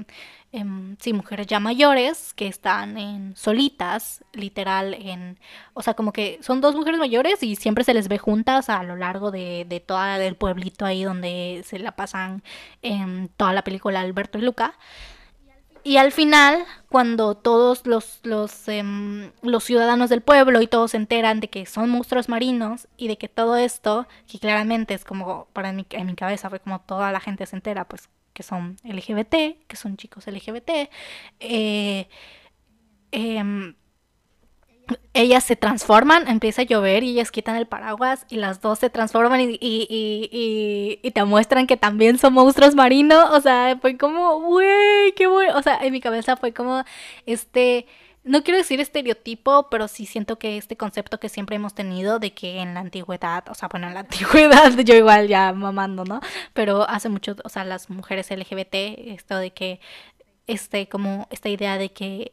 eh, 0.53 0.65
sí, 0.99 1.13
mujeres 1.13 1.47
ya 1.47 1.61
mayores 1.61 2.33
que 2.35 2.47
están 2.49 2.97
en 2.97 3.37
solitas, 3.37 4.25
literal, 4.33 4.95
en, 4.95 5.39
o 5.75 5.83
sea, 5.83 5.95
como 5.95 6.13
que 6.13 6.39
son 6.43 6.61
dos 6.61 6.75
mujeres 6.75 6.99
mayores 6.99 7.43
y 7.43 7.57
siempre 7.57 7.85
se 7.85 7.95
les 7.95 8.09
ve 8.09 8.19
juntas 8.19 8.69
a 8.71 8.83
lo 8.83 8.97
largo 8.97 9.31
de, 9.31 9.67
de 9.69 9.81
todo 9.81 10.03
el 10.05 10.37
pueblito 10.37 10.87
ahí 10.87 11.05
donde 11.05 11.63
se 11.67 11.79
la 11.79 11.93
pasan 11.93 12.43
en 12.83 13.29
toda 13.37 13.53
la 13.53 13.63
película 13.63 14.01
Alberto 14.01 14.39
y 14.39 14.43
Luca. 14.43 14.75
Y 15.85 15.99
al 15.99 16.12
final, 16.12 16.64
cuando 16.89 17.35
todos 17.37 17.87
los, 17.87 18.20
los, 18.22 18.68
em, 18.68 19.32
los, 19.43 19.64
ciudadanos 19.64 20.09
del 20.09 20.22
pueblo 20.22 20.62
y 20.62 20.66
todos 20.66 20.93
se 20.93 20.97
enteran 20.97 21.41
de 21.41 21.49
que 21.49 21.66
son 21.66 21.91
monstruos 21.91 22.30
marinos 22.30 22.89
y 22.97 23.09
de 23.09 23.18
que 23.18 23.28
todo 23.28 23.57
esto, 23.57 24.09
que 24.26 24.39
claramente 24.39 24.95
es 24.95 25.05
como, 25.05 25.47
para 25.53 25.72
mí, 25.72 25.87
en 25.91 26.07
mi 26.07 26.14
cabeza 26.14 26.49
fue 26.49 26.61
como 26.61 26.80
toda 26.80 27.12
la 27.12 27.20
gente 27.20 27.45
se 27.45 27.57
entera, 27.57 27.87
pues 27.87 28.09
que 28.32 28.43
son 28.43 28.76
LGBT, 28.82 29.66
que 29.66 29.76
son 29.76 29.97
chicos 29.99 30.26
LGBT, 30.26 30.91
eh, 31.41 32.09
eh, 33.12 33.74
ellas 35.14 35.45
se 35.45 35.57
transforman, 35.57 36.28
empieza 36.28 36.62
a 36.62 36.64
llover 36.64 37.05
y 37.05 37.11
ellas 37.11 37.30
quitan 37.30 37.57
el 37.57 37.66
paraguas 37.66 38.26
y 38.28 38.37
las 38.37 38.61
dos 38.61 38.78
se 38.80 38.91
transforman 38.91 39.41
y, 39.41 39.59
y, 39.61 41.01
y, 41.03 41.11
te 41.12 41.24
muestran 41.24 41.66
que 41.66 41.76
también 41.76 42.18
son 42.18 42.35
monstruos 42.35 42.74
marinos. 42.74 43.30
O 43.30 43.41
sea, 43.41 43.78
fue 43.80 43.97
como, 43.97 44.41
güey, 44.41 45.12
qué 45.16 45.26
bueno. 45.26 45.57
O 45.57 45.62
sea, 45.62 45.78
en 45.82 45.93
mi 45.93 46.01
cabeza 46.01 46.37
fue 46.37 46.53
como 46.53 46.85
este, 47.26 47.87
no 48.24 48.43
quiero 48.43 48.59
decir 48.59 48.80
estereotipo, 48.80 49.68
pero 49.70 49.87
sí 49.87 50.07
siento 50.07 50.39
que 50.39 50.57
este 50.57 50.76
concepto 50.76 51.20
que 51.20 51.28
siempre 51.28 51.57
hemos 51.57 51.74
tenido 51.74 52.18
de 52.18 52.32
que 52.32 52.61
en 52.61 52.74
la 52.74 52.80
antigüedad, 52.80 53.45
o 53.51 53.55
sea, 53.55 53.68
bueno, 53.68 53.87
en 53.89 53.95
la 53.95 54.01
antigüedad 54.09 54.72
yo 54.78 54.95
igual 54.95 55.28
ya 55.28 55.53
mamando, 55.53 56.05
¿no? 56.05 56.20
Pero 56.55 56.89
hace 56.89 57.09
mucho, 57.09 57.37
o 57.45 57.49
sea, 57.49 57.64
las 57.64 57.91
mujeres 57.91 58.30
LGBT, 58.30 58.74
esto 59.12 59.37
de 59.37 59.53
que, 59.53 59.80
este, 60.47 60.89
como 60.89 61.28
esta 61.30 61.49
idea 61.49 61.78
de 61.78 61.93
que 61.93 62.32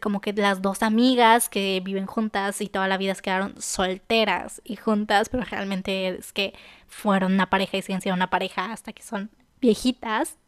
como 0.00 0.20
que 0.20 0.32
las 0.32 0.62
dos 0.62 0.82
amigas 0.82 1.48
que 1.48 1.80
viven 1.84 2.06
juntas 2.06 2.60
y 2.60 2.68
toda 2.68 2.88
la 2.88 2.98
vida 2.98 3.14
se 3.14 3.22
quedaron 3.22 3.60
solteras 3.60 4.60
y 4.64 4.76
juntas, 4.76 5.28
pero 5.28 5.44
realmente 5.44 6.08
es 6.08 6.32
que 6.32 6.54
fueron 6.86 7.32
una 7.34 7.50
pareja 7.50 7.76
y 7.76 7.82
siguen 7.82 8.00
siendo 8.00 8.16
una 8.16 8.30
pareja 8.30 8.72
hasta 8.72 8.92
que 8.92 9.02
son 9.02 9.30
viejitas. 9.60 10.38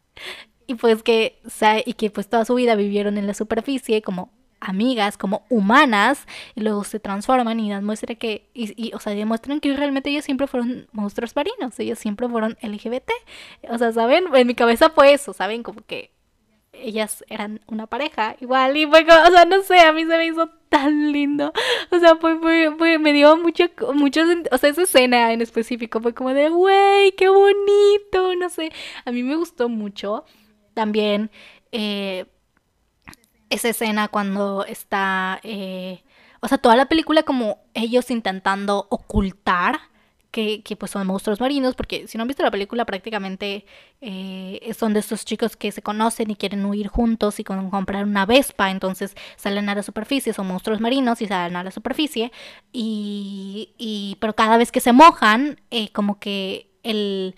Y 0.67 0.75
pues 0.75 1.01
que, 1.03 1.41
y 1.85 1.93
que 1.93 2.09
pues 2.11 2.29
toda 2.29 2.45
su 2.45 2.55
vida 2.55 2.75
vivieron 2.75 3.17
en 3.17 3.27
la 3.27 3.33
superficie 3.33 4.01
como 4.01 4.31
amigas, 4.59 5.17
como 5.17 5.45
humanas, 5.49 6.27
y 6.55 6.61
luego 6.61 6.83
se 6.83 6.99
transforman 6.99 7.59
y 7.59 7.73
muestra 7.81 8.15
que, 8.15 8.49
y, 8.53 8.73
y, 8.75 8.93
o 8.93 8.99
sea, 8.99 9.13
demuestran 9.13 9.61
que 9.61 9.75
realmente 9.75 10.09
ellas 10.09 10.25
siempre 10.25 10.47
fueron 10.47 10.87
monstruos 10.91 11.35
marinos, 11.35 11.79
ellas 11.79 11.97
siempre 11.97 12.27
fueron 12.27 12.57
LGBT. 12.61 13.09
O 13.69 13.77
sea, 13.77 13.91
¿saben? 13.93 14.25
En 14.33 14.47
mi 14.47 14.55
cabeza 14.55 14.89
fue 14.89 15.13
eso, 15.13 15.33
¿saben? 15.33 15.63
Como 15.63 15.81
que 15.81 16.11
ellas 16.81 17.23
eran 17.29 17.61
una 17.67 17.87
pareja 17.87 18.35
igual 18.39 18.77
y 18.77 18.85
fue 18.85 19.05
como, 19.05 19.21
o 19.21 19.31
sea, 19.31 19.45
no 19.45 19.61
sé, 19.61 19.79
a 19.79 19.91
mí 19.91 20.01
se 20.01 20.17
me 20.17 20.25
hizo 20.25 20.49
tan 20.69 21.11
lindo, 21.11 21.51
o 21.91 21.99
sea, 21.99 22.15
fue, 22.17 22.39
fue, 22.77 22.99
me 22.99 23.13
dio 23.13 23.37
mucho, 23.37 23.65
mucho, 23.93 24.21
o 24.51 24.57
sea, 24.57 24.69
esa 24.69 24.83
escena 24.83 25.33
en 25.33 25.41
específico 25.41 26.01
fue 26.01 26.13
como 26.13 26.33
de, 26.33 26.49
güey, 26.49 27.11
qué 27.13 27.29
bonito, 27.29 28.35
no 28.37 28.49
sé, 28.49 28.71
a 29.05 29.11
mí 29.11 29.23
me 29.23 29.35
gustó 29.35 29.69
mucho 29.69 30.25
también 30.73 31.31
eh, 31.71 32.25
esa 33.49 33.69
escena 33.69 34.07
cuando 34.07 34.65
está, 34.65 35.39
eh, 35.43 36.03
o 36.41 36.47
sea, 36.47 36.57
toda 36.57 36.75
la 36.75 36.87
película 36.87 37.23
como 37.23 37.59
ellos 37.73 38.11
intentando 38.11 38.87
ocultar 38.89 39.79
que, 40.31 40.61
que, 40.63 40.75
pues 40.75 40.91
son 40.91 41.07
monstruos 41.07 41.39
marinos, 41.39 41.75
porque 41.75 42.07
si 42.07 42.17
no 42.17 42.21
han 42.23 42.27
visto 42.27 42.43
la 42.43 42.51
película 42.51 42.85
prácticamente 42.85 43.65
eh, 44.01 44.73
son 44.77 44.93
de 44.93 44.99
estos 44.99 45.25
chicos 45.25 45.55
que 45.55 45.71
se 45.71 45.81
conocen 45.81 46.29
y 46.29 46.35
quieren 46.35 46.65
huir 46.65 46.87
juntos 46.87 47.39
y 47.39 47.43
con, 47.43 47.69
comprar 47.69 48.05
una 48.05 48.25
Vespa, 48.25 48.69
entonces 48.71 49.15
salen 49.37 49.69
a 49.69 49.75
la 49.75 49.83
superficie, 49.83 50.33
son 50.33 50.47
monstruos 50.47 50.79
marinos 50.81 51.21
y 51.21 51.27
salen 51.27 51.55
a 51.55 51.63
la 51.63 51.71
superficie, 51.71 52.31
y, 52.71 53.73
y 53.77 54.17
pero 54.19 54.35
cada 54.35 54.57
vez 54.57 54.71
que 54.71 54.81
se 54.81 54.93
mojan, 54.93 55.59
eh, 55.71 55.91
como 55.91 56.19
que 56.19 56.69
el... 56.83 57.35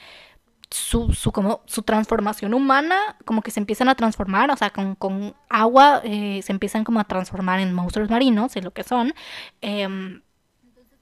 Su, 0.74 1.12
su, 1.14 1.34
como, 1.34 1.64
su 1.66 1.82
transformación 1.84 2.54
humana, 2.54 3.18
como 3.26 3.42
que 3.42 3.52
se 3.52 3.60
empiezan 3.60 3.90
a 3.90 3.96
transformar, 3.96 4.50
o 4.52 4.56
sea, 4.56 4.70
con, 4.70 4.96
con 4.96 5.36
agua 5.50 6.00
eh, 6.06 6.40
se 6.44 6.54
empiezan 6.54 6.86
como 6.86 7.02
a 7.02 7.04
transformar 7.04 7.60
en 7.60 7.74
monstruos 7.74 8.10
marinos, 8.10 8.56
en 8.56 8.64
lo 8.64 8.72
que 8.72 8.84
son. 8.84 9.14
Eh, 9.62 10.22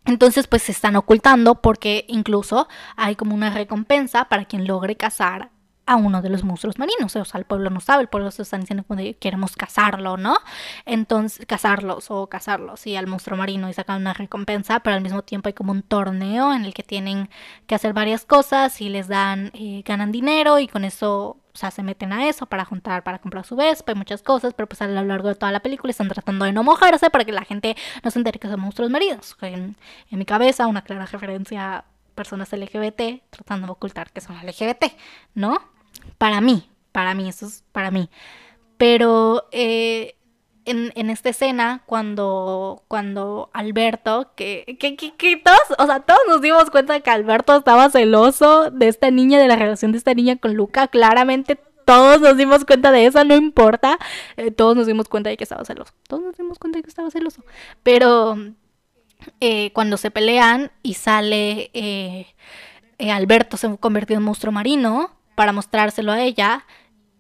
entonces 0.09 0.47
pues 0.47 0.63
se 0.63 0.71
están 0.71 0.95
ocultando 0.95 1.61
porque 1.61 2.05
incluso 2.07 2.67
hay 2.95 3.15
como 3.15 3.35
una 3.35 3.51
recompensa 3.51 4.25
para 4.25 4.45
quien 4.45 4.65
logre 4.67 4.95
cazar 4.97 5.51
a 5.85 5.95
uno 5.95 6.21
de 6.21 6.29
los 6.29 6.43
monstruos 6.43 6.77
marinos. 6.77 7.15
O 7.15 7.25
sea, 7.25 7.39
el 7.39 7.45
pueblo 7.45 7.69
no 7.69 7.79
sabe, 7.79 8.03
el 8.03 8.09
pueblo 8.09 8.29
se 8.29 8.43
está 8.43 8.57
diciendo 8.57 8.83
como 8.87 9.01
queremos 9.19 9.55
cazarlo, 9.55 10.17
¿no? 10.17 10.37
Entonces, 10.85 11.45
cazarlos 11.47 12.11
o 12.11 12.27
cazarlos, 12.27 12.85
y 12.85 12.95
al 12.95 13.07
monstruo 13.07 13.37
marino 13.37 13.69
y 13.69 13.73
sacan 13.73 14.01
una 14.01 14.13
recompensa, 14.13 14.81
pero 14.81 14.95
al 14.95 15.01
mismo 15.01 15.23
tiempo 15.23 15.49
hay 15.49 15.53
como 15.53 15.71
un 15.71 15.81
torneo 15.81 16.53
en 16.53 16.65
el 16.65 16.75
que 16.75 16.83
tienen 16.83 17.29
que 17.65 17.75
hacer 17.75 17.93
varias 17.93 18.25
cosas 18.25 18.81
y 18.81 18.89
les 18.89 19.07
dan, 19.07 19.51
eh, 19.55 19.81
ganan 19.83 20.11
dinero 20.11 20.59
y 20.59 20.67
con 20.67 20.85
eso 20.85 21.37
o 21.59 21.61
sea, 21.61 21.71
se 21.71 21.83
meten 21.83 22.13
a 22.13 22.29
eso 22.29 22.45
para 22.45 22.63
juntar, 22.63 23.03
para 23.03 23.19
comprar 23.19 23.45
su 23.45 23.57
Vespa 23.57 23.91
y 23.91 23.95
muchas 23.95 24.23
cosas, 24.23 24.53
pero 24.53 24.65
pues 24.69 24.81
a 24.81 24.87
lo 24.87 25.03
largo 25.03 25.27
de 25.27 25.35
toda 25.35 25.51
la 25.51 25.59
película 25.59 25.91
están 25.91 26.07
tratando 26.07 26.45
de 26.45 26.53
no 26.53 26.63
mojarse 26.63 27.09
para 27.09 27.25
que 27.25 27.33
la 27.33 27.43
gente 27.43 27.75
no 28.01 28.11
se 28.11 28.17
entere 28.17 28.39
que 28.39 28.47
son 28.47 28.61
monstruos 28.61 28.89
marinos. 28.89 29.35
En, 29.41 29.75
en 30.09 30.19
mi 30.19 30.23
cabeza, 30.23 30.67
una 30.67 30.85
clara 30.85 31.05
referencia 31.05 31.75
a 31.75 31.85
personas 32.15 32.53
LGBT 32.53 33.23
tratando 33.29 33.67
de 33.67 33.71
ocultar 33.73 34.09
que 34.13 34.21
son 34.21 34.37
LGBT, 34.37 34.85
¿no? 35.33 35.61
Para 36.17 36.39
mí, 36.39 36.69
para 36.93 37.13
mí, 37.13 37.27
eso 37.27 37.47
es 37.47 37.65
para 37.73 37.91
mí. 37.91 38.09
Pero 38.77 39.49
eh, 39.51 40.15
en, 40.69 41.09
esta 41.09 41.29
escena, 41.29 41.83
cuando, 41.85 42.83
cuando 42.87 43.49
Alberto, 43.53 44.31
que, 44.35 44.77
que, 44.79 44.95
que, 44.95 45.37
todos, 45.37 45.59
o 45.77 45.85
sea, 45.85 46.01
todos 46.01 46.19
nos 46.27 46.41
dimos 46.41 46.69
cuenta 46.69 46.93
de 46.93 47.01
que 47.01 47.09
Alberto 47.09 47.55
estaba 47.55 47.89
celoso 47.89 48.71
de 48.71 48.87
esta 48.87 49.11
niña, 49.11 49.39
de 49.39 49.47
la 49.47 49.55
relación 49.55 49.91
de 49.91 49.97
esta 49.97 50.13
niña 50.13 50.37
con 50.37 50.53
Luca, 50.53 50.87
claramente 50.87 51.59
todos 51.85 52.21
nos 52.21 52.37
dimos 52.37 52.65
cuenta 52.65 52.91
de 52.91 53.07
eso, 53.07 53.23
no 53.23 53.35
importa, 53.35 53.97
eh, 54.37 54.51
todos 54.51 54.75
nos 54.75 54.85
dimos 54.85 55.09
cuenta 55.09 55.29
de 55.29 55.37
que 55.37 55.43
estaba 55.43 55.65
celoso, 55.65 55.93
todos 56.07 56.23
nos 56.23 56.37
dimos 56.37 56.59
cuenta 56.59 56.77
de 56.77 56.83
que 56.83 56.89
estaba 56.89 57.09
celoso, 57.09 57.43
pero 57.81 58.37
eh, 59.39 59.71
cuando 59.73 59.97
se 59.97 60.11
pelean 60.11 60.71
y 60.83 60.93
sale 60.93 61.71
eh, 61.73 62.27
Alberto 63.11 63.57
se 63.57 63.75
convirtió 63.77 64.17
en 64.17 64.23
monstruo 64.23 64.51
marino, 64.51 65.15
para 65.35 65.53
mostrárselo 65.53 66.11
a 66.11 66.21
ella 66.21 66.65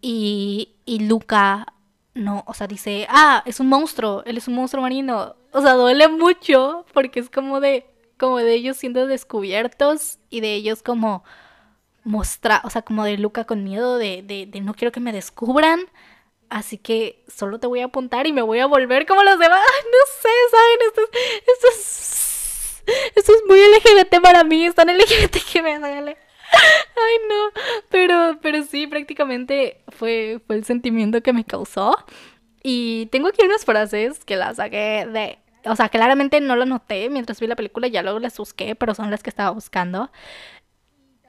y, 0.01 0.75
y 0.85 1.07
Luca 1.07 1.73
no, 2.13 2.43
o 2.47 2.53
sea, 2.53 2.67
dice, 2.67 3.07
ah, 3.09 3.43
es 3.45 3.59
un 3.59 3.67
monstruo, 3.67 4.23
él 4.25 4.37
es 4.37 4.47
un 4.47 4.55
monstruo 4.55 4.81
marino. 4.81 5.35
O 5.51 5.61
sea, 5.61 5.73
duele 5.73 6.07
mucho 6.07 6.85
porque 6.93 7.19
es 7.19 7.29
como 7.29 7.59
de, 7.59 7.85
como 8.17 8.37
de 8.37 8.53
ellos 8.53 8.77
siendo 8.77 9.07
descubiertos 9.07 10.19
y 10.29 10.41
de 10.41 10.53
ellos 10.55 10.83
como 10.83 11.23
mostrar, 12.03 12.61
o 12.65 12.69
sea, 12.69 12.81
como 12.81 13.03
de 13.03 13.17
Luca 13.17 13.45
con 13.45 13.63
miedo 13.63 13.97
de, 13.97 14.21
de, 14.23 14.45
de, 14.47 14.61
no 14.61 14.73
quiero 14.73 14.91
que 14.91 14.99
me 14.99 15.13
descubran. 15.13 15.79
Así 16.49 16.79
que 16.79 17.23
solo 17.27 17.59
te 17.59 17.67
voy 17.67 17.81
a 17.81 17.85
apuntar 17.85 18.25
y 18.25 18.33
me 18.33 18.41
voy 18.41 18.59
a 18.59 18.65
volver 18.65 19.05
como 19.05 19.23
los 19.23 19.37
demás. 19.37 19.61
no 19.85 19.97
sé, 20.21 20.29
¿saben? 20.51 20.77
Esto 20.87 21.01
es, 21.01 21.43
esto 21.47 21.67
es, 21.69 22.83
esto 23.15 23.31
es 23.33 23.43
muy 23.47 23.59
LGBT 23.59 24.21
para 24.21 24.43
mí. 24.43 24.65
Es 24.65 24.75
tan 24.75 24.87
LGBT 24.87 25.37
que 25.51 25.61
me 25.61 25.79
duele. 25.79 26.17
Ay, 26.51 27.15
no. 27.29 27.61
Pero, 27.89 28.39
pero 28.41 28.63
sí, 28.63 28.87
prácticamente 28.87 29.81
fue, 29.89 30.41
fue 30.45 30.55
el 30.57 30.65
sentimiento 30.65 31.21
que 31.21 31.33
me 31.33 31.45
causó. 31.45 31.95
Y 32.63 33.07
tengo 33.07 33.29
aquí 33.29 33.45
unas 33.45 33.65
frases 33.65 34.23
que 34.25 34.35
las 34.35 34.57
saqué 34.57 35.07
de. 35.11 35.39
O 35.65 35.75
sea, 35.75 35.89
claramente 35.89 36.39
no 36.39 36.55
lo 36.55 36.65
noté 36.65 37.09
mientras 37.09 37.39
vi 37.39 37.47
la 37.47 37.55
película, 37.55 37.87
ya 37.87 38.01
luego 38.01 38.19
las 38.19 38.37
busqué, 38.37 38.75
pero 38.75 38.95
son 38.95 39.11
las 39.11 39.23
que 39.23 39.29
estaba 39.29 39.49
buscando. 39.51 40.09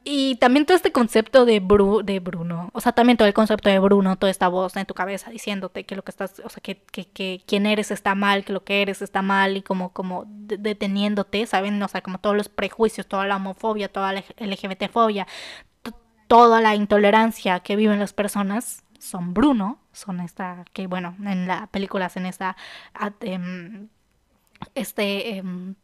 Y 0.02 0.36
también 0.36 0.64
todo 0.64 0.76
este 0.76 0.92
concepto 0.92 1.44
de, 1.44 1.60
Bru 1.60 2.02
de 2.02 2.20
Bruno, 2.20 2.70
o 2.72 2.80
sea, 2.80 2.92
también 2.92 3.18
todo 3.18 3.28
el 3.28 3.34
concepto 3.34 3.68
de 3.68 3.78
Bruno, 3.78 4.16
toda 4.16 4.30
esta 4.30 4.48
voz 4.48 4.74
en 4.76 4.86
tu 4.86 4.94
cabeza 4.94 5.30
diciéndote 5.30 5.84
que 5.84 5.94
lo 5.94 6.02
que 6.02 6.10
estás, 6.10 6.40
o 6.42 6.48
sea, 6.48 6.62
que, 6.62 6.82
que, 6.90 7.04
que 7.06 7.42
quién 7.46 7.66
eres 7.66 7.90
está 7.90 8.14
mal, 8.14 8.44
que 8.44 8.54
lo 8.54 8.64
que 8.64 8.80
eres 8.80 9.02
está 9.02 9.20
mal 9.20 9.58
y 9.58 9.62
como, 9.62 9.92
como 9.92 10.24
deteniéndote, 10.26 11.44
¿saben? 11.46 11.82
O 11.82 11.88
sea, 11.88 12.00
como 12.00 12.18
todos 12.18 12.36
los 12.36 12.48
prejuicios, 12.48 13.06
toda 13.06 13.26
la 13.26 13.36
homofobia, 13.36 13.92
toda 13.92 14.12
la 14.12 14.24
LGBTfobia, 14.38 15.26
toda 16.28 16.60
la 16.60 16.74
intolerancia 16.74 17.60
que 17.60 17.76
viven 17.76 17.98
las 17.98 18.12
personas 18.12 18.84
son 19.00 19.34
Bruno, 19.34 19.80
son 19.92 20.20
esta, 20.20 20.64
que 20.72 20.86
bueno, 20.86 21.16
en 21.26 21.46
la 21.48 21.66
película 21.66 22.06
hacen 22.06 22.24
esta, 22.26 22.56
um, 23.22 23.88
este, 24.74 25.40
um, 25.42 25.74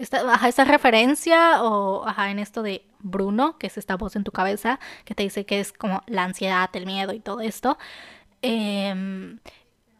esta, 0.00 0.48
esa 0.48 0.64
referencia 0.64 1.62
o 1.62 2.06
ajá, 2.06 2.30
en 2.30 2.38
esto 2.38 2.62
de 2.62 2.84
Bruno, 3.00 3.58
que 3.58 3.68
es 3.68 3.78
esta 3.78 3.96
voz 3.96 4.16
en 4.16 4.24
tu 4.24 4.32
cabeza 4.32 4.80
que 5.04 5.14
te 5.14 5.22
dice 5.22 5.46
que 5.46 5.60
es 5.60 5.72
como 5.72 6.02
la 6.06 6.24
ansiedad, 6.24 6.70
el 6.74 6.86
miedo 6.86 7.12
y 7.12 7.20
todo 7.20 7.40
esto. 7.40 7.78
Eh, 8.42 9.38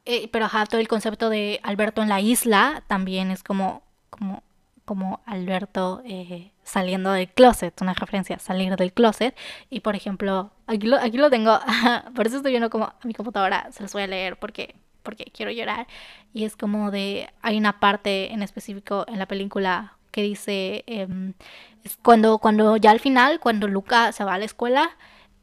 eh, 0.07 0.29
pero 0.33 0.47
ajá, 0.47 0.67
todo 0.67 0.81
el 0.81 0.89
concepto 0.89 1.31
de 1.31 1.61
Alberto 1.63 2.03
en 2.03 2.09
la 2.09 2.21
isla 2.21 2.83
también 2.87 3.31
es 3.31 3.43
como, 3.43 3.83
como, 4.11 4.43
como 4.85 5.21
Alberto 5.27 6.03
eh, 6.05 6.51
saliendo 6.65 7.13
del 7.13 7.29
closet, 7.29 7.81
una 7.81 7.95
referencia, 7.95 8.39
salir 8.39 8.77
del 8.77 8.93
closet. 8.93 9.37
Y 9.69 9.81
por 9.81 9.95
ejemplo, 9.95 10.51
aquí 10.67 10.87
lo, 10.87 10.97
aquí 10.97 11.19
lo 11.19 11.31
tengo, 11.31 11.59
por 12.17 12.27
eso 12.27 12.39
estoy 12.39 12.53
viendo 12.53 12.71
como 12.71 12.87
a 12.87 12.97
mi 13.05 13.15
computadora, 13.15 13.71
se 13.73 13.83
los 13.83 13.93
voy 13.93 14.03
a 14.03 14.07
leer 14.07 14.39
porque, 14.39 14.75
porque 15.03 15.25
quiero 15.25 15.51
llorar. 15.51 15.87
Y 16.33 16.45
es 16.45 16.57
como 16.57 16.91
de, 16.91 17.29
hay 17.43 17.59
una 17.59 17.81
parte 17.81 18.33
en 18.33 18.43
específico 18.43 19.05
en 19.09 19.19
la 19.19 19.27
película 19.27 19.97
que 20.11 20.23
dice, 20.23 20.85
es 20.87 21.97
cuando, 22.03 22.39
cuando 22.39 22.77
ya 22.77 22.91
al 22.91 23.01
final, 23.01 23.41
cuando 23.41 23.69
Luca 23.69 24.13
se 24.13 24.25
va 24.25 24.35
a 24.35 24.39
la 24.39 24.45
escuela 24.45 24.91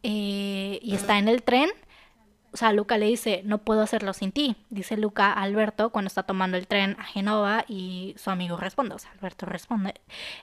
eh, 0.04 0.80
y 0.82 0.94
está 0.94 1.18
en 1.18 1.28
el 1.28 1.44
tren, 1.44 1.70
o 2.54 2.58
sea, 2.58 2.74
Luca 2.74 2.98
le 2.98 3.06
dice, 3.06 3.42
no 3.46 3.60
puedo 3.60 3.82
hacerlo 3.82 4.14
sin 4.14 4.32
ti, 4.32 4.56
dice 4.70 4.98
Luca 4.98 5.32
a 5.32 5.44
Alberto 5.44 5.92
cuando 5.92 6.08
está 6.08 6.24
tomando 6.24 6.58
el 6.58 6.68
tren 6.68 6.96
a 7.00 7.04
Genova 7.04 7.66
y 7.68 8.16
su 8.18 8.32
amigo 8.32 8.58
responde, 8.58 8.96
o 8.96 9.00
sea, 9.00 9.12
Alberto 9.12 9.46
responde, 9.46 9.94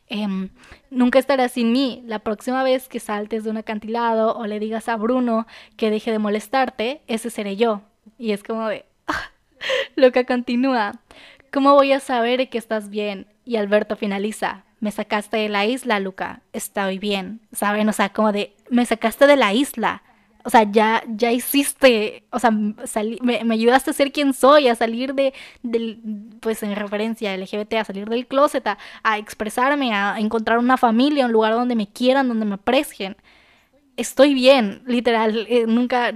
em, 0.08 0.50
nunca 0.90 1.18
estarás 1.18 1.52
sin 1.52 1.72
mí, 1.72 2.02
la 2.06 2.20
próxima 2.20 2.62
vez 2.62 2.88
que 2.88 3.00
saltes 3.00 3.44
de 3.44 3.50
un 3.50 3.56
acantilado 3.56 4.36
o 4.36 4.46
le 4.46 4.60
digas 4.60 4.88
a 4.88 4.96
Bruno 4.96 5.46
que 5.76 5.90
deje 5.90 6.12
de 6.12 6.18
molestarte, 6.18 7.02
ese 7.06 7.30
seré 7.30 7.56
yo. 7.56 7.82
Y 8.18 8.32
es 8.32 8.42
como 8.42 8.68
de, 8.68 8.84
Luca 9.96 10.24
continúa, 10.24 10.92
¿cómo 11.52 11.74
voy 11.74 11.92
a 11.92 12.00
saber 12.00 12.48
que 12.48 12.58
estás 12.58 12.90
bien? 12.90 13.26
Y 13.44 13.56
Alberto 13.56 13.96
finaliza, 13.96 14.64
me 14.80 14.90
sacaste 14.90 15.36
de 15.36 15.48
la 15.48 15.66
isla, 15.66 16.00
Luca, 16.00 16.40
estoy 16.52 16.98
bien, 16.98 17.40
¿saben? 17.52 17.88
O 17.88 17.92
sea, 17.92 18.10
como 18.10 18.32
de, 18.32 18.54
me 18.70 18.86
sacaste 18.86 19.26
de 19.26 19.36
la 19.36 19.52
isla 19.52 20.02
o 20.44 20.50
sea, 20.50 20.70
ya, 20.70 21.02
ya 21.08 21.32
hiciste, 21.32 22.24
o 22.30 22.38
sea, 22.38 22.50
me, 22.50 23.40
ayudaste 23.50 23.90
a 23.90 23.94
ser 23.94 24.12
quien 24.12 24.34
soy, 24.34 24.68
a 24.68 24.74
salir 24.74 25.14
de, 25.14 25.32
del, 25.62 25.98
pues 26.40 26.62
en 26.62 26.76
referencia 26.76 27.34
LGBT, 27.34 27.74
a 27.74 27.84
salir 27.84 28.08
del 28.10 28.26
closet, 28.26 28.66
a, 28.66 29.18
expresarme, 29.18 29.94
a 29.94 30.16
encontrar 30.18 30.58
una 30.58 30.76
familia, 30.76 31.24
un 31.24 31.32
lugar 31.32 31.54
donde 31.54 31.74
me 31.74 31.88
quieran, 31.88 32.28
donde 32.28 32.44
me 32.44 32.56
aprecien. 32.56 33.16
Estoy 33.96 34.34
bien, 34.34 34.82
literal, 34.86 35.46
eh, 35.48 35.64
nunca, 35.66 36.12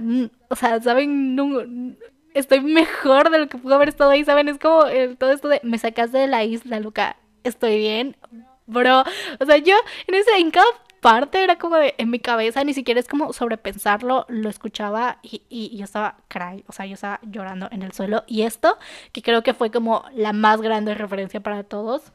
o 0.49 0.55
sea, 0.55 0.79
¿saben? 0.79 1.97
Estoy 2.39 2.61
mejor 2.61 3.29
de 3.29 3.39
lo 3.39 3.47
que 3.47 3.57
pudo 3.57 3.75
haber 3.75 3.89
estado 3.89 4.11
ahí, 4.11 4.23
¿saben? 4.23 4.47
Es 4.49 4.57
como 4.57 4.85
eh, 4.85 5.15
todo 5.17 5.31
esto 5.31 5.47
de, 5.47 5.59
me 5.63 5.77
sacaste 5.77 6.17
de 6.17 6.27
la 6.27 6.43
isla, 6.43 6.79
Luca, 6.79 7.17
estoy 7.43 7.77
bien, 7.77 8.17
bro. 8.65 9.03
O 9.39 9.45
sea, 9.45 9.57
yo 9.57 9.75
en 10.07 10.15
ese, 10.15 10.37
en 10.37 10.51
cada 10.51 10.67
parte 11.01 11.43
era 11.43 11.57
como 11.57 11.77
de, 11.77 11.95
en 11.97 12.09
mi 12.09 12.19
cabeza, 12.19 12.63
ni 12.63 12.73
siquiera 12.73 12.99
es 12.99 13.07
como 13.07 13.31
sobrepensarlo, 13.33 14.25
lo 14.27 14.49
escuchaba 14.49 15.19
y, 15.21 15.43
y, 15.49 15.77
yo 15.77 15.85
estaba 15.85 16.17
cry, 16.27 16.63
o 16.67 16.73
sea, 16.73 16.85
yo 16.85 16.95
estaba 16.95 17.19
llorando 17.23 17.69
en 17.71 17.83
el 17.83 17.93
suelo. 17.93 18.23
Y 18.27 18.43
esto, 18.43 18.77
que 19.11 19.21
creo 19.21 19.43
que 19.43 19.53
fue 19.53 19.71
como 19.71 20.05
la 20.13 20.33
más 20.33 20.61
grande 20.61 20.93
referencia 20.95 21.39
para 21.39 21.63
todos, 21.63 22.11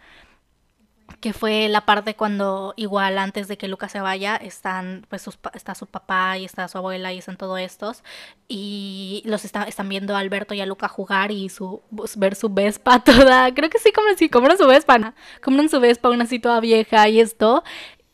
que 1.20 1.32
fue 1.32 1.68
la 1.68 1.86
parte 1.86 2.14
cuando 2.14 2.74
igual 2.76 3.18
antes 3.18 3.48
de 3.48 3.56
que 3.56 3.68
Lucas 3.68 3.92
se 3.92 4.00
vaya 4.00 4.36
están 4.36 5.06
pues 5.08 5.28
está 5.54 5.74
su 5.74 5.86
papá 5.86 6.38
y 6.38 6.44
está 6.44 6.68
su 6.68 6.78
abuela 6.78 7.12
y 7.12 7.18
están 7.18 7.36
todos 7.36 7.58
estos 7.60 8.02
y 8.48 9.22
los 9.24 9.44
está, 9.44 9.64
están 9.64 9.88
viendo 9.88 10.16
Alberto 10.16 10.54
y 10.54 10.60
a 10.60 10.66
Luca 10.66 10.88
jugar 10.88 11.30
y 11.30 11.48
su 11.48 11.82
pues, 11.94 12.16
ver 12.18 12.34
su 12.34 12.48
Vespa 12.48 12.98
toda 13.04 13.52
creo 13.54 13.70
que 13.70 13.78
sí 13.78 13.92
como 13.92 14.08
sí 14.16 14.28
como 14.28 14.54
su 14.56 14.66
Vespa 14.66 14.98
¿no? 14.98 15.14
en 15.46 15.68
su 15.68 15.80
Vespa 15.80 16.10
una 16.10 16.24
así 16.24 16.38
toda 16.38 16.60
vieja 16.60 17.08
y 17.08 17.20
esto 17.20 17.64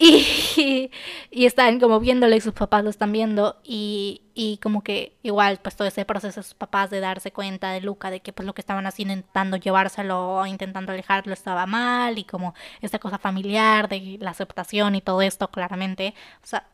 y, 0.56 0.90
y 1.30 1.44
están 1.44 1.78
como 1.78 2.00
viéndole 2.00 2.36
y 2.36 2.40
sus 2.40 2.54
papás 2.54 2.82
lo 2.82 2.88
están 2.88 3.12
viendo 3.12 3.60
y, 3.62 4.22
y, 4.34 4.56
como 4.56 4.82
que 4.82 5.18
igual 5.22 5.60
pues 5.62 5.76
todo 5.76 5.86
ese 5.86 6.06
proceso 6.06 6.40
de 6.40 6.44
sus 6.44 6.54
papás 6.54 6.88
de 6.88 7.00
darse 7.00 7.32
cuenta 7.32 7.72
de 7.72 7.82
Luca 7.82 8.10
de 8.10 8.20
que 8.20 8.32
pues 8.32 8.46
lo 8.46 8.54
que 8.54 8.62
estaban 8.62 8.86
haciendo 8.86 9.12
intentando 9.12 9.58
llevárselo 9.58 10.36
o 10.36 10.46
intentando 10.46 10.92
alejarlo 10.92 11.34
estaba 11.34 11.66
mal 11.66 12.18
y 12.18 12.24
como 12.24 12.54
esta 12.80 12.98
cosa 12.98 13.18
familiar 13.18 13.90
de 13.90 14.16
la 14.20 14.30
aceptación 14.30 14.94
y 14.94 15.02
todo 15.02 15.20
esto 15.20 15.48
claramente. 15.50 16.14
O 16.42 16.46
sea 16.46 16.66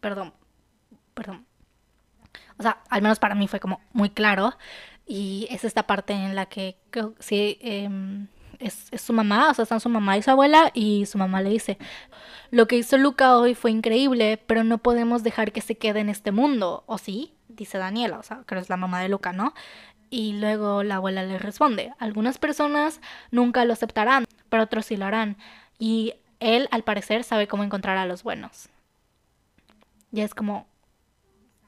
perdón 0.00 0.32
perdón. 1.12 1.44
O 2.58 2.62
sea 2.62 2.78
al 2.88 3.02
menos 3.02 3.18
para 3.18 3.34
mí 3.34 3.48
fue 3.48 3.60
como 3.60 3.82
muy 3.92 4.08
claro 4.08 4.54
y 5.06 5.46
es 5.50 5.64
esta 5.64 5.86
parte 5.86 6.14
en 6.14 6.34
la 6.34 6.46
que 6.46 6.78
sí 7.18 7.58
eh, 7.60 8.26
es, 8.60 8.88
su 9.00 9.12
mamá, 9.12 9.50
o 9.50 9.54
sea, 9.54 9.64
están 9.64 9.80
su 9.80 9.88
mamá 9.88 10.16
y 10.16 10.22
su 10.22 10.30
abuela 10.30 10.70
y 10.74 11.06
su 11.06 11.18
mamá 11.18 11.42
le 11.42 11.50
dice, 11.50 11.78
lo 12.50 12.66
que 12.66 12.76
hizo 12.76 12.96
Luca 12.98 13.36
hoy 13.36 13.54
fue 13.54 13.70
increíble, 13.70 14.42
pero 14.46 14.64
no 14.64 14.78
podemos 14.78 15.22
dejar 15.22 15.52
que 15.52 15.60
se 15.60 15.76
quede 15.76 16.00
en 16.00 16.08
este 16.08 16.32
mundo, 16.32 16.84
¿o 16.86 16.98
sí? 16.98 17.32
Dice 17.48 17.78
Daniela, 17.78 18.18
o 18.18 18.22
sea, 18.22 18.42
que 18.46 18.56
es 18.58 18.68
la 18.68 18.76
mamá 18.76 19.00
de 19.00 19.08
Luca, 19.08 19.32
¿no? 19.32 19.54
Y 20.10 20.34
luego 20.34 20.82
la 20.82 20.96
abuela 20.96 21.22
le 21.24 21.38
responde, 21.38 21.92
algunas 21.98 22.38
personas 22.38 23.00
nunca 23.30 23.64
lo 23.64 23.72
aceptarán, 23.72 24.24
pero 24.48 24.64
otros 24.64 24.86
sí 24.86 24.96
lo 24.96 25.06
harán. 25.06 25.36
Y 25.78 26.14
él, 26.40 26.68
al 26.70 26.84
parecer, 26.84 27.24
sabe 27.24 27.48
cómo 27.48 27.64
encontrar 27.64 27.96
a 27.96 28.06
los 28.06 28.22
buenos. 28.22 28.68
Y 30.12 30.20
es 30.20 30.34
como, 30.34 30.66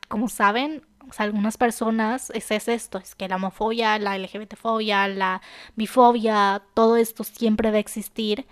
como 0.09 0.29
saben, 0.29 0.87
o 1.09 1.13
sea, 1.13 1.25
algunas 1.25 1.57
personas 1.57 2.31
es, 2.31 2.51
es 2.51 2.69
esto, 2.69 2.99
es 2.99 3.15
que 3.15 3.29
la 3.29 3.37
homofobia, 3.37 3.99
la 3.99 4.19
LGBTfobia, 4.19 5.09
la 5.09 5.43
bifobia, 5.77 6.63
todo 6.75 6.97
esto 6.97 7.25
siempre 7.25 7.71
va 7.71 7.77
a 7.77 7.81
existir 7.81 8.47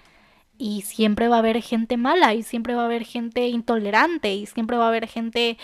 y 0.58 0.82
siempre 0.82 1.28
va 1.28 1.36
a 1.36 1.38
haber 1.40 1.60
gente 1.62 1.96
mala 1.96 2.34
y 2.34 2.42
siempre 2.42 2.74
va 2.74 2.82
a 2.82 2.86
haber 2.86 3.04
gente 3.04 3.48
intolerante 3.48 4.34
y 4.34 4.46
siempre 4.46 4.76
va 4.76 4.86
a 4.86 4.88
haber 4.88 5.08
gente 5.08 5.58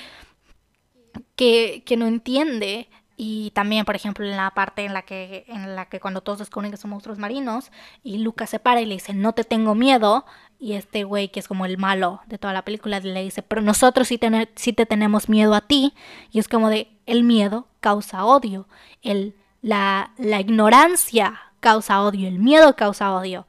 que, 1.36 1.82
que 1.86 1.96
no 1.96 2.06
entiende. 2.06 2.88
Y 3.16 3.50
también, 3.50 3.84
por 3.84 3.96
ejemplo, 3.96 4.24
en 4.24 4.36
la 4.36 4.50
parte 4.52 4.84
en 4.84 4.94
la 4.94 5.02
que, 5.02 5.44
en 5.48 5.76
la 5.76 5.86
que 5.86 6.00
cuando 6.00 6.22
todos 6.22 6.38
descubren 6.38 6.70
que 6.70 6.78
son 6.78 6.90
monstruos 6.90 7.18
marinos, 7.18 7.70
y 8.02 8.18
Lucas 8.18 8.48
se 8.50 8.58
para 8.58 8.80
y 8.80 8.86
le 8.86 8.94
dice, 8.94 9.12
no 9.12 9.34
te 9.34 9.44
tengo 9.44 9.74
miedo, 9.74 10.24
y 10.60 10.74
este 10.74 11.04
güey, 11.04 11.30
que 11.30 11.40
es 11.40 11.48
como 11.48 11.64
el 11.64 11.78
malo 11.78 12.20
de 12.26 12.36
toda 12.36 12.52
la 12.52 12.64
película, 12.64 13.00
le 13.00 13.22
dice, 13.22 13.42
pero 13.42 13.62
nosotros 13.62 14.06
sí, 14.06 14.18
te 14.18 14.86
tenemos 14.86 15.28
miedo 15.28 15.54
a 15.54 15.62
ti, 15.62 15.94
y 16.30 16.38
es 16.38 16.48
como 16.48 16.68
de, 16.68 16.88
el 17.06 17.24
miedo 17.24 17.66
causa 17.80 18.24
odio, 18.26 18.68
el, 19.02 19.34
la, 19.62 20.12
la 20.18 20.38
ignorancia 20.38 21.40
causa 21.60 22.02
odio, 22.02 22.28
el 22.28 22.38
miedo 22.38 22.76
causa 22.76 23.14
odio. 23.14 23.46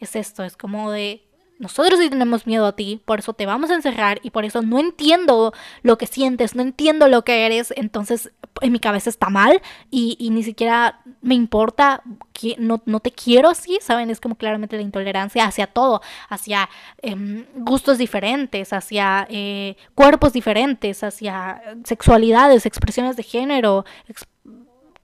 Es 0.00 0.16
esto, 0.16 0.44
es 0.44 0.56
como 0.56 0.90
de, 0.90 1.27
nosotros 1.58 1.98
sí 1.98 2.08
tenemos 2.08 2.46
miedo 2.46 2.66
a 2.66 2.76
ti, 2.76 3.02
por 3.04 3.18
eso 3.18 3.32
te 3.32 3.44
vamos 3.44 3.70
a 3.70 3.74
encerrar 3.74 4.20
y 4.22 4.30
por 4.30 4.44
eso 4.44 4.62
no 4.62 4.78
entiendo 4.78 5.52
lo 5.82 5.98
que 5.98 6.06
sientes, 6.06 6.54
no 6.54 6.62
entiendo 6.62 7.08
lo 7.08 7.24
que 7.24 7.46
eres, 7.46 7.72
entonces 7.76 8.30
en 8.60 8.72
mi 8.72 8.78
cabeza 8.78 9.10
está 9.10 9.28
mal 9.28 9.60
y, 9.90 10.16
ni 10.30 10.42
siquiera 10.42 11.00
me 11.20 11.34
importa, 11.34 12.02
que 12.32 12.54
no, 12.58 12.78
te 13.00 13.10
quiero 13.10 13.48
así, 13.48 13.78
¿saben? 13.80 14.10
Es 14.10 14.20
como 14.20 14.36
claramente 14.36 14.76
la 14.76 14.82
intolerancia 14.82 15.44
hacia 15.44 15.66
todo, 15.66 16.00
hacia 16.28 16.68
em, 17.02 17.44
gustos 17.56 17.98
diferentes, 17.98 18.72
hacia 18.72 19.26
eh, 19.28 19.76
cuerpos 19.96 20.32
diferentes, 20.32 21.02
hacia 21.02 21.60
sexualidades, 21.84 22.66
expresiones 22.66 23.16
de 23.16 23.24
género, 23.24 23.84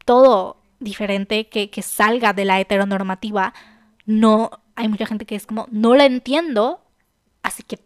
todo 0.05 0.59
diferente 0.79 1.49
que 1.49 1.83
salga 1.83 2.33
de 2.33 2.45
la 2.45 2.61
heteronormativa, 2.61 3.55
no 4.07 4.51
hay 4.77 4.89
mucha 4.89 5.07
gente 5.07 5.27
que 5.27 5.37
es 5.37 5.47
como, 5.47 5.67
no 5.71 5.95
la 5.95 6.05
entiendo, 6.07 6.81
así 7.43 7.63
que, 7.63 7.81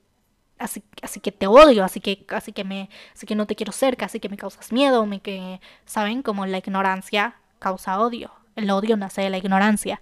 así, 0.59 0.83
así 1.03 1.21
que 1.21 1.33
te 1.33 1.47
odio, 1.47 1.85
así 1.85 2.01
que, 2.01 2.25
así 2.31 2.53
que 2.53 2.65
me, 2.65 2.89
así 3.15 3.27
que 3.27 3.35
no 3.35 3.47
te 3.47 3.55
quiero 3.57 3.73
cerca, 3.73 4.07
así 4.07 4.21
que 4.21 4.29
me 4.29 4.37
causas 4.37 4.73
miedo, 4.73 5.07
me 5.07 5.21
que, 5.21 5.61
¿saben? 5.87 6.23
Como 6.23 6.47
la 6.47 6.59
ignorancia 6.59 7.37
causa 7.59 8.01
odio. 8.01 8.33
El 8.57 8.71
odio 8.71 8.97
nace 8.97 9.23
de 9.23 9.31
la 9.31 9.39
ignorancia. 9.39 10.01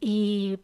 Y 0.00 0.58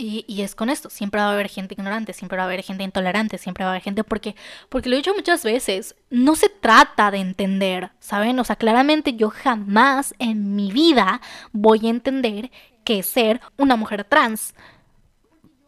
y, 0.00 0.24
y, 0.28 0.42
es 0.42 0.54
con 0.54 0.70
esto, 0.70 0.90
siempre 0.90 1.20
va 1.20 1.26
a 1.30 1.32
haber 1.32 1.48
gente 1.48 1.74
ignorante, 1.74 2.12
siempre 2.12 2.36
va 2.36 2.44
a 2.44 2.46
haber 2.46 2.62
gente 2.62 2.84
intolerante, 2.84 3.36
siempre 3.36 3.64
va 3.64 3.70
a 3.70 3.72
haber 3.72 3.82
gente 3.82 4.04
porque, 4.04 4.36
porque 4.68 4.88
lo 4.88 4.94
he 4.94 4.98
dicho 4.98 5.12
muchas 5.12 5.42
veces, 5.42 5.96
no 6.08 6.36
se 6.36 6.48
trata 6.48 7.10
de 7.10 7.18
entender, 7.18 7.90
¿saben? 7.98 8.38
O 8.38 8.44
sea, 8.44 8.54
claramente 8.54 9.14
yo 9.14 9.28
jamás 9.28 10.14
en 10.20 10.54
mi 10.54 10.70
vida 10.70 11.20
voy 11.50 11.84
a 11.88 11.90
entender 11.90 12.52
que 12.88 13.02
ser 13.02 13.42
una 13.58 13.76
mujer 13.76 14.04
trans. 14.04 14.54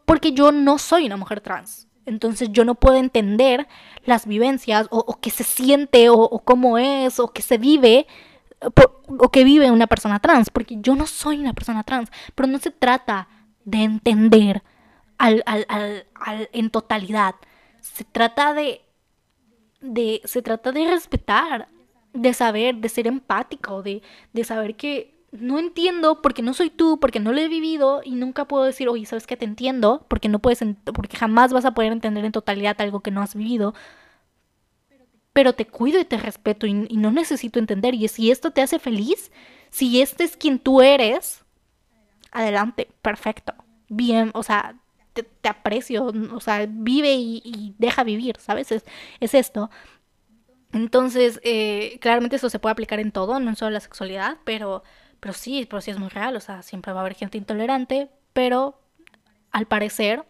Porque 0.06 0.32
yo 0.32 0.52
no 0.52 0.78
soy 0.78 1.04
una 1.04 1.18
mujer 1.18 1.42
trans. 1.42 1.86
Entonces 2.06 2.48
yo 2.50 2.64
no 2.64 2.76
puedo 2.76 2.96
entender 2.96 3.68
las 4.06 4.24
vivencias 4.24 4.86
o, 4.90 5.20
qué 5.20 5.28
se 5.28 5.44
siente 5.44 6.08
o, 6.08 6.38
cómo 6.38 6.78
es 6.78 7.20
o 7.20 7.28
qué 7.28 7.42
se 7.42 7.58
vive 7.58 8.06
o 9.06 9.30
que 9.30 9.44
vive 9.44 9.70
una 9.70 9.86
persona 9.86 10.18
trans. 10.18 10.48
Porque 10.48 10.78
yo 10.80 10.94
no 10.94 11.06
soy 11.06 11.40
una 11.40 11.52
persona 11.52 11.84
trans. 11.84 12.10
Pero 12.34 12.46
no 12.46 12.58
se 12.58 12.70
trata 12.70 13.28
de 13.66 13.82
entender 13.84 14.62
al, 15.18 15.44
en 16.52 16.70
totalidad. 16.70 17.34
Se 17.82 18.04
trata 18.04 18.54
de, 18.54 18.80
de, 19.82 20.22
se 20.24 20.40
trata 20.40 20.72
de 20.72 20.86
respetar, 20.86 21.68
de 22.14 22.32
saber, 22.32 22.76
de 22.76 22.88
ser 22.88 23.06
empático, 23.06 23.82
de, 23.82 24.02
de 24.32 24.44
saber 24.44 24.74
que 24.76 25.19
no 25.32 25.58
entiendo 25.58 26.22
porque 26.22 26.42
no 26.42 26.54
soy 26.54 26.70
tú, 26.70 26.98
porque 26.98 27.20
no 27.20 27.32
lo 27.32 27.40
he 27.40 27.48
vivido 27.48 28.02
y 28.04 28.12
nunca 28.12 28.46
puedo 28.46 28.64
decir, 28.64 28.88
oye, 28.88 29.06
¿sabes 29.06 29.26
que 29.26 29.36
Te 29.36 29.44
entiendo, 29.44 30.04
porque 30.08 30.28
no 30.28 30.40
puedes, 30.40 30.60
porque 30.94 31.16
jamás 31.16 31.52
vas 31.52 31.64
a 31.64 31.74
poder 31.74 31.92
entender 31.92 32.24
en 32.24 32.32
totalidad 32.32 32.80
algo 32.80 33.00
que 33.00 33.10
no 33.10 33.22
has 33.22 33.34
vivido. 33.34 33.74
pero 35.32 35.52
te 35.54 35.66
cuido 35.66 36.00
y 36.00 36.04
te 36.04 36.16
respeto 36.16 36.66
y, 36.66 36.74
no 36.74 37.12
necesito 37.12 37.58
entender. 37.58 37.94
Y 37.94 38.08
si 38.08 38.30
esto 38.30 38.50
te 38.50 38.62
hace 38.62 38.78
feliz, 38.78 39.30
si 39.70 40.02
este 40.02 40.24
es 40.24 40.36
quien 40.36 40.58
tú 40.58 40.82
eres, 40.82 41.44
adelante, 42.32 42.88
perfecto, 43.02 43.54
bien, 43.88 44.30
o 44.34 44.42
sea, 44.42 44.76
te, 45.12 45.48
aprecio, 45.48 46.12
o 46.32 46.40
sea, 46.40 46.66
vive 46.68 47.14
y, 47.14 47.74
deja 47.78 48.04
vivir, 48.04 48.36
¿sabes? 48.38 48.72
Es, 48.72 48.84
es 49.20 49.34
esto. 49.34 49.70
Entonces, 50.72 51.40
eh, 51.44 51.98
claramente 52.00 52.36
eso 52.36 52.50
se 52.50 52.58
puede 52.58 52.72
aplicar 52.72 53.00
en 53.00 53.12
todo, 53.12 53.40
no 53.40 53.50
en 53.50 53.56
solo 53.56 53.72
la 53.72 53.80
sexualidad, 53.80 54.38
pero, 54.44 54.82
pero 55.20 55.34
sí, 55.34 55.66
pero 55.68 55.80
sí 55.80 55.90
es 55.90 55.98
muy 55.98 56.08
real, 56.08 56.36
o 56.36 56.40
sea, 56.40 56.62
siempre 56.62 56.92
va 56.92 57.00
a 57.00 57.02
haber 57.02 57.14
gente 57.14 57.38
intolerante, 57.38 58.10
pero 58.32 58.80
al 59.52 59.66
parecer 59.66 60.24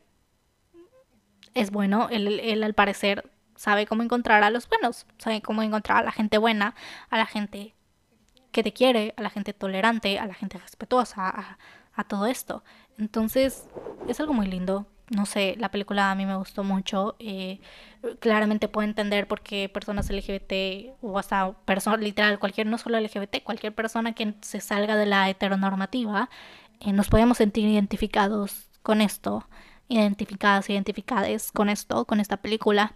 es 1.54 1.70
bueno, 1.70 2.08
él, 2.10 2.40
él 2.40 2.62
al 2.62 2.74
parecer 2.74 3.30
sabe 3.56 3.86
cómo 3.86 4.02
encontrar 4.02 4.42
a 4.42 4.50
los 4.50 4.68
buenos, 4.68 5.06
sabe 5.18 5.42
cómo 5.42 5.62
encontrar 5.62 5.98
a 5.98 6.04
la 6.04 6.12
gente 6.12 6.38
buena, 6.38 6.74
a 7.10 7.18
la 7.18 7.26
gente 7.26 7.74
que 8.52 8.62
te 8.62 8.72
quiere, 8.72 9.14
a 9.16 9.22
la 9.22 9.30
gente 9.30 9.52
tolerante, 9.52 10.18
a 10.18 10.26
la 10.26 10.34
gente 10.34 10.58
respetuosa, 10.58 11.28
a, 11.28 11.58
a 11.92 12.04
todo 12.04 12.26
esto. 12.26 12.64
Entonces, 12.98 13.68
es 14.08 14.20
algo 14.20 14.32
muy 14.32 14.46
lindo 14.46 14.86
no 15.10 15.26
sé, 15.26 15.56
la 15.58 15.70
película 15.70 16.10
a 16.10 16.14
mí 16.14 16.24
me 16.24 16.36
gustó 16.36 16.64
mucho. 16.64 17.16
Eh, 17.18 17.60
claramente 18.20 18.68
puedo 18.68 18.88
entender 18.88 19.26
por 19.28 19.42
qué 19.42 19.68
personas 19.68 20.08
LGBT 20.08 20.94
o 21.02 21.18
hasta 21.18 21.52
personas, 21.64 22.00
literal, 22.00 22.38
cualquier, 22.38 22.68
no 22.68 22.78
solo 22.78 22.98
LGBT, 22.98 23.42
cualquier 23.42 23.74
persona 23.74 24.14
que 24.14 24.34
se 24.40 24.60
salga 24.60 24.96
de 24.96 25.06
la 25.06 25.28
heteronormativa, 25.28 26.30
eh, 26.80 26.92
nos 26.92 27.08
podemos 27.08 27.38
sentir 27.38 27.66
identificados 27.68 28.70
con 28.82 29.00
esto, 29.00 29.46
identificadas, 29.88 30.70
identificadas 30.70 31.50
con 31.52 31.68
esto, 31.68 32.04
con 32.06 32.20
esta 32.20 32.38
película. 32.38 32.94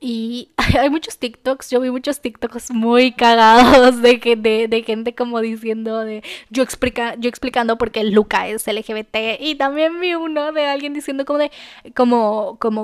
Y 0.00 0.50
hay 0.78 0.90
muchos 0.90 1.18
TikToks, 1.18 1.70
yo 1.70 1.80
vi 1.80 1.90
muchos 1.90 2.20
TikToks 2.20 2.70
muy 2.70 3.12
cagados 3.12 4.00
de, 4.02 4.18
de, 4.36 4.68
de 4.68 4.82
gente 4.82 5.14
como 5.14 5.40
diciendo 5.40 6.00
de 6.00 6.22
yo 6.50 6.62
explica, 6.62 7.14
yo 7.16 7.28
explicando 7.28 7.78
por 7.78 7.90
qué 7.90 8.04
Luca 8.04 8.48
es 8.48 8.66
LGBT 8.66 9.40
y 9.40 9.56
también 9.56 10.00
vi 10.00 10.14
uno 10.14 10.52
de 10.52 10.66
alguien 10.66 10.94
diciendo 10.94 11.24
como 11.24 11.38
de 11.38 11.50
como 11.94 12.58
como 12.60 12.82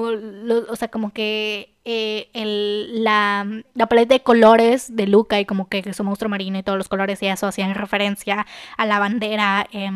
o 0.69 0.77
sea, 0.77 0.89
como 0.89 1.13
que 1.13 1.75
eh, 1.85 2.31
el, 2.33 3.05
la, 3.05 3.47
la 3.75 3.87
paleta 3.87 4.15
de 4.15 4.23
colores 4.23 4.97
de 4.97 5.07
Luca 5.07 5.39
y 5.39 5.45
como 5.45 5.69
que 5.69 5.93
su 5.93 6.03
monstruo 6.05 6.31
marino 6.31 6.59
y 6.59 6.63
todos 6.63 6.79
los 6.79 6.89
colores 6.89 7.23
y 7.23 7.27
eso 7.27 7.47
hacían 7.47 7.75
referencia 7.75 8.47
a 8.77 8.87
la 8.87 8.99
bandera 8.99 9.67
eh, 9.73 9.91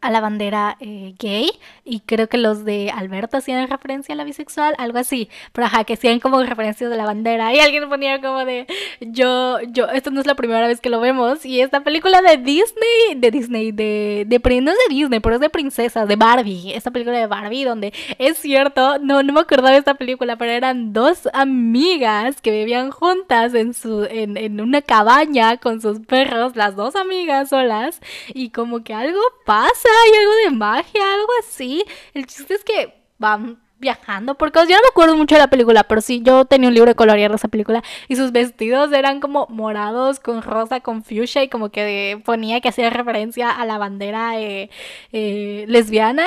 a 0.00 0.10
la 0.10 0.20
bandera 0.20 0.76
eh, 0.80 1.14
gay 1.18 1.50
y 1.84 2.00
creo 2.00 2.28
que 2.28 2.38
los 2.38 2.64
de 2.64 2.90
Alberto 2.94 3.36
hacían 3.36 3.68
referencia 3.68 4.12
a 4.12 4.16
la 4.16 4.24
bisexual, 4.24 4.74
algo 4.78 4.98
así, 4.98 5.28
pero 5.52 5.66
ajá, 5.66 5.84
que 5.84 5.94
hacían 5.94 6.20
como 6.20 6.42
referencias 6.42 6.90
de 6.90 6.96
la 6.96 7.04
bandera 7.04 7.54
y 7.54 7.60
alguien 7.60 7.88
ponía 7.88 8.20
como 8.20 8.44
de 8.44 8.66
yo, 9.00 9.60
yo, 9.68 9.86
esto 9.88 10.10
no 10.10 10.20
es 10.20 10.26
la 10.26 10.34
primera 10.34 10.66
vez 10.66 10.80
que 10.80 10.90
lo 10.90 11.00
vemos 11.00 11.44
y 11.44 11.60
esta 11.60 11.82
película 11.82 12.22
de 12.22 12.36
Disney, 12.36 13.14
de 13.16 13.30
Disney, 13.30 13.72
de, 13.72 14.24
de 14.26 14.60
no 14.60 14.70
es 14.70 14.78
de 14.88 14.94
Disney, 14.94 15.20
pero 15.20 15.36
es 15.36 15.40
de 15.40 15.50
princesa, 15.50 16.06
de 16.06 16.16
Barbie, 16.16 16.72
esta 16.74 16.90
película 16.90 17.18
de 17.18 17.26
Barbie 17.26 17.64
donde 17.64 17.92
es 18.18 18.38
cierto, 18.38 18.98
no, 18.98 19.22
no 19.22 19.32
me 19.32 19.40
acordaba 19.40 19.70
de 19.70 19.78
esta 19.78 19.94
película, 19.94 20.36
pero 20.36 20.52
eran 20.52 20.92
dos 20.92 21.28
amigas 21.32 22.40
que 22.40 22.50
vivían 22.50 22.90
juntas 22.90 23.54
en 23.54 23.74
su, 23.74 24.04
en, 24.04 24.36
en 24.36 24.60
una 24.60 24.82
cabaña 24.82 25.56
con 25.58 25.80
sus 25.80 26.00
perros, 26.00 26.56
las 26.56 26.76
dos 26.76 26.96
amigas 26.96 27.50
solas 27.50 28.00
y 28.34 28.50
como 28.50 28.82
que 28.82 28.94
algo 28.94 29.20
pasa 29.44 29.77
hay 29.84 30.18
algo 30.18 30.34
de 30.44 30.50
magia, 30.50 31.14
algo 31.14 31.32
así. 31.40 31.84
El 32.14 32.26
chiste 32.26 32.54
es 32.54 32.64
que 32.64 32.94
van 33.18 33.58
viajando 33.78 34.36
por 34.36 34.52
cosas. 34.52 34.68
Yo 34.68 34.76
no 34.76 34.82
me 34.82 34.88
acuerdo 34.88 35.16
mucho 35.16 35.34
de 35.34 35.40
la 35.40 35.50
película, 35.50 35.84
pero 35.84 36.00
sí, 36.00 36.20
yo 36.22 36.44
tenía 36.44 36.68
un 36.68 36.74
libro 36.74 36.90
de 36.90 36.94
colorear 36.94 37.30
de 37.30 37.36
esa 37.36 37.48
película 37.48 37.82
y 38.08 38.16
sus 38.16 38.32
vestidos 38.32 38.92
eran 38.92 39.20
como 39.20 39.46
morados 39.48 40.20
con 40.20 40.42
rosa, 40.42 40.80
con 40.80 41.02
fuchsia 41.04 41.42
y 41.42 41.48
como 41.48 41.70
que 41.70 42.20
ponía 42.24 42.60
que 42.60 42.68
hacía 42.68 42.90
referencia 42.90 43.50
a 43.50 43.64
la 43.66 43.78
bandera 43.78 44.40
eh, 44.40 44.70
eh, 45.12 45.64
lesbiana. 45.68 46.26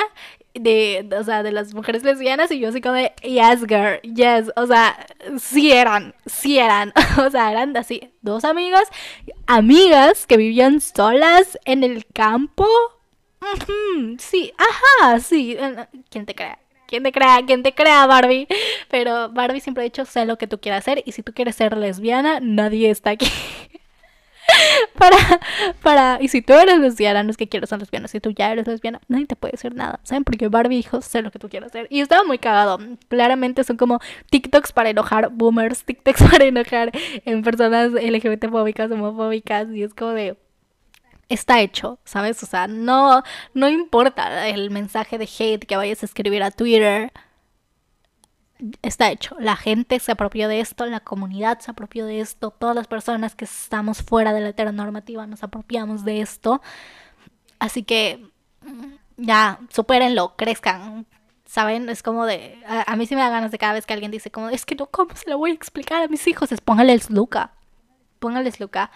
De, 0.53 1.07
o 1.17 1.23
sea, 1.23 1.43
de 1.43 1.53
las 1.53 1.73
mujeres 1.73 2.03
lesbianas 2.03 2.51
y 2.51 2.59
yo 2.59 2.67
así 2.67 2.81
como 2.81 2.95
de, 2.95 3.13
yes, 3.23 3.61
girl, 3.69 4.01
yes, 4.01 4.51
o 4.57 4.67
sea, 4.67 4.97
sí 5.39 5.71
eran, 5.71 6.13
sí 6.25 6.59
eran, 6.59 6.91
o 7.25 7.29
sea, 7.29 7.53
eran 7.53 7.77
así, 7.77 8.11
dos 8.21 8.43
amigas, 8.43 8.89
amigas 9.47 10.27
que 10.27 10.35
vivían 10.35 10.81
solas 10.81 11.57
en 11.63 11.85
el 11.85 12.05
campo, 12.05 12.67
sí, 14.19 14.53
ajá, 14.57 15.19
sí. 15.19 15.55
Eh, 15.59 15.87
¿Quién 16.09 16.25
te 16.25 16.35
crea? 16.35 16.59
¿Quién 16.87 17.03
te 17.03 17.11
crea? 17.11 17.39
¿Quién 17.45 17.63
te 17.63 17.73
crea, 17.73 18.05
Barbie? 18.05 18.47
Pero 18.89 19.29
Barbie 19.29 19.61
siempre 19.61 19.81
ha 19.81 19.85
dicho, 19.85 20.05
sé 20.05 20.25
lo 20.25 20.37
que 20.37 20.47
tú 20.47 20.59
quieras 20.59 20.79
hacer 20.79 21.03
y 21.05 21.13
si 21.13 21.23
tú 21.23 21.33
quieres 21.33 21.55
ser 21.55 21.77
lesbiana, 21.77 22.39
nadie 22.41 22.89
está 22.89 23.11
aquí. 23.11 23.27
para, 24.97 25.15
para, 25.81 26.17
y 26.21 26.27
si 26.27 26.41
tú 26.41 26.51
eres 26.53 26.79
lesbiana, 26.79 27.23
no 27.23 27.31
es 27.31 27.37
que 27.37 27.47
quieras 27.47 27.69
ser 27.69 27.79
lesbiana, 27.79 28.09
si 28.09 28.19
tú 28.19 28.31
ya 28.31 28.51
eres 28.51 28.67
lesbiana, 28.67 28.99
nadie 29.07 29.25
te 29.25 29.37
puede 29.37 29.53
decir 29.53 29.73
nada, 29.73 30.01
¿saben? 30.03 30.25
Porque 30.25 30.49
Barbie 30.49 30.75
dijo, 30.77 31.01
sé 31.01 31.21
lo 31.21 31.31
que 31.31 31.39
tú 31.39 31.47
quieras 31.47 31.69
hacer. 31.69 31.87
Y 31.89 32.01
estaba 32.01 32.23
muy 32.25 32.39
cagado. 32.39 32.77
Claramente 33.07 33.63
son 33.63 33.77
como 33.77 33.99
TikToks 34.29 34.73
para 34.73 34.89
enojar 34.89 35.29
boomers, 35.31 35.85
TikToks 35.85 36.23
para 36.31 36.45
enojar 36.45 36.91
en 37.25 37.41
personas 37.41 37.91
LGBT 37.91 38.49
fóbicas, 38.49 38.91
homofóbicas, 38.91 39.69
y 39.71 39.83
es 39.83 39.93
como 39.93 40.11
de 40.11 40.35
está 41.33 41.61
hecho, 41.61 41.99
¿sabes? 42.05 42.41
O 42.43 42.45
sea, 42.45 42.67
no, 42.67 43.23
no 43.53 43.69
importa 43.69 44.47
el 44.47 44.69
mensaje 44.71 45.17
de 45.17 45.29
hate 45.39 45.65
que 45.65 45.77
vayas 45.77 46.03
a 46.03 46.05
escribir 46.05 46.43
a 46.43 46.51
Twitter. 46.51 47.11
Está 48.81 49.11
hecho. 49.11 49.35
La 49.39 49.55
gente 49.55 49.99
se 49.99 50.11
apropió 50.11 50.47
de 50.47 50.59
esto, 50.59 50.85
la 50.85 50.99
comunidad 50.99 51.59
se 51.59 51.71
apropió 51.71 52.05
de 52.05 52.19
esto, 52.19 52.51
todas 52.51 52.75
las 52.75 52.87
personas 52.87 53.35
que 53.35 53.45
estamos 53.45 54.03
fuera 54.03 54.33
de 54.33 54.41
la 54.41 54.49
heteronormativa 54.49 55.25
nos 55.25 55.43
apropiamos 55.43 56.05
de 56.05 56.21
esto. 56.21 56.61
Así 57.59 57.83
que 57.83 58.25
mm, 58.61 59.01
ya, 59.17 59.59
supérenlo, 59.69 60.35
crezcan. 60.35 61.07
¿Saben? 61.45 61.89
Es 61.89 62.01
como 62.01 62.25
de. 62.25 62.63
A, 62.65 62.95
mí 62.95 63.05
sí 63.05 63.13
me 63.13 63.21
da 63.21 63.29
ganas 63.29 63.51
de 63.51 63.57
cada 63.57 63.73
vez 63.73 63.85
que 63.85 63.93
alguien 63.93 64.09
dice, 64.09 64.31
como, 64.31 64.49
es 64.49 64.65
que 64.65 64.73
no, 64.75 64.85
¿cómo 64.85 65.13
se 65.15 65.29
lo 65.29 65.37
voy 65.37 65.51
a 65.51 65.53
explicar 65.53 66.01
a 66.01 66.07
mis 66.07 66.25
hijos? 66.27 66.51
Es 66.53 66.61
póngales 66.61 67.09
Luca. 67.09 67.51
Póngales 68.19 68.59
Luca. 68.61 68.89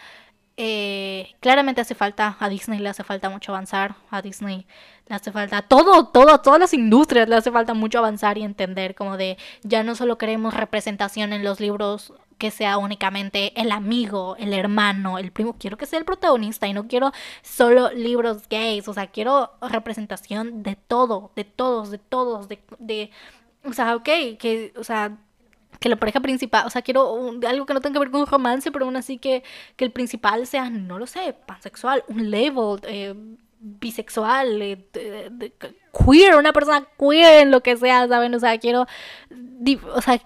Eh, 0.58 1.36
claramente 1.42 1.82
hace 1.82 1.96
falta, 1.96 2.38
a 2.40 2.48
Disney 2.48 2.80
le 2.80 2.88
hace 2.88 3.04
falta 3.04 3.30
mucho 3.30 3.52
avanzar, 3.52 3.96
a 4.10 4.22
Disney 4.22 4.66
le 5.08 5.16
hace 5.16 5.34
falta, 5.34 5.62
todo, 5.64 6.08
todo, 6.08 6.40
todas 6.40 6.60
las 6.62 6.74
industrias 6.74 7.28
le 7.28 7.36
hace 7.36 7.52
falta 7.52 7.74
mucho 7.74 8.00
avanzar 8.00 8.38
y 8.38 8.44
entender 8.44 8.96
como 8.96 9.18
de 9.18 9.38
ya 9.64 9.84
no 9.84 9.96
solo 9.96 10.18
queremos 10.18 10.54
representación 10.54 11.34
en 11.34 11.44
los 11.44 11.60
libros 11.60 12.14
que 12.38 12.52
sea 12.52 12.78
únicamente 12.78 13.60
el 13.60 13.72
amigo, 13.72 14.36
el 14.40 14.54
hermano, 14.54 15.18
el 15.20 15.32
primo, 15.32 15.56
quiero 15.60 15.78
que 15.78 15.86
sea 15.86 16.00
el 16.00 16.06
protagonista 16.06 16.68
y 16.68 16.74
no 16.74 16.88
quiero 16.88 17.12
solo 17.42 17.92
libros 17.92 18.48
gays, 18.50 18.88
o 18.88 18.94
sea, 18.94 19.08
quiero 19.08 19.52
representación 19.62 20.64
de 20.64 20.76
todo, 20.76 21.32
de 21.36 21.44
todos, 21.44 21.92
de 21.92 21.98
todos, 21.98 22.48
de, 22.48 22.60
de 22.80 23.12
o 23.66 23.74
sea, 23.74 23.96
ok, 23.96 24.10
que, 24.40 24.74
o 24.78 24.84
sea, 24.84 25.18
que 25.80 25.90
la 25.90 25.96
pareja 25.96 26.20
principal, 26.20 26.66
o 26.66 26.70
sea, 26.70 26.82
quiero 26.82 27.32
algo 27.48 27.66
que 27.66 27.74
no 27.74 27.82
tenga 27.82 27.94
que 27.94 28.00
ver 28.00 28.12
con 28.12 28.22
un 28.22 28.28
romance, 28.28 28.72
pero 28.72 28.86
aún 28.86 28.96
así 28.98 29.18
que, 29.18 29.44
que 29.76 29.86
el 29.86 29.92
principal 29.92 30.48
sea, 30.48 30.70
no 30.70 31.00
lo 31.00 31.08
sé, 31.08 31.36
pansexual, 31.46 32.04
un 32.08 32.30
level, 32.30 32.80
eh, 32.84 33.14
bisexual, 33.60 34.62
eh, 34.62 34.86
queer, 36.06 36.36
una 36.36 36.54
persona 36.54 36.88
queer 36.98 37.42
en 37.44 37.52
lo 37.52 37.62
que 37.62 37.78
sea, 37.78 38.08
¿saben? 38.08 38.34
O 38.36 38.40
sea, 38.40 38.58
quiero, 38.60 38.86
o 39.94 40.02
sea, 40.02 40.22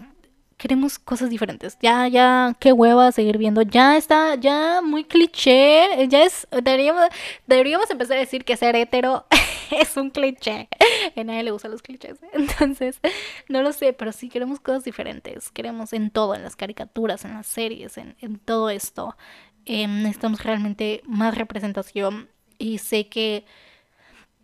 queremos 0.59 0.99
cosas 0.99 1.29
diferentes. 1.29 1.77
Ya, 1.81 2.07
ya, 2.07 2.55
qué 2.59 2.73
hueva 2.73 3.11
seguir 3.11 3.37
viendo. 3.37 3.61
Ya 3.63 3.97
está, 3.97 4.35
ya 4.35 4.81
muy 4.83 5.05
cliché. 5.05 6.07
Ya 6.09 6.23
es, 6.23 6.47
deberíamos, 6.51 7.05
deberíamos 7.47 7.89
empezar 7.89 8.17
a 8.17 8.19
decir 8.19 8.43
que 8.43 8.57
ser 8.57 8.75
hetero 8.75 9.25
es 9.81 9.97
un 9.97 10.09
cliché. 10.09 10.69
A 11.15 11.23
nadie 11.23 11.43
le 11.43 11.51
gustan 11.51 11.71
los 11.71 11.81
clichés. 11.81 12.19
Entonces, 12.33 12.99
no 13.47 13.61
lo 13.61 13.73
sé, 13.73 13.93
pero 13.93 14.11
sí 14.11 14.29
queremos 14.29 14.59
cosas 14.59 14.83
diferentes. 14.83 15.51
Queremos 15.51 15.93
en 15.93 16.11
todo, 16.11 16.35
en 16.35 16.43
las 16.43 16.55
caricaturas, 16.55 17.25
en 17.25 17.33
las 17.33 17.47
series, 17.47 17.97
en, 17.97 18.15
en 18.19 18.39
todo 18.39 18.69
esto. 18.69 19.15
Em, 19.65 20.03
necesitamos 20.03 20.43
realmente 20.43 21.01
más 21.05 21.35
representación. 21.37 22.29
Y 22.57 22.79
sé 22.79 23.07
que, 23.07 23.45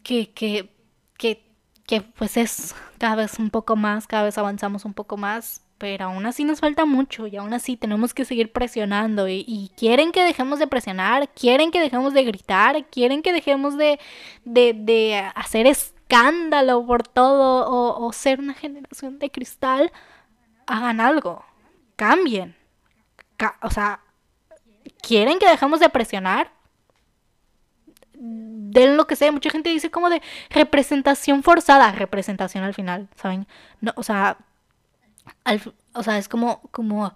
que, 0.04 0.32
que, 0.32 0.70
que, 1.18 1.44
que 1.86 2.02
pues 2.02 2.38
es 2.38 2.76
cada 2.98 3.16
vez 3.16 3.40
un 3.40 3.50
poco 3.50 3.76
más, 3.76 4.08
cada 4.08 4.24
vez 4.24 4.38
avanzamos 4.38 4.86
un 4.86 4.94
poco 4.94 5.18
más 5.18 5.65
pero 5.78 6.06
aún 6.06 6.26
así 6.26 6.46
nos 6.46 6.62
falta 6.62 6.86
mucho 6.86 7.28
y 7.28 7.36
aún 7.36 7.54
así 7.54 7.76
tenemos 7.76 8.14
que 8.14 8.26
seguir 8.26 8.52
presionando 8.52 9.28
y, 9.28 9.72
quieren 9.78 10.12
que 10.12 10.24
dejemos 10.24 10.60
de 10.60 10.68
presionar, 10.68 11.30
quieren 11.30 11.72
que 11.72 11.82
dejemos 11.82 12.14
de 12.14 12.24
gritar, 12.24 12.86
quieren 12.88 13.22
que 13.22 13.34
dejemos 13.34 13.78
de, 13.78 14.00
de, 14.46 15.32
hacer 15.36 15.68
escándalo 15.68 16.86
por 16.86 17.04
todo 17.04 18.00
o, 18.00 18.14
ser 18.14 18.40
una 18.40 18.54
generación 18.54 19.20
de 19.20 19.30
cristal, 19.30 19.92
hagan 20.66 21.02
algo, 21.02 21.44
cambien. 21.98 22.56
o 23.62 23.70
sea, 23.70 24.00
quieren 25.02 25.40
que 25.40 25.50
dejemos 25.50 25.80
de 25.82 25.90
presionar, 25.90 26.52
den 28.18 28.98
lo 28.98 29.08
que 29.08 29.16
sea. 29.16 29.32
Mucha 29.32 29.50
gente 29.50 29.70
dice 29.70 29.92
como 29.92 30.10
de 30.10 30.22
representación 30.50 31.44
forzada, 31.44 31.92
representación 31.92 32.64
al 32.64 32.74
final, 32.74 33.10
¿saben? 33.16 33.48
No, 33.82 33.92
o 33.96 34.04
sea, 34.04 34.38
o 35.94 36.04
sea, 36.04 36.18
es 36.18 36.28
como, 36.28 36.62
como, 36.72 37.14